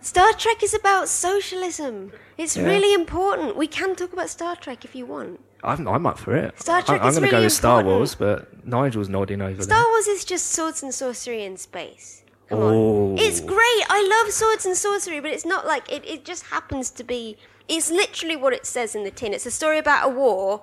Star 0.00 0.32
Trek 0.34 0.62
is 0.62 0.74
about 0.74 1.08
socialism. 1.08 2.12
It's 2.36 2.56
Yeah. 2.56 2.64
really 2.64 2.94
important. 2.94 3.56
We 3.56 3.66
can 3.66 3.94
talk 3.96 4.12
about 4.12 4.30
Star 4.30 4.56
Trek 4.56 4.84
if 4.84 4.94
you 4.94 5.06
want. 5.06 5.40
I'm, 5.64 5.88
I'm 5.88 6.06
up 6.06 6.18
for 6.18 6.36
it. 6.36 6.58
Star 6.60 6.82
Trek 6.82 7.00
I, 7.02 7.06
I'm 7.08 7.14
gonna 7.14 7.26
go 7.26 7.32
really 7.32 7.46
with 7.46 7.52
Star 7.52 7.80
important. 7.80 7.98
Wars, 7.98 8.14
but 8.14 8.64
Nigel's 8.66 9.08
nodding 9.08 9.42
over 9.42 9.60
Star 9.62 9.82
there. 9.82 9.90
Wars 9.90 10.06
is 10.06 10.24
just 10.24 10.46
swords 10.52 10.82
and 10.82 10.94
sorcery 10.94 11.44
in 11.44 11.56
space. 11.56 12.22
Come 12.48 12.60
Oh. 12.60 13.12
on. 13.12 13.18
It's 13.18 13.40
great. 13.40 13.84
I 13.90 14.06
love 14.22 14.32
swords 14.32 14.64
and 14.64 14.76
sorcery, 14.76 15.20
but 15.20 15.30
it's 15.32 15.44
not 15.44 15.66
like 15.66 15.90
it, 15.92 16.04
it 16.06 16.24
just 16.24 16.44
happens 16.44 16.90
to 16.92 17.04
be 17.04 17.36
it's 17.68 17.90
literally 17.90 18.36
what 18.36 18.54
it 18.54 18.64
says 18.64 18.94
in 18.94 19.04
the 19.04 19.10
tin. 19.10 19.34
It's 19.34 19.44
a 19.46 19.50
story 19.50 19.78
about 19.78 20.06
a 20.06 20.08
war 20.08 20.62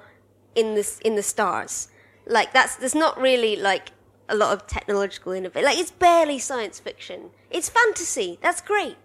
in 0.55 0.75
the 0.75 0.99
in 1.03 1.15
the 1.15 1.21
stars. 1.23 1.89
Like 2.25 2.53
that's 2.53 2.77
there's 2.77 2.95
not 2.95 3.19
really 3.19 3.55
like 3.57 3.91
a 4.29 4.35
lot 4.35 4.53
of 4.53 4.65
technological 4.65 5.33
innovation. 5.33 5.65
Like 5.65 5.77
it's 5.77 5.91
barely 5.91 6.39
science 6.39 6.79
fiction. 6.79 7.29
It's 7.51 7.69
fantasy. 7.69 8.39
That's 8.41 8.61
great. 8.61 8.95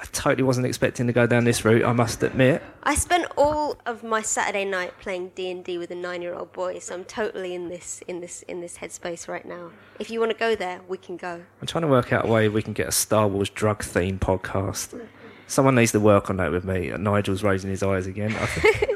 I 0.00 0.04
totally 0.12 0.42
wasn't 0.44 0.66
expecting 0.66 1.06
to 1.08 1.12
go 1.12 1.26
down 1.26 1.44
this 1.44 1.62
route. 1.62 1.84
I 1.84 1.92
must 1.92 2.22
admit. 2.22 2.62
I 2.82 2.94
spent 2.94 3.26
all 3.36 3.76
of 3.84 4.02
my 4.02 4.22
Saturday 4.22 4.64
night 4.64 4.94
playing 4.98 5.32
D 5.34 5.50
and 5.50 5.62
D 5.62 5.76
with 5.76 5.90
a 5.90 5.94
nine-year-old 5.94 6.52
boy, 6.54 6.78
so 6.78 6.94
I'm 6.94 7.04
totally 7.04 7.54
in 7.54 7.68
this 7.68 8.02
in 8.08 8.20
this 8.20 8.40
in 8.42 8.62
this 8.62 8.78
headspace 8.78 9.28
right 9.28 9.44
now. 9.44 9.70
If 9.98 10.10
you 10.10 10.18
want 10.18 10.32
to 10.32 10.38
go 10.38 10.54
there, 10.56 10.80
we 10.88 10.96
can 10.96 11.18
go. 11.18 11.42
I'm 11.60 11.66
trying 11.66 11.82
to 11.82 11.88
work 11.88 12.12
out 12.14 12.24
a 12.24 12.28
way 12.28 12.48
we 12.48 12.62
can 12.62 12.72
get 12.72 12.88
a 12.88 12.92
Star 12.92 13.28
Wars 13.28 13.50
drug 13.50 13.82
theme 13.84 14.18
podcast. 14.18 14.98
Someone 15.46 15.74
needs 15.74 15.92
to 15.92 16.00
work 16.00 16.30
on 16.30 16.36
that 16.38 16.50
with 16.52 16.64
me. 16.64 16.90
Nigel's 16.96 17.42
raising 17.42 17.68
his 17.70 17.82
eyes 17.82 18.06
again. 18.06 18.34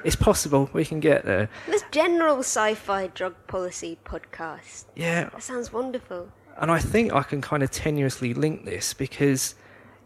It's 0.04 0.16
possible. 0.16 0.68
We 0.74 0.84
can 0.84 1.00
get 1.00 1.24
there. 1.24 1.48
This 1.66 1.82
general 1.90 2.40
sci-fi 2.40 3.06
drug 3.08 3.34
policy 3.46 3.96
podcast. 4.04 4.84
Yeah, 4.94 5.30
That 5.30 5.42
sounds 5.42 5.72
wonderful. 5.72 6.28
and 6.58 6.70
I 6.70 6.78
think 6.78 7.12
I 7.14 7.22
can 7.22 7.40
kind 7.40 7.62
of 7.62 7.70
tenuously 7.70 8.36
link 8.36 8.66
this 8.66 8.92
because 8.92 9.54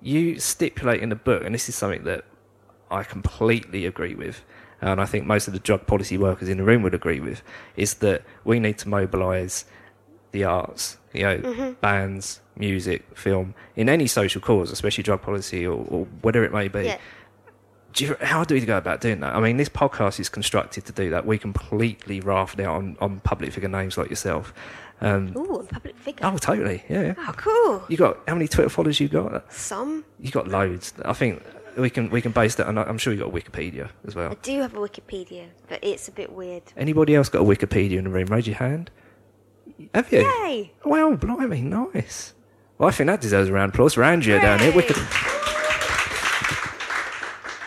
you 0.09 0.39
stipulate 0.41 1.03
in 1.03 1.11
the 1.11 1.17
book, 1.17 1.45
and 1.45 1.55
this 1.55 1.69
is 1.69 1.75
something 1.75 2.05
that 2.05 2.25
I 2.91 3.03
completely 3.03 3.85
agree 3.87 4.15
with, 4.15 4.43
and 4.81 5.01
I 5.01 5.07
think 5.07 5.27
most 5.27 5.49
of 5.49 5.53
the 5.53 5.59
drug 5.59 5.87
policy 5.87 6.17
workers 6.17 6.49
in 6.49 6.57
the 6.57 6.65
room 6.65 6.83
would 6.83 6.95
agree 6.95 7.21
with, 7.21 7.43
is 7.77 7.95
that 7.95 8.23
we 8.45 8.59
need 8.59 8.79
to 8.79 8.89
mobilise 8.89 9.65
the 10.33 10.45
arts, 10.45 10.99
you 11.13 11.23
know, 11.23 11.39
mm-hmm. 11.39 11.73
bands, 11.81 12.41
music, 12.57 13.05
film, 13.17 13.55
in 13.77 13.89
any 13.89 14.07
social 14.07 14.41
cause, 14.41 14.71
especially 14.71 15.05
drug 15.05 15.23
policy 15.23 15.67
or, 15.67 15.85
or 15.89 16.07
whatever 16.23 16.45
it 16.45 16.53
may 16.53 16.69
be. 16.69 16.85
Yeah. 16.85 16.99
Do 17.95 18.05
you, 18.05 18.17
how 18.21 18.45
do 18.45 18.55
we 18.55 18.61
go 18.61 18.77
about 18.77 19.01
doing 19.01 19.21
that? 19.21 19.35
I 19.35 19.41
mean, 19.41 19.57
this 19.57 19.71
podcast 19.71 20.21
is 20.21 20.29
constructed 20.29 20.85
to 20.85 20.93
do 20.93 21.11
that. 21.11 21.27
We 21.27 21.39
completely 21.39 22.21
raft 22.21 22.61
out 22.61 22.77
on, 22.77 22.97
on 23.01 23.21
public 23.21 23.53
figure 23.53 23.69
names 23.69 23.97
like 23.97 24.11
yourself. 24.11 24.53
Um, 25.01 25.33
Ooh, 25.37 25.57
a 25.61 25.65
public 25.65 25.97
figure. 25.97 26.27
oh, 26.27 26.37
totally. 26.39 26.83
Yeah, 26.89 27.03
yeah. 27.03 27.15
Oh, 27.19 27.33
cool. 27.37 27.85
You 27.89 27.97
got 27.97 28.19
how 28.27 28.35
many 28.35 28.49
Twitter 28.49 28.69
followers 28.69 28.99
you 29.01 29.09
got? 29.09 29.53
Some. 29.53 30.05
You 30.21 30.31
got 30.31 30.49
loads. 30.49 30.93
I 31.05 31.13
think 31.13 31.43
we 31.77 31.89
can 31.91 32.11
we 32.11 32.21
can 32.21 32.33
base 32.33 32.57
that 32.57 32.67
on. 32.67 32.77
I'm 32.79 32.99
sure 32.99 33.13
you 33.13 33.21
got 33.21 33.29
a 33.29 33.33
Wikipedia 33.33 33.91
as 34.07 34.15
well. 34.17 34.31
I 34.33 34.35
do 34.43 34.61
have 34.61 34.75
a 34.75 34.79
Wikipedia, 34.79 35.47
but 35.69 35.79
it's 35.83 36.09
a 36.09 36.13
bit 36.13 36.33
weird. 36.33 36.63
Anybody 36.77 37.15
else 37.15 37.29
got 37.29 37.43
a 37.43 37.45
Wikipedia 37.45 37.99
in 37.99 38.05
the 38.05 38.11
room? 38.11 38.27
Raise 38.27 38.47
your 38.49 38.57
hand. 38.57 38.91
Have 39.95 40.11
you? 40.13 40.21
Yay! 40.43 40.73
Wow, 40.85 41.15
blimey, 41.15 41.61
nice. 41.63 42.35
Well, 42.79 42.89
I 42.89 42.93
think 42.93 43.07
that 43.07 43.21
deserves 43.21 43.49
a 43.49 43.53
round 43.53 43.69
of 43.71 43.75
applause 43.75 43.95
for 43.95 44.03
Andrea 44.03 44.41
down 44.41 44.59
here. 44.59 44.73
Hooray! 44.73 44.87
Wiki- 44.89 45.01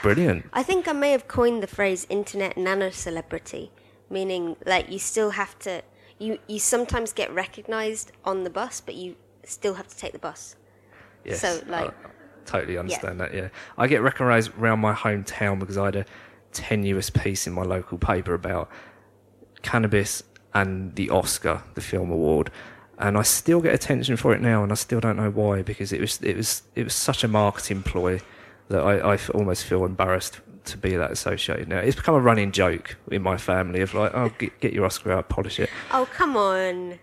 Brilliant. 0.02 0.46
I 0.52 0.64
think 0.64 0.88
I 0.88 0.94
may 0.94 1.12
have 1.12 1.28
coined 1.28 1.62
the 1.62 1.68
phrase 1.68 2.08
internet 2.10 2.58
nano 2.58 2.90
celebrity, 2.90 3.72
meaning 4.10 4.56
like 4.66 4.90
you 4.92 4.98
still 4.98 5.30
have 5.32 5.58
to 5.60 5.84
you 6.22 6.38
you 6.48 6.60
sometimes 6.60 7.12
get 7.12 7.34
recognized 7.34 8.12
on 8.24 8.44
the 8.44 8.50
bus, 8.50 8.80
but 8.80 8.96
you 8.96 9.16
still 9.44 9.74
have 9.74 9.88
to 9.88 9.98
take 9.98 10.14
the 10.14 10.20
bus. 10.20 10.56
Yes. 11.26 11.42
So, 11.42 11.62
like- 11.68 11.90
I 11.90 11.94
totally 12.46 12.78
understand 12.78 13.20
that. 13.20 13.34
Yeah, 13.34 13.50
I 13.78 13.88
get 13.88 14.02
recognised 14.02 14.52
around 14.58 14.80
my 14.80 14.94
hometown 14.94 15.60
because 15.60 15.78
I 15.78 15.86
had 15.86 15.96
a 15.96 16.06
tenuous 16.52 17.10
piece 17.10 17.48
in 17.48 17.54
my 17.54 17.64
local 17.64 17.98
paper 17.98 18.34
about 18.34 18.70
cannabis 19.62 20.24
and 20.54 20.96
the 20.96 21.10
Oscar, 21.10 21.64
the 21.76 21.82
film 21.82 22.12
award, 22.12 22.52
and 22.98 23.18
I 23.18 23.22
still 23.22 23.62
get 23.62 23.74
attention 23.74 24.18
for 24.18 24.34
it 24.34 24.42
now, 24.42 24.64
and 24.64 24.72
I 24.72 24.76
still 24.76 25.00
don't 25.00 25.18
know 25.18 25.32
why 25.32 25.62
because 25.62 25.92
it 25.92 26.02
was 26.02 26.22
it 26.22 26.36
was 26.38 26.64
it 26.76 26.84
was 26.84 26.94
such 26.94 27.24
a 27.24 27.28
marketing 27.28 27.84
ploy 27.84 28.20
that 28.70 28.82
I, 28.82 29.14
I 29.14 29.20
almost 29.34 29.66
feel 29.66 29.86
embarrassed 29.86 30.40
to 30.66 30.78
be 30.78 30.96
that 30.96 31.12
associated 31.12 31.68
now. 31.68 31.80
It's 31.80 31.96
become 31.96 32.16
a 32.16 32.20
running 32.20 32.52
joke 32.52 32.98
in 33.12 33.22
my 33.22 33.38
family 33.38 33.82
of 33.82 33.94
like, 33.94 34.12
oh, 34.14 34.32
get, 34.38 34.60
get 34.60 34.74
your 34.74 34.86
Oscar 34.86 35.12
out, 35.14 35.30
polish 35.30 35.60
it. 35.60 35.70
Oh 35.92 36.08
come 36.14 36.36
on! 36.38 37.00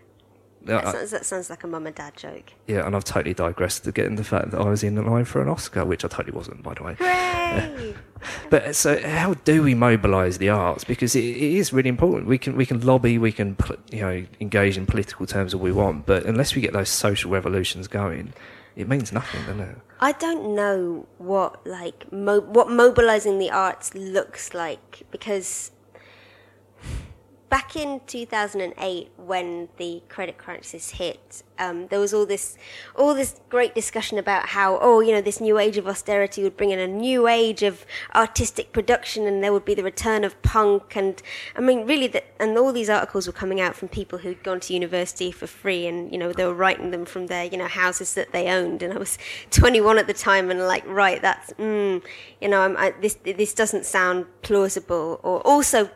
That 0.63 0.85
I- 0.85 0.91
sounds, 0.91 1.11
that 1.11 1.25
sounds 1.25 1.49
like 1.49 1.63
a 1.63 1.67
mum 1.67 1.87
and 1.87 1.95
dad 1.95 2.17
joke. 2.17 2.53
yeah, 2.67 2.85
and 2.85 2.95
I've 2.95 3.05
totally 3.05 3.33
digressed 3.33 3.85
to 3.85 3.91
getting 3.91 4.15
the 4.17 4.23
fact 4.23 4.51
that 4.51 4.59
I 4.59 4.69
was 4.69 4.83
in 4.83 4.95
the 4.95 5.01
line 5.01 5.25
for 5.25 5.41
an 5.41 5.47
Oscar, 5.47 5.85
which 5.85 6.03
I 6.03 6.09
totally 6.09 6.35
wasn't, 6.35 6.63
by 6.63 6.73
the 6.73 6.83
way. 6.83 6.95
Hooray! 6.99 7.93
But 8.49 8.75
so, 8.75 8.99
how 9.01 9.35
do 9.35 9.63
we 9.63 9.73
mobilise 9.75 10.39
the 10.39 10.49
arts? 10.49 10.83
Because 10.83 11.15
it, 11.15 11.23
it 11.23 11.53
is 11.53 11.71
really 11.71 11.87
important. 11.87 12.27
We 12.27 12.37
can 12.37 12.57
we 12.57 12.65
can 12.65 12.81
lobby, 12.81 13.17
we 13.17 13.31
can 13.31 13.55
you 13.91 14.01
know 14.01 14.25
engage 14.41 14.77
in 14.77 14.85
political 14.85 15.25
terms 15.25 15.53
all 15.53 15.61
we 15.61 15.71
want, 15.71 16.05
but 16.05 16.25
unless 16.25 16.53
we 16.53 16.61
get 16.61 16.73
those 16.73 16.89
social 16.89 17.31
revolutions 17.31 17.87
going, 17.87 18.33
it 18.79 18.87
means 18.87 19.11
nothing, 19.11 19.41
doesn't 19.41 19.59
it? 19.59 19.75
I 19.99 20.13
don't 20.13 20.55
know 20.55 21.05
what 21.17 21.65
like 21.67 22.09
mo- 22.13 22.39
what 22.39 22.69
mobilizing 22.69 23.37
the 23.37 23.51
arts 23.51 23.93
looks 23.93 24.53
like 24.53 25.03
because 25.11 25.71
back 27.49 27.75
in 27.75 28.01
2008 28.05 29.11
when 29.17 29.69
the 29.77 30.01
credit 30.07 30.37
crisis 30.37 30.91
hit 30.91 31.43
um, 31.59 31.87
there 31.87 31.99
was 31.99 32.13
all 32.13 32.25
this 32.25 32.57
all 32.95 33.13
this 33.13 33.41
great 33.49 33.75
discussion 33.75 34.17
about 34.17 34.49
how 34.49 34.77
oh 34.81 35.01
you 35.01 35.11
know 35.11 35.21
this 35.21 35.41
new 35.41 35.59
age 35.59 35.77
of 35.77 35.87
austerity 35.87 36.41
would 36.41 36.55
bring 36.55 36.71
in 36.71 36.79
a 36.79 36.87
new 36.87 37.27
age 37.27 37.63
of 37.63 37.85
artistic 38.15 38.71
production 38.71 39.27
and 39.27 39.43
there 39.43 39.51
would 39.51 39.65
be 39.65 39.73
the 39.73 39.83
return 39.83 40.23
of 40.23 40.41
punk 40.41 40.95
and 40.95 41.21
I 41.55 41.61
mean 41.61 41.85
really 41.85 42.07
that 42.07 42.25
and 42.39 42.57
all 42.57 42.71
these 42.71 42.89
articles 42.89 43.27
were 43.27 43.33
coming 43.33 43.59
out 43.59 43.75
from 43.75 43.89
people 43.89 44.19
who'd 44.19 44.41
gone 44.43 44.59
to 44.61 44.73
university 44.73 45.31
for 45.31 45.47
free 45.47 45.85
and 45.85 46.11
you 46.11 46.17
know 46.17 46.31
they 46.31 46.45
were 46.45 46.53
writing 46.53 46.91
them 46.91 47.05
from 47.05 47.27
their 47.27 47.45
you 47.45 47.57
know 47.57 47.67
houses 47.67 48.13
that 48.13 48.31
they 48.31 48.47
owned 48.47 48.81
and 48.81 48.93
I 48.93 48.97
was 48.97 49.17
21 49.51 49.97
at 49.97 50.07
the 50.07 50.13
time 50.13 50.49
and 50.49 50.59
like 50.61 50.87
right 50.87 51.21
that's 51.21 51.51
mm, 51.53 52.01
you 52.39 52.47
know 52.47 52.75
I, 52.77 52.91
this 53.01 53.17
this 53.23 53.53
doesn't 53.53 53.85
sound 53.85 54.27
plausible 54.43 55.19
or 55.23 55.41
also 55.41 55.89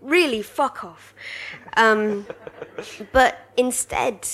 really 0.00 0.42
fuck 0.42 0.84
off 0.84 1.14
um, 1.76 2.26
but 3.12 3.50
instead 3.56 4.28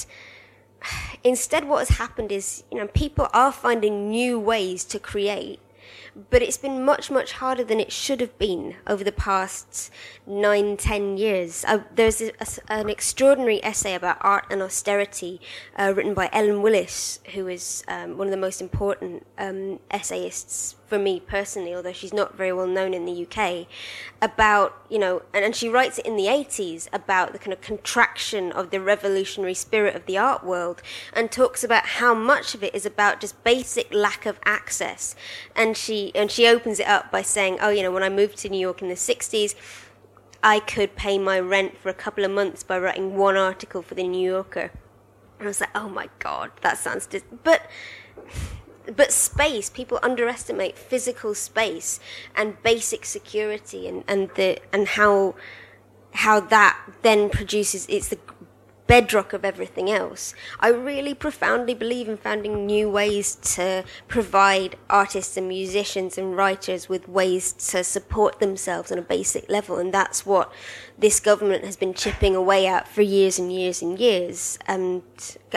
instead 1.24 1.68
what 1.68 1.78
has 1.78 1.98
happened 1.98 2.32
is 2.32 2.64
you 2.70 2.78
know 2.78 2.86
people 2.88 3.28
are 3.32 3.52
finding 3.52 4.10
new 4.10 4.38
ways 4.38 4.84
to 4.84 4.98
create 4.98 5.60
but 6.30 6.42
it's 6.42 6.56
been 6.56 6.84
much, 6.84 7.10
much 7.10 7.32
harder 7.32 7.64
than 7.64 7.80
it 7.80 7.90
should 7.90 8.20
have 8.20 8.36
been 8.38 8.76
over 8.86 9.02
the 9.02 9.12
past 9.12 9.90
nine, 10.26 10.76
ten 10.76 11.16
years. 11.16 11.64
Uh, 11.66 11.84
there's 11.94 12.20
a, 12.20 12.32
a, 12.38 12.46
an 12.68 12.90
extraordinary 12.90 13.64
essay 13.64 13.94
about 13.94 14.18
art 14.20 14.44
and 14.50 14.62
austerity 14.62 15.40
uh, 15.78 15.92
written 15.96 16.14
by 16.14 16.28
Ellen 16.32 16.62
Willis, 16.62 17.20
who 17.34 17.48
is 17.48 17.82
um, 17.88 18.18
one 18.18 18.26
of 18.26 18.30
the 18.30 18.36
most 18.36 18.60
important 18.60 19.26
um, 19.38 19.78
essayists 19.90 20.76
for 20.92 20.98
me 20.98 21.18
personally, 21.18 21.74
although 21.74 21.94
she's 21.94 22.12
not 22.12 22.36
very 22.36 22.52
well 22.52 22.66
known 22.66 22.92
in 22.92 23.06
the 23.06 23.26
UK, 23.26 23.66
about, 24.20 24.76
you 24.90 24.98
know, 24.98 25.22
and, 25.32 25.42
and 25.42 25.56
she 25.56 25.66
writes 25.66 25.96
it 25.96 26.04
in 26.04 26.16
the 26.16 26.26
80s 26.26 26.86
about 26.92 27.32
the 27.32 27.38
kind 27.38 27.54
of 27.54 27.62
contraction 27.62 28.52
of 28.52 28.68
the 28.68 28.78
revolutionary 28.78 29.54
spirit 29.54 29.96
of 29.96 30.04
the 30.04 30.18
art 30.18 30.44
world 30.44 30.82
and 31.14 31.32
talks 31.32 31.64
about 31.64 31.86
how 31.86 32.12
much 32.12 32.54
of 32.54 32.62
it 32.62 32.74
is 32.74 32.84
about 32.84 33.22
just 33.22 33.42
basic 33.42 33.90
lack 33.94 34.26
of 34.26 34.38
access. 34.44 35.16
And 35.56 35.78
she, 35.78 36.14
and 36.14 36.30
she 36.30 36.46
opens 36.46 36.78
it 36.78 36.86
up 36.86 37.10
by 37.10 37.22
saying, 37.22 37.56
oh, 37.62 37.70
you 37.70 37.82
know, 37.82 37.90
when 37.90 38.02
I 38.02 38.10
moved 38.10 38.36
to 38.40 38.50
New 38.50 38.60
York 38.60 38.82
in 38.82 38.88
the 38.88 38.94
60s, 38.94 39.54
I 40.42 40.60
could 40.60 40.94
pay 40.94 41.16
my 41.16 41.40
rent 41.40 41.78
for 41.78 41.88
a 41.88 41.94
couple 41.94 42.22
of 42.22 42.30
months 42.32 42.62
by 42.62 42.78
writing 42.78 43.16
one 43.16 43.38
article 43.38 43.80
for 43.80 43.94
the 43.94 44.06
New 44.06 44.30
Yorker. 44.30 44.72
And 45.38 45.44
I 45.44 45.46
was 45.46 45.60
like, 45.60 45.74
oh 45.74 45.88
my 45.88 46.10
god, 46.18 46.50
that 46.60 46.76
sounds 46.76 47.06
dis-. 47.06 47.24
but 47.42 47.62
but 48.96 49.12
space 49.12 49.70
people 49.70 49.98
underestimate 50.02 50.76
physical 50.76 51.34
space 51.34 52.00
and 52.34 52.62
basic 52.62 53.04
security 53.04 53.86
and, 53.88 54.04
and 54.08 54.30
the 54.34 54.58
and 54.72 54.88
how 54.88 55.34
how 56.14 56.40
that 56.40 56.78
then 57.02 57.30
produces 57.30 57.86
it's 57.88 58.08
the 58.08 58.18
bedrock 58.92 59.32
of 59.32 59.42
everything 59.42 59.90
else. 59.90 60.34
I 60.60 60.68
really 60.68 61.14
profoundly 61.14 61.72
believe 61.72 62.10
in 62.10 62.18
finding 62.18 62.66
new 62.66 62.90
ways 62.90 63.36
to 63.56 63.84
provide 64.06 64.76
artists 64.90 65.38
and 65.38 65.48
musicians 65.48 66.18
and 66.18 66.36
writers 66.36 66.90
with 66.90 67.08
ways 67.08 67.54
to 67.70 67.84
support 67.84 68.38
themselves 68.38 68.92
on 68.92 68.98
a 68.98 69.02
basic 69.16 69.48
level, 69.48 69.78
and 69.78 69.94
that's 69.94 70.26
what 70.26 70.52
this 70.98 71.20
government 71.20 71.64
has 71.64 71.76
been 71.76 71.94
chipping 71.94 72.36
away 72.36 72.66
at 72.66 72.86
for 72.86 73.00
years 73.00 73.38
and 73.38 73.50
years 73.50 73.80
and 73.80 73.98
years. 73.98 74.58
And 74.66 75.02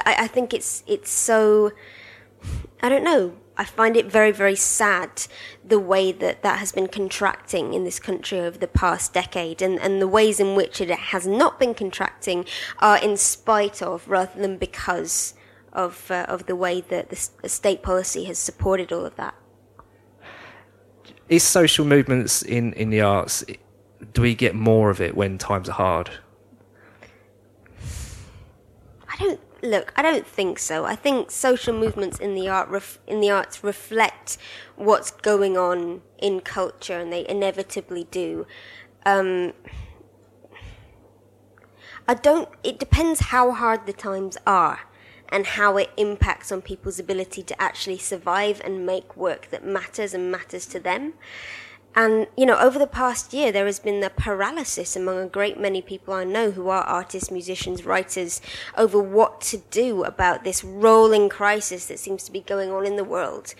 I, 0.05 0.15
I 0.19 0.27
think 0.27 0.53
it's 0.53 0.83
it's 0.87 1.11
so 1.11 1.73
I 2.81 2.89
don't 2.89 3.03
know. 3.03 3.33
I 3.57 3.63
find 3.63 3.95
it 3.95 4.11
very, 4.11 4.31
very 4.31 4.55
sad 4.55 5.27
the 5.63 5.79
way 5.79 6.11
that 6.11 6.43
that 6.43 6.59
has 6.59 6.71
been 6.71 6.87
contracting 6.87 7.73
in 7.73 7.85
this 7.85 7.99
country 7.99 8.39
over 8.39 8.57
the 8.57 8.67
past 8.67 9.13
decade, 9.13 9.61
and, 9.61 9.79
and 9.79 10.01
the 10.01 10.07
ways 10.07 10.39
in 10.39 10.55
which 10.55 10.81
it 10.81 10.89
has 10.89 11.25
not 11.25 11.57
been 11.57 11.73
contracting 11.73 12.45
are 12.79 12.97
in 12.97 13.15
spite 13.15 13.81
of 13.81 14.07
rather 14.07 14.39
than 14.39 14.57
because 14.57 15.35
of 15.71 16.11
uh, 16.11 16.25
of 16.27 16.47
the 16.47 16.55
way 16.55 16.81
that 16.81 17.09
the, 17.09 17.29
the 17.41 17.49
state 17.49 17.81
policy 17.81 18.25
has 18.25 18.37
supported 18.37 18.91
all 18.91 19.05
of 19.05 19.15
that. 19.15 19.35
Is 21.29 21.43
social 21.43 21.85
movements 21.85 22.41
in, 22.43 22.73
in 22.73 22.89
the 22.89 23.01
arts? 23.01 23.43
Do 24.13 24.21
we 24.21 24.35
get 24.35 24.53
more 24.53 24.89
of 24.89 25.01
it 25.01 25.15
when 25.15 25.37
times 25.37 25.69
are 25.69 25.73
hard? 25.73 26.11
I 29.09 29.17
don't 29.17 29.39
look, 29.65 29.93
I 29.95 30.01
don't 30.01 30.25
think 30.25 30.59
so. 30.59 30.85
I 30.85 30.95
think 30.95 31.31
social 31.31 31.73
movements 31.73 32.19
in 32.19 32.35
the 32.35 32.47
art 32.47 32.69
ref, 32.69 32.99
in 33.07 33.19
the 33.19 33.29
arts 33.29 33.63
reflect 33.63 34.37
what's 34.75 35.11
going 35.11 35.57
on 35.57 36.01
in 36.17 36.39
culture, 36.41 36.99
and 36.99 37.11
they 37.11 37.27
inevitably 37.27 38.07
do. 38.11 38.45
Um, 39.05 39.53
I 42.07 42.13
don't. 42.13 42.49
It 42.63 42.79
depends 42.79 43.19
how 43.19 43.51
hard 43.51 43.85
the 43.85 43.93
times 43.93 44.37
are, 44.45 44.81
and 45.29 45.45
how 45.45 45.77
it 45.77 45.89
impacts 45.97 46.51
on 46.51 46.61
people's 46.61 46.99
ability 46.99 47.43
to 47.43 47.61
actually 47.61 47.97
survive 47.97 48.61
and 48.63 48.85
make 48.85 49.17
work 49.17 49.49
that 49.49 49.65
matters 49.65 50.13
and 50.13 50.31
matters 50.31 50.65
to 50.67 50.79
them. 50.79 51.13
And, 51.95 52.27
you 52.35 52.45
know, 52.45 52.59
over 52.59 52.77
the 52.77 52.87
past 52.87 53.33
year, 53.33 53.53
there 53.53 53.65
has 53.65 53.79
been 53.79 54.01
the 54.01 54.09
paralysis 54.09 54.97
among 54.97 55.17
a 55.17 55.27
great 55.27 55.57
many 55.57 55.81
people 55.81 56.13
I 56.13 56.25
know 56.25 56.51
who 56.51 56.67
are 56.67 56.83
artists, 56.83 57.31
musicians, 57.31 57.85
writers 57.85 58.41
over 58.77 59.01
what 59.01 59.39
to 59.41 59.57
do 59.71 60.03
about 60.03 60.43
this 60.43 60.61
rolling 60.61 61.29
crisis 61.29 61.85
that 61.85 61.99
seems 61.99 62.23
to 62.23 62.33
be 62.33 62.41
going 62.41 62.69
on 62.69 62.85
in 62.85 62.97
the 62.97 63.05
world. 63.05 63.55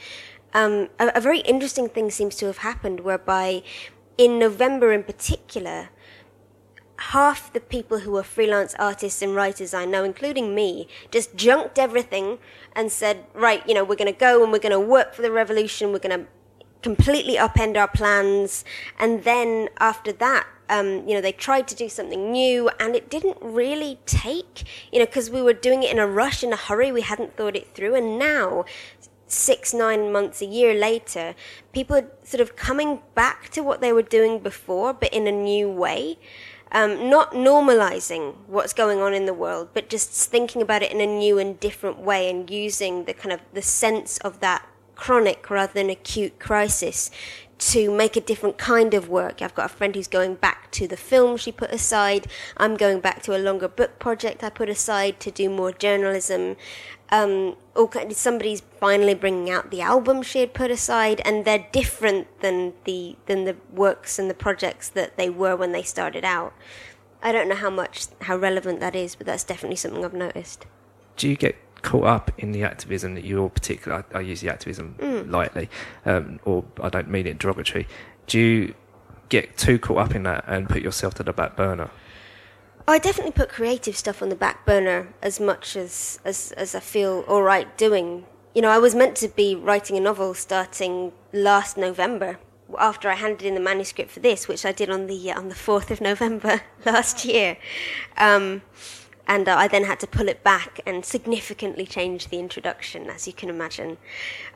Um, 0.54 0.90
a, 1.00 1.14
a 1.16 1.22
very 1.22 1.40
interesting 1.40 1.88
thing 1.88 2.12
seems 2.12 2.36
to 2.38 2.46
have 2.48 2.58
happened 2.58 3.00
whereby 3.02 3.64
in 4.18 4.38
November 4.38 4.92
in 4.92 5.04
particular, 5.04 5.90
half 6.98 7.52
the 7.54 7.60
people 7.62 8.00
who 8.00 8.18
are 8.18 8.24
freelance 8.24 8.76
artists 8.80 9.22
and 9.22 9.34
writers 9.34 9.74
I 9.74 9.86
know, 9.86 10.04
including 10.04 10.54
me, 10.54 10.88
just 11.10 11.36
junked 11.36 11.80
everything 11.80 12.40
and 12.76 12.92
said, 12.92 13.26
right, 13.34 13.68
you 13.68 13.74
know, 13.74 13.86
we're 13.86 13.96
going 13.96 14.14
to 14.14 14.20
go 14.20 14.44
and 14.44 14.52
we're 14.52 14.60
going 14.60 14.72
to 14.72 14.80
work 14.80 15.14
for 15.14 15.22
the 15.22 15.32
revolution. 15.32 15.92
We're 15.92 16.00
going 16.00 16.20
to 16.20 16.28
completely 16.86 17.36
upend 17.36 17.76
our 17.76 17.88
plans. 17.88 18.64
And 19.00 19.24
then 19.24 19.70
after 19.80 20.12
that, 20.12 20.46
um, 20.70 20.90
you 21.08 21.16
know, 21.16 21.22
they 21.22 21.32
tried 21.32 21.68
to 21.70 21.76
do 21.76 21.90
something 21.90 22.32
new 22.32 22.70
and 22.80 22.96
it 22.96 23.10
didn't 23.10 23.38
really 23.42 23.98
take, 24.06 24.66
you 24.92 25.00
know, 25.00 25.08
because 25.08 25.32
we 25.32 25.42
were 25.42 25.60
doing 25.68 25.82
it 25.82 25.92
in 25.92 25.98
a 25.98 26.06
rush, 26.06 26.44
in 26.44 26.54
a 26.54 26.56
hurry. 26.56 26.92
We 26.92 27.02
hadn't 27.02 27.36
thought 27.36 27.56
it 27.56 27.74
through. 27.74 27.96
And 27.96 28.20
now, 28.20 28.66
six, 29.26 29.74
nine 29.74 30.12
months, 30.12 30.44
a 30.44 30.46
year 30.46 30.76
later, 30.76 31.34
people 31.74 31.96
are 31.96 32.08
sort 32.24 32.42
of 32.42 32.56
coming 32.56 33.00
back 33.16 33.50
to 33.50 33.62
what 33.62 33.82
they 33.82 33.92
were 33.92 34.04
doing 34.04 34.38
before, 34.38 34.94
but 34.94 35.12
in 35.12 35.26
a 35.26 35.32
new 35.32 35.68
way. 35.68 36.20
Um, 36.72 37.10
not 37.10 37.32
normalizing 37.32 38.36
what's 38.46 38.74
going 38.74 39.00
on 39.00 39.14
in 39.16 39.26
the 39.26 39.34
world, 39.34 39.70
but 39.74 39.90
just 39.90 40.12
thinking 40.30 40.62
about 40.62 40.84
it 40.84 40.92
in 40.92 41.02
a 41.02 41.08
new 41.08 41.40
and 41.40 41.60
different 41.60 41.98
way 42.00 42.30
and 42.30 42.48
using 42.50 43.06
the 43.06 43.14
kind 43.14 43.34
of 43.34 43.40
the 43.54 43.62
sense 43.64 44.20
of 44.20 44.40
that 44.42 44.68
chronic 44.96 45.50
rather 45.50 45.74
than 45.74 45.90
acute 45.90 46.40
crisis 46.40 47.12
to 47.58 47.90
make 47.90 48.16
a 48.16 48.22
different 48.22 48.58
kind 48.58 48.94
of 48.94 49.08
work. 49.08 49.42
I've 49.42 49.56
got 49.56 49.66
a 49.68 49.74
friend 49.74 49.96
who's 49.96 50.08
going 50.08 50.36
back 50.36 50.72
to 50.72 50.88
the 50.88 50.98
film 50.98 51.38
she 51.38 51.52
put 51.52 51.72
aside. 51.72 52.28
I'm 52.58 52.76
going 52.76 53.00
back 53.00 53.24
to 53.24 53.36
a 53.36 53.40
longer 53.40 53.68
book 53.68 53.98
project 53.98 54.44
I 54.44 54.50
put 54.50 54.70
aside 54.70 55.20
to 55.22 55.32
do 55.32 55.50
more 55.50 55.72
journalism. 55.72 56.58
Um, 57.10 57.56
somebody's 58.12 58.62
finally 58.80 59.14
bringing 59.14 59.50
out 59.50 59.72
the 59.72 59.82
album 59.82 60.22
she 60.22 60.40
had 60.40 60.54
put 60.54 60.72
aside, 60.72 61.22
and 61.24 61.46
they're 61.46 61.68
different 61.72 62.42
than 62.42 62.74
the 62.84 63.16
than 63.28 63.46
the 63.46 63.56
works 63.72 64.20
and 64.20 64.30
the 64.30 64.34
projects 64.34 64.90
that 64.90 65.16
they 65.16 65.30
were 65.30 65.56
when 65.56 65.72
they 65.72 65.84
started 65.84 66.26
out. 66.26 66.54
I 67.22 67.32
don't 67.32 67.48
know 67.48 67.56
how 67.56 67.70
much 67.70 68.08
how 68.22 68.36
relevant 68.36 68.80
that 68.82 68.96
is, 68.96 69.16
but 69.16 69.28
that's 69.28 69.44
definitely 69.44 69.78
something 69.78 70.04
I've 70.04 70.14
noticed. 70.14 70.66
Do 71.16 71.30
you 71.30 71.38
get 71.38 71.56
caught 71.86 72.06
up 72.06 72.32
in 72.40 72.52
the 72.52 72.64
activism 72.64 73.14
that 73.14 73.24
you're 73.24 73.48
particular. 73.48 74.04
I, 74.14 74.18
I 74.18 74.22
use 74.22 74.42
the 74.42 74.50
activism 74.50 74.96
mm. 74.98 75.32
lightly, 75.32 75.70
um, 76.06 76.40
or 76.44 76.66
I 76.82 76.90
don't 76.90 77.10
mean 77.10 77.28
it 77.28 77.38
derogatory. 77.38 77.88
Do 78.26 78.40
you 78.40 78.74
get 79.30 79.56
too 79.56 79.78
caught 79.78 80.00
up 80.00 80.16
in 80.16 80.24
that 80.24 80.44
and 80.48 80.68
put 80.68 80.82
yourself 80.82 81.14
to 81.16 81.24
the 81.24 81.32
back 81.32 81.56
burner? 81.56 81.92
I 82.88 82.98
definitely 82.98 83.34
put 83.34 83.50
creative 83.50 83.96
stuff 83.96 84.22
on 84.24 84.30
the 84.30 84.36
back 84.36 84.66
burner 84.66 85.14
as 85.22 85.40
much 85.40 85.76
as, 85.76 86.20
as, 86.26 86.52
as 86.54 86.74
I 86.74 86.80
feel 86.80 87.24
all 87.28 87.44
right 87.44 87.78
doing. 87.78 88.26
You 88.56 88.64
know, 88.64 88.70
I 88.70 88.80
was 88.80 88.96
meant 88.96 89.16
to 89.18 89.28
be 89.28 89.56
writing 89.56 89.96
a 89.96 90.00
novel 90.00 90.34
starting 90.34 91.12
last 91.34 91.78
November 91.78 92.40
after 92.80 93.10
I 93.10 93.14
handed 93.14 93.46
in 93.46 93.54
the 93.54 93.60
manuscript 93.60 94.10
for 94.10 94.22
this, 94.22 94.48
which 94.48 94.66
I 94.66 94.72
did 94.72 94.90
on 94.90 95.06
the 95.06 95.32
on 95.32 95.50
the 95.50 95.56
fourth 95.56 95.92
of 95.92 96.02
November 96.02 96.62
last 96.86 97.26
year. 97.26 97.58
Um, 98.18 98.64
and 99.28 99.48
uh, 99.48 99.56
I 99.56 99.68
then 99.68 99.84
had 99.86 100.00
to 100.02 100.08
pull 100.08 100.28
it 100.28 100.44
back 100.44 100.80
and 100.86 101.04
significantly 101.04 101.86
change 101.86 102.28
the 102.28 102.40
introduction, 102.40 103.10
as 103.10 103.28
you 103.28 103.34
can 103.34 103.50
imagine. 103.50 103.98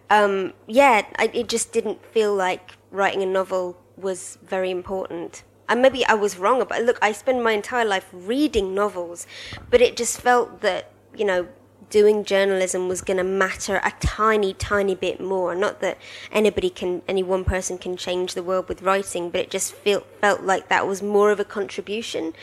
Um, 0.09 0.53
yeah, 0.67 1.05
I, 1.17 1.29
it 1.33 1.49
just 1.49 1.71
didn't 1.71 2.05
feel 2.05 2.33
like 2.33 2.71
writing 2.91 3.23
a 3.23 3.25
novel 3.25 3.77
was 3.97 4.37
very 4.43 4.71
important. 4.71 5.43
And 5.67 5.81
maybe 5.81 6.05
I 6.05 6.13
was 6.13 6.37
wrong 6.37 6.61
about. 6.61 6.83
Look, 6.83 6.97
I 7.01 7.11
spend 7.11 7.43
my 7.43 7.51
entire 7.51 7.85
life 7.85 8.07
reading 8.11 8.73
novels, 8.73 9.27
but 9.69 9.81
it 9.81 9.95
just 9.95 10.19
felt 10.19 10.61
that 10.61 10.91
you 11.15 11.25
know 11.25 11.47
doing 11.89 12.23
journalism 12.23 12.87
was 12.87 13.01
going 13.01 13.17
to 13.17 13.23
matter 13.23 13.77
a 13.83 13.93
tiny, 13.99 14.53
tiny 14.53 14.95
bit 14.95 15.19
more. 15.19 15.55
Not 15.55 15.81
that 15.81 15.97
anybody 16.31 16.69
can, 16.69 17.01
any 17.07 17.23
one 17.23 17.43
person 17.43 17.77
can 17.77 17.97
change 17.97 18.33
the 18.33 18.43
world 18.43 18.67
with 18.69 18.81
writing, 18.81 19.29
but 19.29 19.41
it 19.41 19.49
just 19.49 19.73
felt 19.73 20.05
felt 20.21 20.41
like 20.41 20.69
that 20.69 20.87
was 20.87 21.01
more 21.01 21.31
of 21.31 21.39
a 21.39 21.45
contribution. 21.45 22.33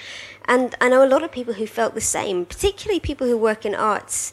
And 0.47 0.74
I 0.80 0.88
know 0.88 1.05
a 1.05 1.09
lot 1.09 1.22
of 1.22 1.32
people 1.32 1.55
who 1.55 1.66
felt 1.66 1.94
the 1.94 2.01
same, 2.01 2.44
particularly 2.44 3.01
people 3.01 3.26
who 3.26 3.36
work 3.36 3.64
in 3.64 3.74
arts 3.74 4.32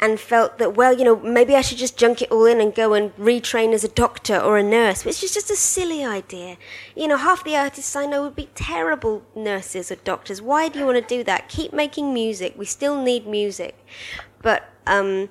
and 0.00 0.20
felt 0.20 0.58
that, 0.58 0.76
well, 0.76 0.96
you 0.96 1.04
know, 1.04 1.16
maybe 1.16 1.56
I 1.56 1.60
should 1.60 1.78
just 1.78 1.96
junk 1.96 2.22
it 2.22 2.30
all 2.30 2.46
in 2.46 2.60
and 2.60 2.74
go 2.74 2.94
and 2.94 3.14
retrain 3.16 3.72
as 3.72 3.82
a 3.82 3.88
doctor 3.88 4.38
or 4.38 4.56
a 4.56 4.62
nurse, 4.62 5.04
which 5.04 5.22
is 5.24 5.34
just 5.34 5.50
a 5.50 5.56
silly 5.56 6.04
idea. 6.04 6.56
You 6.94 7.08
know, 7.08 7.16
half 7.16 7.42
the 7.42 7.56
artists 7.56 7.96
I 7.96 8.06
know 8.06 8.22
would 8.22 8.36
be 8.36 8.48
terrible 8.54 9.24
nurses 9.34 9.90
or 9.90 9.96
doctors. 9.96 10.40
Why 10.40 10.68
do 10.68 10.78
you 10.78 10.86
want 10.86 10.98
to 10.98 11.16
do 11.16 11.24
that? 11.24 11.48
Keep 11.48 11.72
making 11.72 12.14
music. 12.14 12.54
We 12.56 12.64
still 12.64 13.02
need 13.02 13.26
music. 13.26 13.74
But, 14.42 14.68
um, 14.86 15.28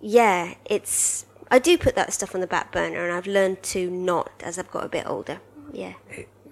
yeah, 0.00 0.54
it's, 0.64 1.26
I 1.50 1.58
do 1.58 1.76
put 1.78 1.94
that 1.94 2.12
stuff 2.12 2.34
on 2.34 2.40
the 2.40 2.46
back 2.46 2.72
burner 2.72 3.04
and 3.04 3.12
I've 3.12 3.26
learned 3.26 3.62
to 3.64 3.90
not 3.90 4.30
as 4.40 4.58
I've 4.58 4.70
got 4.70 4.84
a 4.84 4.88
bit 4.88 5.06
older. 5.06 5.40
Yeah. 5.72 5.94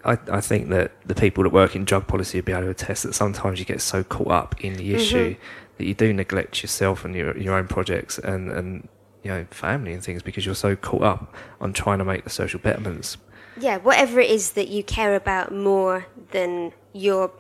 I, 0.05 0.19
I 0.31 0.41
think 0.41 0.69
that 0.71 0.93
the 1.07 1.15
people 1.15 1.45
that 1.45 1.51
work 1.51 1.77
in 1.77 1.85
drug 1.85 2.07
policy 2.07 2.39
will 2.39 2.45
be 2.45 2.53
able 2.53 2.63
to 2.63 2.71
attest 2.71 3.03
that 3.03 3.15
sometimes 3.15 3.59
you 3.59 3.65
get 3.65 3.81
so 3.81 4.03
caught 4.03 4.31
up 4.31 4.65
in 4.65 4.75
the 4.75 4.95
issue 4.95 5.35
mm-hmm. 5.35 5.43
that 5.79 5.85
you 5.85 5.95
do 5.95 6.13
neglect 6.13 6.63
yourself 6.63 7.05
and 7.05 7.15
your 7.15 7.37
your 7.37 7.55
own 7.55 7.69
projects 7.69 8.19
and, 8.19 8.51
and 8.51 8.89
you 9.23 9.31
know 9.31 9.47
family 9.51 9.93
and 9.93 10.03
things 10.03 10.23
because 10.23 10.47
you're 10.47 10.55
so 10.55 10.75
caught 10.75 11.03
up 11.03 11.35
on 11.61 11.73
trying 11.73 11.99
to 11.99 12.05
make 12.05 12.25
the 12.25 12.31
social 12.31 12.61
betterments. 12.61 13.19
Yeah, 13.59 13.79
whatever 13.79 14.21
it 14.21 14.31
is 14.31 14.53
that 14.53 14.69
you 14.69 14.83
care 14.83 15.15
about 15.15 15.53
more 15.53 16.07
than 16.31 16.73
your 16.93 17.31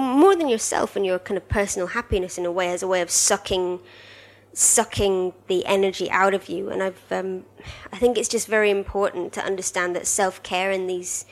more 0.00 0.36
than 0.36 0.48
yourself 0.48 0.96
and 0.96 1.04
your 1.04 1.18
kind 1.18 1.36
of 1.36 1.48
personal 1.48 1.88
happiness 1.88 2.38
in 2.38 2.46
a 2.46 2.52
way 2.52 2.72
as 2.72 2.82
a 2.82 2.86
way 2.86 3.00
of 3.00 3.10
sucking 3.10 3.80
sucking 4.52 5.34
the 5.48 5.66
energy 5.66 6.10
out 6.10 6.32
of 6.32 6.48
you. 6.48 6.70
And 6.70 6.82
I've 6.82 7.12
um, 7.12 7.44
I 7.92 7.98
think 7.98 8.16
it's 8.16 8.28
just 8.28 8.46
very 8.48 8.70
important 8.70 9.32
to 9.34 9.44
understand 9.44 9.94
that 9.96 10.06
self-care 10.06 10.70
in 10.70 10.86
these 10.86 11.26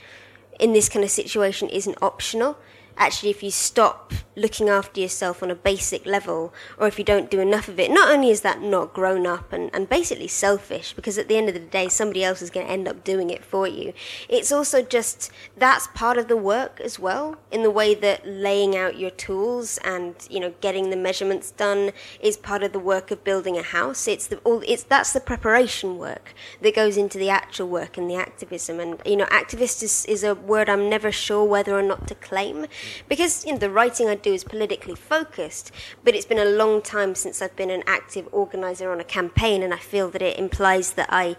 in 0.60 0.72
this 0.72 0.88
kind 0.88 1.04
of 1.04 1.10
situation 1.10 1.68
isn't 1.68 1.98
optional 2.02 2.56
actually 2.96 3.30
if 3.30 3.42
you 3.42 3.50
stop 3.50 4.12
looking 4.36 4.68
after 4.68 5.00
yourself 5.00 5.42
on 5.42 5.50
a 5.50 5.54
basic 5.54 6.04
level 6.06 6.52
or 6.78 6.88
if 6.88 6.98
you 6.98 7.04
don't 7.04 7.30
do 7.30 7.40
enough 7.40 7.68
of 7.68 7.78
it 7.78 7.90
not 7.90 8.10
only 8.10 8.30
is 8.30 8.40
that 8.40 8.60
not 8.60 8.92
grown 8.92 9.26
up 9.26 9.52
and, 9.52 9.70
and 9.72 9.88
basically 9.88 10.26
selfish 10.26 10.92
because 10.92 11.18
at 11.18 11.28
the 11.28 11.36
end 11.36 11.48
of 11.48 11.54
the 11.54 11.60
day 11.60 11.88
somebody 11.88 12.24
else 12.24 12.42
is 12.42 12.50
going 12.50 12.66
to 12.66 12.72
end 12.72 12.88
up 12.88 13.04
doing 13.04 13.30
it 13.30 13.44
for 13.44 13.66
you. 13.66 13.92
It's 14.28 14.50
also 14.50 14.82
just 14.82 15.30
that's 15.56 15.86
part 15.88 16.18
of 16.18 16.28
the 16.28 16.36
work 16.36 16.80
as 16.80 16.98
well 16.98 17.36
in 17.50 17.62
the 17.62 17.70
way 17.70 17.94
that 17.94 18.26
laying 18.26 18.76
out 18.76 18.98
your 18.98 19.10
tools 19.10 19.78
and 19.84 20.14
you 20.28 20.40
know 20.40 20.54
getting 20.60 20.90
the 20.90 20.96
measurements 20.96 21.50
done 21.52 21.92
is 22.20 22.36
part 22.36 22.62
of 22.62 22.72
the 22.72 22.78
work 22.78 23.10
of 23.10 23.22
building 23.24 23.56
a 23.56 23.62
house. 23.62 24.08
It's 24.08 24.26
the 24.26 24.38
all 24.38 24.62
it's 24.66 24.82
that's 24.82 25.12
the 25.12 25.20
preparation 25.20 25.98
work 25.98 26.34
that 26.60 26.74
goes 26.74 26.96
into 26.96 27.18
the 27.18 27.30
actual 27.30 27.68
work 27.68 27.96
and 27.96 28.10
the 28.10 28.16
activism. 28.16 28.80
And 28.80 29.00
you 29.04 29.16
know 29.16 29.26
activist 29.26 29.82
is, 29.82 30.04
is 30.06 30.24
a 30.24 30.34
word 30.34 30.68
i'm 30.68 30.88
never 30.88 31.10
sure 31.10 31.44
whether 31.44 31.76
or 31.78 31.82
not 31.82 32.06
to 32.08 32.14
claim 32.14 32.66
because 33.08 33.44
you 33.44 33.52
know 33.52 33.58
the 33.58 33.70
writing 33.70 34.08
I 34.08 34.14
do 34.14 34.32
is 34.32 34.44
politically 34.44 34.94
focused, 34.94 35.70
but 36.04 36.14
it's 36.14 36.26
been 36.26 36.38
a 36.38 36.44
long 36.44 36.82
time 36.82 37.14
since 37.14 37.40
I've 37.42 37.56
been 37.56 37.70
an 37.70 37.82
active 37.86 38.28
organizer 38.32 38.90
on 38.90 39.00
a 39.00 39.04
campaign, 39.04 39.62
and 39.62 39.72
I 39.74 39.78
feel 39.78 40.10
that 40.10 40.22
it 40.22 40.38
implies 40.38 40.92
that 40.94 41.08
I 41.10 41.36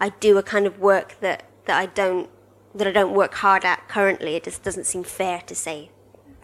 I 0.00 0.10
do 0.20 0.38
a 0.38 0.42
kind 0.42 0.66
of 0.66 0.78
work 0.78 1.16
that 1.20 1.44
that 1.66 1.78
I 1.78 1.86
don't 1.86 2.28
that 2.74 2.86
I 2.86 2.92
don't 2.92 3.14
work 3.14 3.34
hard 3.34 3.64
at 3.64 3.88
currently. 3.88 4.34
It 4.36 4.44
just 4.44 4.62
doesn't 4.62 4.84
seem 4.84 5.02
fair 5.04 5.40
to 5.46 5.54
say. 5.54 5.90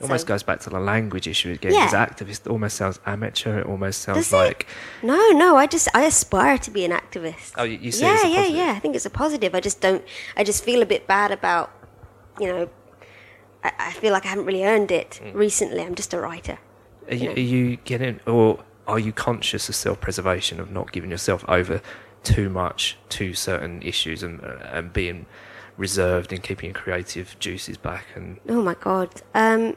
Almost 0.01 0.23
So- 0.23 0.29
goes 0.29 0.43
back 0.43 0.59
to 0.61 0.71
the 0.71 0.81
language 0.81 1.29
issue 1.29 1.53
again. 1.53 1.73
Yeah. 1.75 1.87
Because 1.87 2.09
activist 2.09 2.51
almost 2.51 2.77
sounds 2.77 2.99
amateur. 3.07 3.61
It 3.61 3.67
almost 3.67 4.01
sounds 4.03 4.19
Does 4.19 4.33
it? 4.33 4.37
like 4.37 4.67
No, 5.03 5.29
no. 5.31 5.57
I 5.57 5.67
just 5.69 5.89
I 5.95 6.03
aspire 6.07 6.59
to 6.59 6.71
be 6.73 6.85
an 6.85 6.91
activist. 6.91 7.53
Oh, 7.57 7.63
you- 7.63 7.79
you 7.79 7.93
see 7.93 8.05
yeah, 8.07 8.19
as 8.25 8.31
yeah, 8.33 8.47
yeah. 8.47 8.73
I 8.77 8.81
think 8.81 8.97
it's 8.97 9.07
a 9.07 9.11
positive. 9.11 9.55
I 9.55 9.61
just 9.61 9.81
don't. 9.81 10.03
I 10.37 10.43
just 10.43 10.65
feel 10.65 10.83
a 10.83 10.87
bit 10.87 11.07
bad 11.07 11.31
about, 11.31 11.71
you 12.41 12.49
know. 12.49 12.69
I, 13.65 13.73
I 13.79 13.93
feel 13.93 14.13
like 14.13 14.25
I 14.27 14.29
haven't 14.29 14.47
really 14.47 14.65
earned 14.65 14.91
it 14.91 15.21
Mm. 15.23 15.35
recently. 15.35 15.83
I'm 15.83 15.95
just 15.95 16.13
a 16.15 16.21
writer. 16.21 16.59
Are 17.09 17.15
you, 17.15 17.31
are 17.31 17.39
you 17.39 17.77
getting, 17.85 18.21
or 18.27 18.63
are 18.87 18.99
you 18.99 19.13
conscious 19.13 19.69
of 19.69 19.75
self-preservation 19.75 20.61
of 20.61 20.71
not 20.71 20.93
giving 20.93 21.11
yourself 21.11 21.45
over 21.49 21.81
too 22.23 22.49
much 22.49 22.97
to 23.11 23.35
certain 23.35 23.83
issues 23.83 24.23
and 24.23 24.41
uh, 24.45 24.59
and 24.73 24.93
being 24.93 25.27
reserved 25.77 26.33
and 26.33 26.43
keeping 26.43 26.71
your 26.71 26.75
creative 26.75 27.37
juices 27.41 27.77
back? 27.77 28.05
And 28.15 28.39
Oh 28.49 28.63
my 28.63 28.75
god. 28.75 29.23
Um 29.35 29.77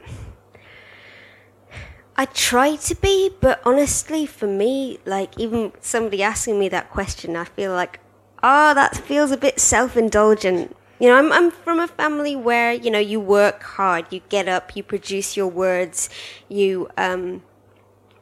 I 2.18 2.26
try 2.26 2.78
to 2.78 2.96
be, 2.96 3.32
but 3.42 3.62
honestly 3.66 4.26
for 4.26 4.48
me, 4.48 5.00
like 5.06 5.38
even 5.38 5.74
somebody 5.82 6.24
asking 6.24 6.58
me 6.60 6.70
that 6.70 6.90
question, 6.90 7.36
I 7.36 7.44
feel 7.46 7.74
like 7.74 8.00
oh, 8.44 8.74
that 8.76 8.96
feels 8.96 9.32
a 9.32 9.38
bit 9.38 9.60
self-indulgent. 9.60 10.76
You 11.00 11.10
know, 11.10 11.16
I'm 11.16 11.32
I'm 11.32 11.52
from 11.52 11.80
a 11.80 11.88
family 11.88 12.36
where, 12.36 12.74
you 12.74 12.90
know, 12.90 13.00
you 13.00 13.20
work 13.20 13.64
hard, 13.64 14.06
you 14.12 14.22
get 14.30 14.48
up, 14.48 14.76
you 14.76 14.84
produce 14.84 15.36
your 15.36 15.48
words, 15.48 16.10
you 16.48 16.90
um 16.98 17.44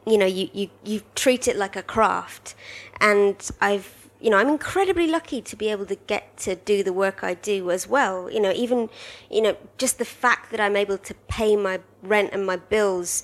you 0.06 0.18
know, 0.18 0.26
you, 0.26 0.50
you, 0.52 0.68
you 0.84 1.02
treat 1.14 1.48
it 1.48 1.56
like 1.56 1.76
a 1.76 1.82
craft. 1.82 2.54
And 3.00 3.36
I've, 3.60 4.10
you 4.20 4.30
know, 4.30 4.36
I'm 4.36 4.48
incredibly 4.48 5.06
lucky 5.06 5.40
to 5.42 5.56
be 5.56 5.68
able 5.68 5.86
to 5.86 5.94
get 5.94 6.36
to 6.38 6.56
do 6.56 6.82
the 6.82 6.92
work 6.92 7.24
I 7.24 7.34
do 7.34 7.70
as 7.70 7.88
well. 7.88 8.30
You 8.30 8.40
know, 8.40 8.52
even, 8.52 8.90
you 9.30 9.42
know, 9.42 9.56
just 9.78 9.98
the 9.98 10.04
fact 10.04 10.50
that 10.50 10.60
I'm 10.60 10.76
able 10.76 10.98
to 10.98 11.14
pay 11.28 11.56
my 11.56 11.80
rent 12.02 12.30
and 12.32 12.44
my 12.46 12.56
bills 12.56 13.22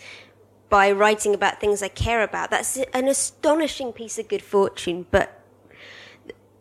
by 0.68 0.90
writing 0.92 1.34
about 1.34 1.60
things 1.60 1.82
I 1.82 1.88
care 1.88 2.22
about, 2.22 2.50
that's 2.50 2.78
an 2.94 3.08
astonishing 3.08 3.92
piece 3.92 4.18
of 4.18 4.28
good 4.28 4.42
fortune. 4.42 5.06
But 5.10 5.39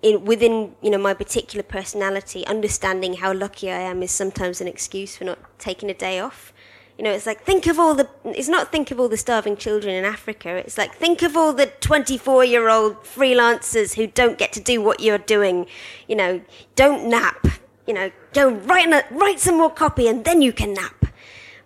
in, 0.02 0.26
within 0.26 0.76
you 0.82 0.90
know 0.90 0.98
my 0.98 1.14
particular 1.14 1.64
personality, 1.64 2.46
understanding 2.48 3.16
how 3.16 3.34
lucky 3.34 3.72
I 3.72 3.80
am 3.80 4.04
is 4.04 4.12
sometimes 4.12 4.62
an 4.62 4.68
excuse 4.68 5.18
for 5.18 5.26
not 5.26 5.40
taking 5.60 5.90
a 5.90 5.94
day 5.94 6.20
off. 6.20 6.54
You 6.98 7.04
know, 7.06 7.12
it's 7.12 7.26
like 7.26 7.44
think 7.44 7.66
of 7.68 7.80
all 7.80 7.96
the. 7.96 8.10
It's 8.26 8.50
not 8.50 8.72
think 8.72 8.92
of 8.92 9.00
all 9.00 9.08
the 9.08 9.16
starving 9.16 9.56
children 9.56 9.96
in 9.96 10.04
Africa. 10.04 10.50
It's 10.58 10.78
like 10.78 10.94
think 10.96 11.22
of 11.22 11.38
all 11.38 11.54
the 11.54 11.68
twenty-four-year-old 11.80 13.04
freelancers 13.04 13.96
who 13.96 14.06
don't 14.08 14.38
get 14.38 14.52
to 14.54 14.60
do 14.60 14.82
what 14.82 15.00
you're 15.00 15.18
doing. 15.18 15.66
You 16.08 16.18
know, 16.18 16.42
don't 16.76 17.10
nap. 17.10 17.48
You 17.88 17.94
know, 17.94 18.12
go 18.34 18.52
write 18.52 18.90
a, 18.90 19.06
write 19.12 19.40
some 19.40 19.58
more 19.58 19.72
copy 19.72 20.08
and 20.08 20.26
then 20.26 20.42
you 20.42 20.52
can 20.52 20.74
nap. 20.74 21.06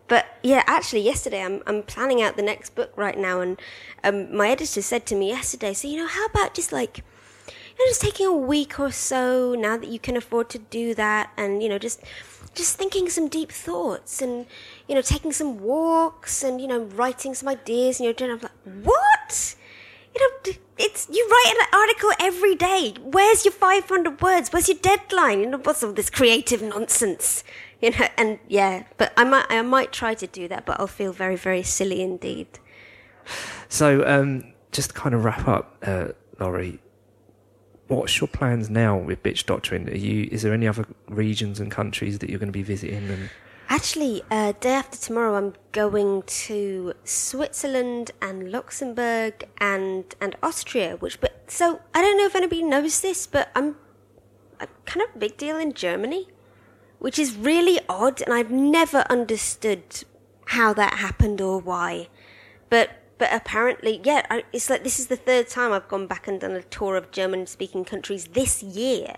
But 0.08 0.38
yeah, 0.44 0.64
actually, 0.68 1.02
yesterday 1.02 1.42
I'm 1.44 1.64
I'm 1.66 1.82
planning 1.82 2.22
out 2.22 2.36
the 2.36 2.44
next 2.44 2.76
book 2.76 2.92
right 2.96 3.18
now, 3.18 3.42
and 3.42 3.60
um, 4.04 4.36
my 4.36 4.50
editor 4.50 4.82
said 4.82 5.06
to 5.08 5.16
me 5.16 5.30
yesterday, 5.30 5.74
so 5.74 5.88
you 5.88 5.98
know, 5.98 6.08
how 6.08 6.26
about 6.28 6.54
just 6.54 6.72
like 6.72 7.04
know, 7.80 7.90
just 7.90 8.02
taking 8.02 8.28
a 8.28 8.34
week 8.34 8.80
or 8.80 8.92
so 8.92 9.56
now 9.56 9.78
that 9.78 9.90
you 9.90 10.00
can 10.00 10.18
afford 10.18 10.50
to 10.50 10.60
do 10.60 10.94
that, 10.96 11.32
and 11.38 11.62
you 11.64 11.70
know, 11.70 11.78
just 11.78 12.02
just 12.54 12.78
thinking 12.78 13.10
some 13.10 13.28
deep 13.28 13.52
thoughts, 13.52 14.22
and 14.22 14.46
you 14.88 14.96
know, 14.96 15.02
taking 15.02 15.32
some 15.32 15.60
walks, 15.60 16.44
and 16.44 16.62
you 16.62 16.68
know, 16.68 16.84
writing 16.84 17.34
some 17.34 17.50
ideas, 17.50 18.00
and 18.00 18.06
you're 18.06 18.14
doing. 18.14 18.32
I'm 18.32 18.40
like, 18.40 18.86
what? 18.86 19.56
You 20.16 20.22
know, 20.22 20.54
it's 20.78 21.08
you 21.12 21.28
write 21.30 21.56
an 21.60 21.80
article 21.80 22.12
every 22.20 22.56
day. 22.56 22.94
Where's 23.02 23.46
your 23.46 23.52
500 23.52 24.22
words? 24.22 24.52
Where's 24.52 24.68
your 24.68 24.78
deadline? 24.78 25.40
You 25.40 25.50
know, 25.50 25.58
what's 25.58 25.84
all 25.84 25.94
this 25.94 26.10
creative 26.10 26.62
nonsense? 26.62 27.44
You 27.82 27.92
know, 27.92 28.08
and 28.18 28.40
yeah, 28.48 28.84
but 28.98 29.12
I 29.18 29.24
might 29.24 29.46
I 29.50 29.62
might 29.62 29.92
try 29.92 30.14
to 30.14 30.28
do 30.28 30.48
that, 30.48 30.66
but 30.66 30.80
I'll 30.80 30.88
feel 30.88 31.12
very 31.12 31.36
very 31.36 31.64
silly 31.64 32.02
indeed. 32.02 32.48
so, 33.70 34.06
um, 34.08 34.54
just 34.72 34.90
to 34.90 34.96
kind 34.96 35.16
of 35.16 35.24
wrap 35.24 35.48
up, 35.48 35.78
uh, 35.84 36.10
Laurie, 36.40 36.80
what's 37.96 38.20
your 38.20 38.28
plans 38.28 38.70
now 38.70 38.98
with 38.98 39.24
Bitch 39.24 39.46
Doctrine? 39.46 39.90
Are 39.90 39.96
you? 39.96 40.28
Is 40.32 40.42
there 40.42 40.54
any 40.54 40.68
other 40.68 40.86
regions 41.08 41.60
and 41.60 41.72
countries 41.72 42.20
that 42.20 42.30
you're 42.30 42.40
going 42.40 42.48
to 42.48 42.54
be 42.54 42.64
visiting? 42.64 43.10
And 43.10 43.30
Actually, 43.70 44.22
uh, 44.30 44.54
day 44.60 44.74
after 44.74 44.98
tomorrow, 44.98 45.36
I'm 45.36 45.54
going 45.72 46.24
to 46.24 46.94
Switzerland 47.04 48.12
and 48.22 48.52
Luxembourg 48.52 49.48
and 49.60 50.14
and 50.22 50.36
Austria. 50.44 50.98
Which, 50.98 51.20
but 51.20 51.44
so 51.48 51.82
I 51.94 52.02
don't 52.02 52.18
know 52.18 52.26
if 52.26 52.36
anybody 52.36 52.64
knows 52.64 53.02
this, 53.02 53.26
but 53.26 53.52
I'm 53.56 53.76
a 54.60 54.68
kind 54.86 55.06
of 55.08 55.20
big 55.20 55.38
deal 55.38 55.58
in 55.58 55.74
Germany, 55.74 56.28
which 57.00 57.18
is 57.18 57.36
really 57.36 57.80
odd, 57.90 58.22
and 58.22 58.34
I've 58.34 58.52
never 58.52 59.06
understood 59.10 60.04
how 60.48 60.74
that 60.74 60.96
happened 60.96 61.42
or 61.42 61.60
why. 61.60 62.10
But 62.70 62.92
but 63.18 63.30
apparently, 63.32 64.02
yeah, 64.04 64.26
I, 64.30 64.44
it's 64.52 64.70
like 64.70 64.84
this 64.84 65.00
is 65.00 65.08
the 65.08 65.16
third 65.16 65.48
time 65.48 65.72
I've 65.72 65.88
gone 65.88 66.08
back 66.08 66.28
and 66.28 66.40
done 66.40 66.52
a 66.52 66.64
tour 66.64 66.96
of 66.96 67.12
German-speaking 67.12 67.86
countries 67.86 68.28
this 68.28 68.64
year. 68.64 69.16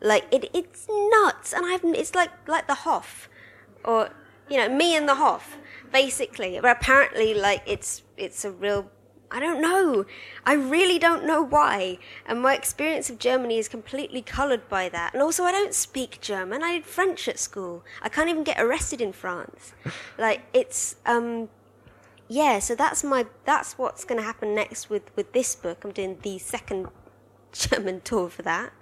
Like 0.00 0.26
it, 0.32 0.50
it's 0.54 0.88
nuts, 0.88 1.52
and 1.52 1.64
I've 1.66 1.84
it's 1.84 2.14
like 2.14 2.30
like 2.48 2.66
the 2.66 2.74
Hoff, 2.74 3.28
or 3.84 4.10
you 4.48 4.56
know 4.56 4.68
me 4.68 4.96
and 4.96 5.08
the 5.08 5.14
Hoff, 5.14 5.58
basically. 5.92 6.58
But 6.60 6.76
apparently, 6.78 7.34
like 7.34 7.62
it's 7.66 8.02
it's 8.16 8.44
a 8.44 8.50
real. 8.50 8.90
I 9.32 9.38
don't 9.38 9.60
know. 9.60 10.06
I 10.44 10.54
really 10.54 10.98
don't 10.98 11.24
know 11.24 11.40
why. 11.40 11.98
And 12.26 12.42
my 12.42 12.56
experience 12.56 13.10
of 13.10 13.20
Germany 13.20 13.58
is 13.58 13.68
completely 13.68 14.22
coloured 14.22 14.68
by 14.68 14.88
that. 14.88 15.14
And 15.14 15.22
also, 15.22 15.44
I 15.44 15.52
don't 15.52 15.72
speak 15.72 16.20
German. 16.20 16.64
I 16.64 16.72
did 16.72 16.84
French 16.84 17.28
at 17.28 17.38
school. 17.38 17.84
I 18.02 18.08
can't 18.08 18.28
even 18.28 18.42
get 18.42 18.60
arrested 18.60 19.00
in 19.00 19.12
France. 19.12 19.72
like 20.18 20.42
it's 20.52 20.96
um, 21.06 21.48
yeah. 22.30 22.58
So 22.60 22.74
that's 22.74 23.02
my 23.04 23.26
that's 23.44 23.76
what's 23.76 24.04
going 24.04 24.18
to 24.20 24.24
happen 24.24 24.54
next 24.54 24.88
with 24.88 25.14
with 25.16 25.32
this 25.32 25.54
book. 25.54 25.84
I'm 25.84 25.92
doing 25.92 26.16
the 26.22 26.38
second 26.38 26.88
German 27.52 28.00
tour 28.02 28.30
for 28.30 28.42
that. 28.42 28.72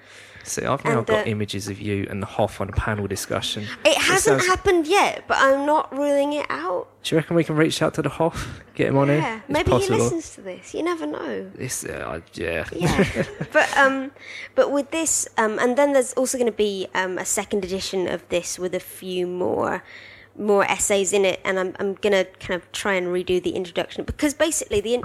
see, 0.45 0.65
I've 0.65 0.85
now 0.85 0.99
And, 0.99 1.07
got 1.07 1.27
uh, 1.27 1.31
images 1.31 1.69
of 1.69 1.81
you 1.81 2.07
and 2.11 2.23
the 2.23 2.27
Hoff 2.27 2.61
on 2.61 2.69
a 2.69 2.73
panel 2.73 3.07
discussion. 3.07 3.65
It 3.85 3.97
hasn't 3.97 4.41
sounds- 4.43 4.47
happened 4.47 4.87
yet, 4.87 5.25
but 5.27 5.39
I'm 5.41 5.65
not 5.67 5.91
ruling 5.93 6.35
it 6.35 6.47
out. 6.51 6.87
Do 7.03 7.15
you 7.15 7.19
reckon 7.19 7.35
we 7.37 7.45
can 7.45 7.57
reach 7.57 7.81
out 7.81 7.95
to 7.95 8.03
the 8.03 8.11
Hoff, 8.11 8.61
get 8.75 8.89
him 8.89 8.99
on 8.99 9.09
Yeah, 9.09 9.21
here? 9.21 9.43
It's 9.49 9.49
maybe 9.49 9.71
he 9.79 9.89
listens 9.89 10.35
to 10.35 10.43
this. 10.43 10.75
You 10.75 10.83
never 10.83 11.07
know. 11.07 11.51
This, 11.55 11.85
uh, 11.85 12.21
yeah. 12.35 12.67
Yeah, 12.73 13.25
but 13.53 13.69
um, 13.79 14.11
but 14.55 14.71
with 14.71 14.91
this, 14.91 15.27
um, 15.39 15.59
and 15.59 15.77
then 15.79 15.95
there's 15.95 16.13
also 16.15 16.37
going 16.37 16.53
to 16.53 16.57
be 16.71 16.89
um, 16.95 17.17
a 17.17 17.25
second 17.25 17.65
edition 17.65 18.07
of 18.09 18.29
this 18.29 18.59
with 18.59 18.75
a 18.75 18.81
few 18.81 19.27
more 19.27 19.83
more 20.39 20.65
essays 20.65 21.13
in 21.13 21.25
it, 21.25 21.41
and 21.45 21.59
I'm 21.59 21.75
I'm 21.79 21.95
gonna 21.95 22.25
kind 22.25 22.61
of 22.61 22.71
try 22.73 22.95
and 22.95 23.09
redo 23.09 23.43
the 23.43 23.51
introduction 23.51 24.05
because 24.05 24.35
basically 24.35 24.81
the. 24.81 24.95
In- 24.95 25.05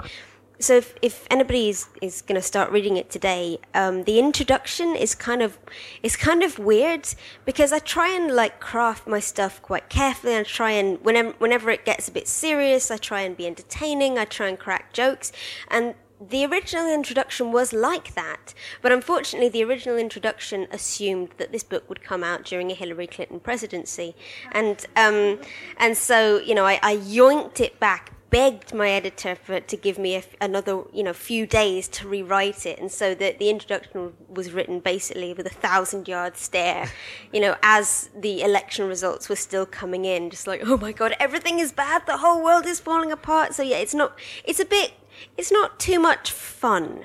so 0.60 0.76
if, 0.76 0.94
if 1.02 1.26
anybody 1.30 1.68
is, 1.68 1.88
is 2.00 2.22
going 2.22 2.36
to 2.36 2.42
start 2.42 2.70
reading 2.70 2.96
it 2.96 3.10
today, 3.10 3.58
um, 3.74 4.04
the 4.04 4.18
introduction 4.18 4.94
is 4.94 5.14
kind 5.14 5.42
of 5.42 5.58
is 6.02 6.16
kind 6.16 6.42
of 6.42 6.58
weird 6.58 7.08
because 7.44 7.72
I 7.72 7.80
try 7.80 8.08
and 8.14 8.30
like 8.30 8.60
craft 8.60 9.06
my 9.08 9.20
stuff 9.20 9.60
quite 9.62 9.88
carefully 9.88 10.36
I 10.36 10.44
try 10.44 10.70
and 10.70 11.04
whenever 11.04 11.32
whenever 11.38 11.70
it 11.70 11.84
gets 11.84 12.08
a 12.08 12.12
bit 12.12 12.28
serious, 12.28 12.90
I 12.90 12.98
try 12.98 13.22
and 13.22 13.36
be 13.36 13.46
entertaining. 13.46 14.16
I 14.16 14.24
try 14.24 14.48
and 14.48 14.58
crack 14.58 14.92
jokes, 14.92 15.32
and 15.68 15.94
the 16.20 16.44
original 16.44 16.92
introduction 16.92 17.50
was 17.52 17.72
like 17.72 18.14
that, 18.14 18.54
but 18.80 18.92
unfortunately, 18.92 19.48
the 19.48 19.64
original 19.64 19.96
introduction 19.96 20.68
assumed 20.70 21.30
that 21.38 21.52
this 21.52 21.64
book 21.64 21.88
would 21.88 22.02
come 22.02 22.22
out 22.22 22.44
during 22.44 22.70
a 22.70 22.74
Hillary 22.74 23.06
Clinton 23.06 23.40
presidency, 23.40 24.14
and 24.52 24.86
um, 24.96 25.40
and 25.76 25.96
so 25.96 26.38
you 26.38 26.54
know, 26.54 26.64
I, 26.64 26.78
I 26.82 26.96
yoinked 26.96 27.60
it 27.60 27.80
back, 27.80 28.12
begged 28.30 28.72
my 28.72 28.90
editor 28.90 29.34
for 29.34 29.58
to 29.58 29.76
give 29.76 29.98
me 29.98 30.22
another 30.40 30.84
you 30.92 31.02
know 31.02 31.12
few 31.12 31.46
days 31.46 31.88
to 31.88 32.08
rewrite 32.08 32.64
it, 32.64 32.78
and 32.78 32.92
so 32.92 33.12
the 33.12 33.34
the 33.36 33.50
introduction 33.50 34.12
was 34.28 34.52
written 34.52 34.78
basically 34.78 35.34
with 35.34 35.46
a 35.46 35.50
thousand 35.50 36.06
yard 36.06 36.36
stare, 36.36 36.90
you 37.32 37.40
know, 37.40 37.56
as 37.62 38.08
the 38.16 38.40
election 38.40 38.86
results 38.86 39.28
were 39.28 39.36
still 39.36 39.66
coming 39.66 40.04
in, 40.04 40.30
just 40.30 40.46
like 40.46 40.62
oh 40.64 40.76
my 40.76 40.92
god, 40.92 41.16
everything 41.18 41.58
is 41.58 41.72
bad, 41.72 42.06
the 42.06 42.18
whole 42.18 42.42
world 42.42 42.66
is 42.66 42.78
falling 42.78 43.10
apart. 43.10 43.52
So 43.52 43.64
yeah, 43.64 43.78
it's 43.78 43.94
not, 43.94 44.16
it's 44.44 44.60
a 44.60 44.64
bit 44.64 44.92
it's 45.36 45.52
not 45.52 45.78
too 45.78 45.98
much 45.98 46.30
fun. 46.30 47.04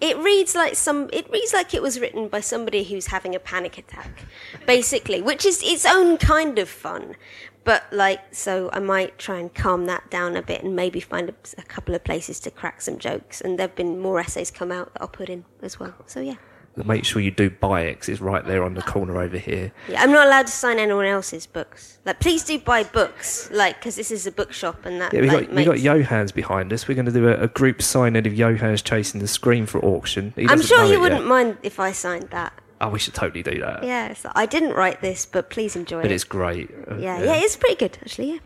It 0.00 0.16
reads 0.16 0.54
like 0.54 0.76
some. 0.76 1.10
It 1.12 1.30
reads 1.30 1.52
like 1.52 1.74
it 1.74 1.82
was 1.82 2.00
written 2.00 2.28
by 2.28 2.40
somebody 2.40 2.84
who's 2.84 3.06
having 3.08 3.34
a 3.34 3.38
panic 3.38 3.76
attack, 3.76 4.24
basically, 4.66 5.20
which 5.20 5.44
is 5.44 5.62
its 5.62 5.84
own 5.84 6.16
kind 6.16 6.58
of 6.58 6.68
fun. 6.70 7.16
But 7.64 7.84
like, 7.92 8.34
so 8.34 8.70
I 8.72 8.78
might 8.78 9.18
try 9.18 9.38
and 9.38 9.52
calm 9.54 9.84
that 9.86 10.10
down 10.10 10.36
a 10.36 10.42
bit 10.42 10.62
and 10.62 10.74
maybe 10.74 11.00
find 11.00 11.28
a, 11.28 11.34
a 11.58 11.62
couple 11.62 11.94
of 11.94 12.02
places 12.02 12.40
to 12.40 12.50
crack 12.50 12.80
some 12.80 12.98
jokes. 12.98 13.42
And 13.42 13.58
there've 13.58 13.74
been 13.74 13.98
more 13.98 14.18
essays 14.18 14.50
come 14.50 14.72
out 14.72 14.94
that 14.94 15.02
I'll 15.02 15.08
put 15.08 15.28
in 15.28 15.44
as 15.60 15.78
well. 15.78 15.94
So 16.06 16.20
yeah. 16.20 16.36
Make 16.76 17.04
sure 17.04 17.20
you 17.20 17.30
do 17.30 17.50
buy 17.50 17.82
it 17.82 18.00
'cause 18.00 18.08
it's 18.08 18.20
right 18.20 18.44
there 18.46 18.62
on 18.62 18.74
the 18.74 18.80
corner 18.82 19.20
over 19.20 19.36
here. 19.36 19.72
Yeah, 19.88 20.02
I'm 20.02 20.12
not 20.12 20.26
allowed 20.26 20.46
to 20.46 20.52
sign 20.52 20.78
anyone 20.78 21.04
else's 21.04 21.44
books. 21.44 21.98
Like, 22.06 22.20
please 22.20 22.42
do 22.44 22.58
buy 22.58 22.84
books, 22.84 23.50
like, 23.52 23.78
because 23.80 23.96
this 23.96 24.10
is 24.10 24.26
a 24.26 24.32
bookshop 24.32 24.86
and 24.86 25.00
that. 25.00 25.12
Yeah, 25.12 25.20
we 25.20 25.28
like, 25.28 25.48
got 25.48 25.54
we 25.56 25.64
got 25.64 25.70
makes- 25.72 25.82
Johann's 25.82 26.32
behind 26.32 26.72
us. 26.72 26.88
We're 26.88 26.94
going 26.94 27.06
to 27.06 27.12
do 27.12 27.28
a, 27.28 27.34
a 27.42 27.48
group 27.48 27.82
signing 27.82 28.26
of 28.26 28.34
Johann's 28.34 28.82
Chasing 28.82 29.20
the 29.20 29.28
Scream 29.28 29.66
for 29.66 29.84
auction. 29.84 30.32
I'm 30.48 30.62
sure 30.62 30.84
he 30.86 30.96
wouldn't 30.96 31.22
yet. 31.22 31.28
mind 31.28 31.58
if 31.62 31.78
I 31.80 31.92
signed 31.92 32.28
that. 32.30 32.52
Oh, 32.80 32.88
we 32.88 32.98
should 32.98 33.12
totally 33.14 33.42
do 33.42 33.60
that. 33.60 33.84
Yeah, 33.84 34.14
like, 34.24 34.32
I 34.34 34.46
didn't 34.46 34.72
write 34.72 35.02
this, 35.02 35.26
but 35.26 35.50
please 35.50 35.76
enjoy 35.76 35.98
But 35.98 36.06
it. 36.06 36.08
But 36.08 36.12
it's 36.14 36.24
great. 36.24 36.70
Uh, 36.90 36.94
yeah, 36.96 37.20
yeah, 37.22 37.34
it's 37.34 37.56
pretty 37.56 37.74
good 37.76 37.98
actually. 38.00 38.32
Yeah. 38.32 38.38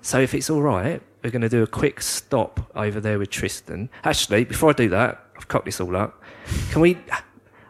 So 0.00 0.18
if 0.20 0.32
it's 0.34 0.48
all 0.48 0.62
right, 0.62 1.02
we're 1.22 1.30
going 1.30 1.42
to 1.42 1.48
do 1.48 1.62
a 1.62 1.66
quick 1.66 2.00
stop 2.00 2.70
over 2.74 3.00
there 3.00 3.18
with 3.18 3.28
Tristan. 3.28 3.90
Actually, 4.04 4.44
before 4.44 4.70
I 4.70 4.72
do 4.72 4.88
that, 4.90 5.20
I've 5.36 5.48
cocked 5.48 5.66
this 5.66 5.78
all 5.80 5.94
up. 5.94 6.22
Can 6.70 6.80
we? 6.80 6.96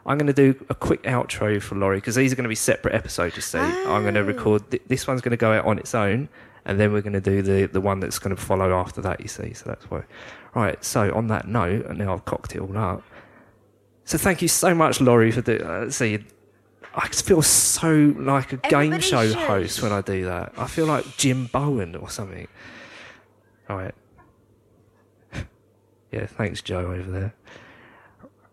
I'm 0.07 0.19
going 0.19 0.29
to 0.29 0.33
do 0.33 0.65
a 0.69 0.75
quick 0.75 1.03
outro 1.03 1.61
for 1.61 1.75
Laurie 1.75 1.99
because 1.99 2.15
these 2.15 2.33
are 2.33 2.37
going 2.37 2.45
to 2.45 2.49
be 2.49 2.55
separate 2.55 2.95
episodes. 2.95 3.35
You 3.37 3.43
see, 3.43 3.59
I'm 3.59 4.03
going 4.03 4.15
to 4.15 4.23
record. 4.25 4.71
Th- 4.71 4.83
this 4.87 5.07
one's 5.07 5.21
going 5.21 5.33
to 5.33 5.37
go 5.37 5.53
out 5.53 5.65
on 5.65 5.79
its 5.79 5.95
own, 5.95 6.29
and 6.65 6.79
then 6.79 6.93
we're 6.93 7.03
going 7.03 7.13
to 7.15 7.21
do 7.21 7.43
the 7.43 7.67
the 7.67 7.81
one 7.81 7.99
that's 8.01 8.19
going 8.21 8.35
to 8.35 8.41
follow 8.41 8.73
after 8.73 9.01
that. 9.03 9.21
You 9.21 9.29
see, 9.29 9.53
so 9.53 9.65
that's 9.67 9.91
why. 9.91 10.05
Right. 10.55 10.83
So 10.85 11.13
on 11.15 11.27
that 11.29 11.49
note, 11.49 11.87
and 11.87 11.99
now 11.99 12.15
I've 12.15 12.25
cocked 12.25 12.55
it 12.55 12.61
all 12.61 12.77
up. 12.79 13.03
So 14.05 14.17
thank 14.17 14.41
you 14.41 14.49
so 14.49 14.75
much, 14.75 15.01
Laurie, 15.01 15.33
for 15.33 15.41
the. 15.41 15.69
Uh, 15.69 15.91
see, 15.91 16.25
I 16.95 17.09
feel 17.09 17.43
so 17.43 18.15
like 18.17 18.53
a 18.53 18.57
game 18.59 18.93
Everybody 18.95 19.03
show 19.03 19.27
should. 19.27 19.37
host 19.37 19.83
when 19.83 19.91
I 19.93 20.01
do 20.03 20.25
that. 20.27 20.53
I 20.57 20.67
feel 20.69 20.87
like 20.87 21.05
Jim 21.17 21.47
Bowen 21.47 21.97
or 21.97 22.09
something. 22.11 22.47
All 23.69 23.77
right. 23.77 23.95
Yeah, 26.13 26.27
thanks, 26.27 26.63
Joe, 26.63 26.93
over 26.93 27.11
there. 27.11 27.35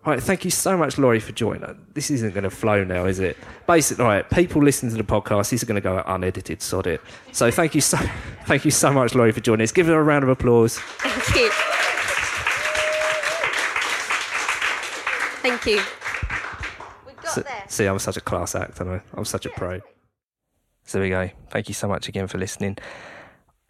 All 0.05 0.11
right, 0.11 0.21
thank 0.21 0.43
you 0.43 0.51
so 0.51 0.75
much, 0.75 0.97
Laurie, 0.97 1.21
for 1.21 1.31
joining. 1.31 1.77
This 1.93 2.11
isn't 2.11 2.31
going 2.33 2.43
to 2.43 2.49
flow 2.49 2.83
now, 2.83 3.05
is 3.05 3.19
it? 3.19 3.37
Basically, 3.67 4.03
right, 4.03 4.29
people 4.29 4.61
listening 4.61 4.91
to 4.91 4.97
the 4.97 5.03
podcast, 5.03 5.51
this 5.51 5.61
is 5.61 5.63
going 5.63 5.75
to 5.75 5.81
go 5.81 6.03
unedited, 6.05 6.61
sod 6.61 6.87
it. 6.87 6.99
So 7.31 7.49
thank 7.49 7.73
you 7.73 7.79
so, 7.79 7.97
thank 8.45 8.65
you 8.65 8.71
so 8.71 8.91
much, 8.91 9.15
Laurie, 9.15 9.31
for 9.31 9.39
joining 9.39 9.63
us. 9.63 9.71
Give 9.71 9.87
her 9.87 9.97
a 9.97 10.03
round 10.03 10.23
of 10.23 10.29
applause. 10.29 10.77
Thank 10.77 11.35
you. 11.37 11.49
Thank 15.41 15.65
you. 15.65 15.81
We 17.07 17.13
got 17.13 17.37
S- 17.37 17.43
there. 17.43 17.63
See, 17.69 17.85
I'm 17.85 17.99
such 17.99 18.17
a 18.17 18.21
class 18.21 18.55
act, 18.55 18.81
and 18.81 19.01
I'm 19.13 19.25
such 19.25 19.45
a 19.45 19.49
pro. 19.51 19.79
So 20.83 20.97
there 20.99 21.03
we 21.03 21.09
go. 21.09 21.29
Thank 21.49 21.69
you 21.69 21.73
so 21.73 21.87
much 21.87 22.09
again 22.09 22.27
for 22.27 22.37
listening. 22.37 22.77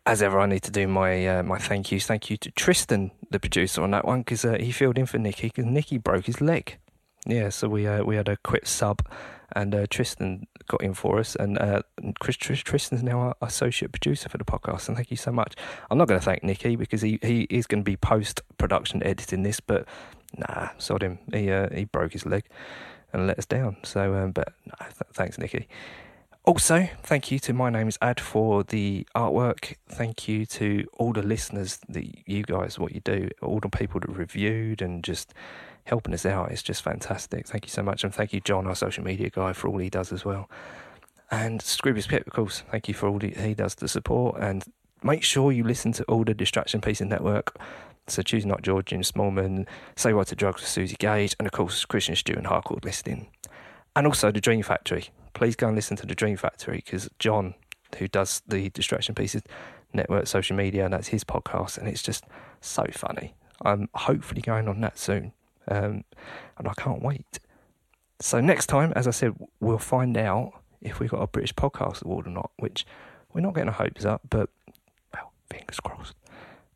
As 0.05 0.21
ever, 0.21 0.39
I 0.39 0.47
need 0.47 0.63
to 0.63 0.71
do 0.71 0.87
my 0.87 1.25
uh, 1.27 1.43
my 1.43 1.57
thank 1.57 1.91
yous. 1.91 2.05
Thank 2.05 2.29
you 2.29 2.35
to 2.37 2.51
Tristan, 2.51 3.11
the 3.29 3.39
producer, 3.39 3.81
on 3.81 3.91
that 3.91 4.05
one 4.05 4.19
because 4.19 4.43
uh, 4.43 4.57
he 4.59 4.71
filled 4.71 4.97
in 4.97 5.05
for 5.05 5.17
Nicky 5.17 5.47
because 5.47 5.65
Nicky 5.65 5.97
broke 5.97 6.25
his 6.25 6.41
leg. 6.41 6.77
Yeah, 7.25 7.49
so 7.49 7.69
we 7.69 7.87
uh, 7.87 8.03
we 8.03 8.17
had 8.17 8.27
a 8.27 8.35
quick 8.37 8.67
sub, 8.67 9.07
and 9.55 9.73
uh, 9.73 9.85
Tristan 9.89 10.45
got 10.67 10.81
in 10.81 10.93
for 10.93 11.19
us, 11.19 11.37
and 11.37 11.57
uh, 11.57 11.83
Chris, 12.19 12.35
Tris, 12.35 12.59
Tristan's 12.59 13.01
now 13.01 13.19
our 13.19 13.35
associate 13.41 13.93
producer 13.93 14.27
for 14.27 14.37
the 14.37 14.43
podcast. 14.43 14.89
And 14.89 14.97
thank 14.97 15.09
you 15.09 15.17
so 15.17 15.31
much. 15.31 15.55
I'm 15.89 15.97
not 15.97 16.09
going 16.09 16.19
to 16.19 16.25
thank 16.25 16.43
Nicky 16.43 16.75
because 16.75 17.01
he, 17.01 17.19
he 17.21 17.43
is 17.43 17.65
going 17.65 17.81
to 17.81 17.89
be 17.89 17.95
post 17.95 18.41
production 18.57 19.01
editing 19.03 19.43
this, 19.43 19.61
but 19.61 19.85
nah, 20.37 20.69
sod 20.77 21.01
him. 21.01 21.19
He 21.31 21.49
uh, 21.49 21.69
he 21.73 21.85
broke 21.85 22.11
his 22.11 22.25
leg 22.25 22.43
and 23.13 23.27
let 23.27 23.39
us 23.39 23.45
down. 23.45 23.77
So, 23.83 24.15
um, 24.15 24.31
but 24.31 24.53
th- 24.79 25.13
thanks, 25.13 25.37
Nicky. 25.37 25.67
Also, 26.45 26.89
thank 27.01 27.31
you 27.31 27.39
to 27.39 27.53
My 27.53 27.69
Name 27.69 27.87
is 27.87 27.97
Ad 28.01 28.19
for 28.19 28.65
the 28.65 29.07
artwork. 29.15 29.75
Thank 29.87 30.27
you 30.27 30.45
to 30.47 30.85
all 30.95 31.13
the 31.13 31.21
listeners 31.21 31.79
that 31.87 32.27
you 32.27 32.43
guys, 32.43 32.77
what 32.77 32.91
you 32.91 32.99
do, 32.99 33.29
all 33.41 33.61
the 33.61 33.69
people 33.69 34.01
that 34.01 34.09
reviewed 34.09 34.81
and 34.81 35.05
just 35.05 35.33
helping 35.85 36.13
us 36.13 36.25
out. 36.25 36.51
It's 36.51 36.61
just 36.61 36.81
fantastic. 36.81 37.47
Thank 37.47 37.63
you 37.63 37.69
so 37.69 37.81
much. 37.81 38.03
And 38.03 38.13
thank 38.13 38.33
you, 38.33 38.41
John, 38.41 38.67
our 38.67 38.75
social 38.75 39.05
media 39.05 39.29
guy, 39.29 39.53
for 39.53 39.69
all 39.69 39.77
he 39.77 39.89
does 39.89 40.11
as 40.11 40.25
well. 40.25 40.49
And 41.31 41.61
Scroobius 41.61 42.09
Pip, 42.09 42.27
of 42.27 42.33
course, 42.33 42.63
thank 42.69 42.89
you 42.89 42.93
for 42.93 43.07
all 43.07 43.21
he 43.21 43.53
does 43.53 43.75
to 43.75 43.87
support. 43.87 44.35
And 44.41 44.65
make 45.01 45.23
sure 45.23 45.53
you 45.53 45.63
listen 45.63 45.93
to 45.93 46.03
all 46.03 46.25
the 46.25 46.33
Distraction 46.33 46.81
Pieces 46.81 47.07
Network. 47.07 47.57
So 48.07 48.21
choose 48.21 48.45
not 48.45 48.63
George, 48.63 48.87
Jim 48.87 49.01
Smallman, 49.01 49.65
Say 49.95 50.11
Why 50.11 50.25
to 50.25 50.35
Drugs 50.35 50.59
with 50.59 50.69
Suzi 50.69 50.97
Gage, 50.97 51.37
and 51.39 51.45
of 51.45 51.53
course 51.53 51.85
Christian 51.85 52.17
Stew 52.17 52.33
and 52.33 52.47
Harcourt 52.47 52.83
listing. 52.83 53.27
And 53.95 54.05
also 54.05 54.29
the 54.29 54.41
Dream 54.41 54.61
Factory. 54.61 55.09
Please 55.33 55.55
go 55.55 55.67
and 55.67 55.75
listen 55.75 55.97
to 55.97 56.05
the 56.05 56.15
Dream 56.15 56.37
Factory 56.37 56.83
because 56.85 57.09
John, 57.19 57.55
who 57.97 58.07
does 58.07 58.41
the 58.47 58.69
Distraction 58.69 59.15
Pieces 59.15 59.41
Network 59.93 60.27
social 60.27 60.55
media, 60.55 60.85
and 60.85 60.93
that's 60.93 61.09
his 61.09 61.23
podcast, 61.23 61.77
and 61.77 61.87
it's 61.87 62.01
just 62.01 62.25
so 62.61 62.85
funny. 62.91 63.35
I'm 63.61 63.89
hopefully 63.93 64.41
going 64.41 64.67
on 64.67 64.81
that 64.81 64.97
soon, 64.97 65.33
um, 65.67 66.03
and 66.57 66.67
I 66.67 66.73
can't 66.77 67.01
wait. 67.01 67.39
So 68.19 68.39
next 68.39 68.67
time, 68.67 68.93
as 68.95 69.07
I 69.07 69.11
said, 69.11 69.33
we'll 69.59 69.77
find 69.77 70.17
out 70.17 70.53
if 70.81 70.99
we 70.99 71.07
got 71.07 71.21
a 71.21 71.27
British 71.27 71.53
Podcast 71.53 72.03
Award 72.03 72.27
or 72.27 72.31
not, 72.31 72.51
which 72.57 72.85
we're 73.33 73.41
not 73.41 73.53
getting 73.53 73.69
our 73.69 73.75
hopes 73.75 74.05
up, 74.05 74.21
but 74.29 74.49
well, 75.13 75.31
fingers 75.49 75.79
crossed. 75.79 76.15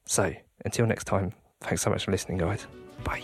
So 0.06 0.34
until 0.66 0.86
next 0.86 1.06
time, 1.06 1.34
thanks 1.62 1.82
so 1.82 1.90
much 1.90 2.06
for 2.06 2.12
listening, 2.12 2.38
guys. 2.38 2.68
Bye. 3.04 3.24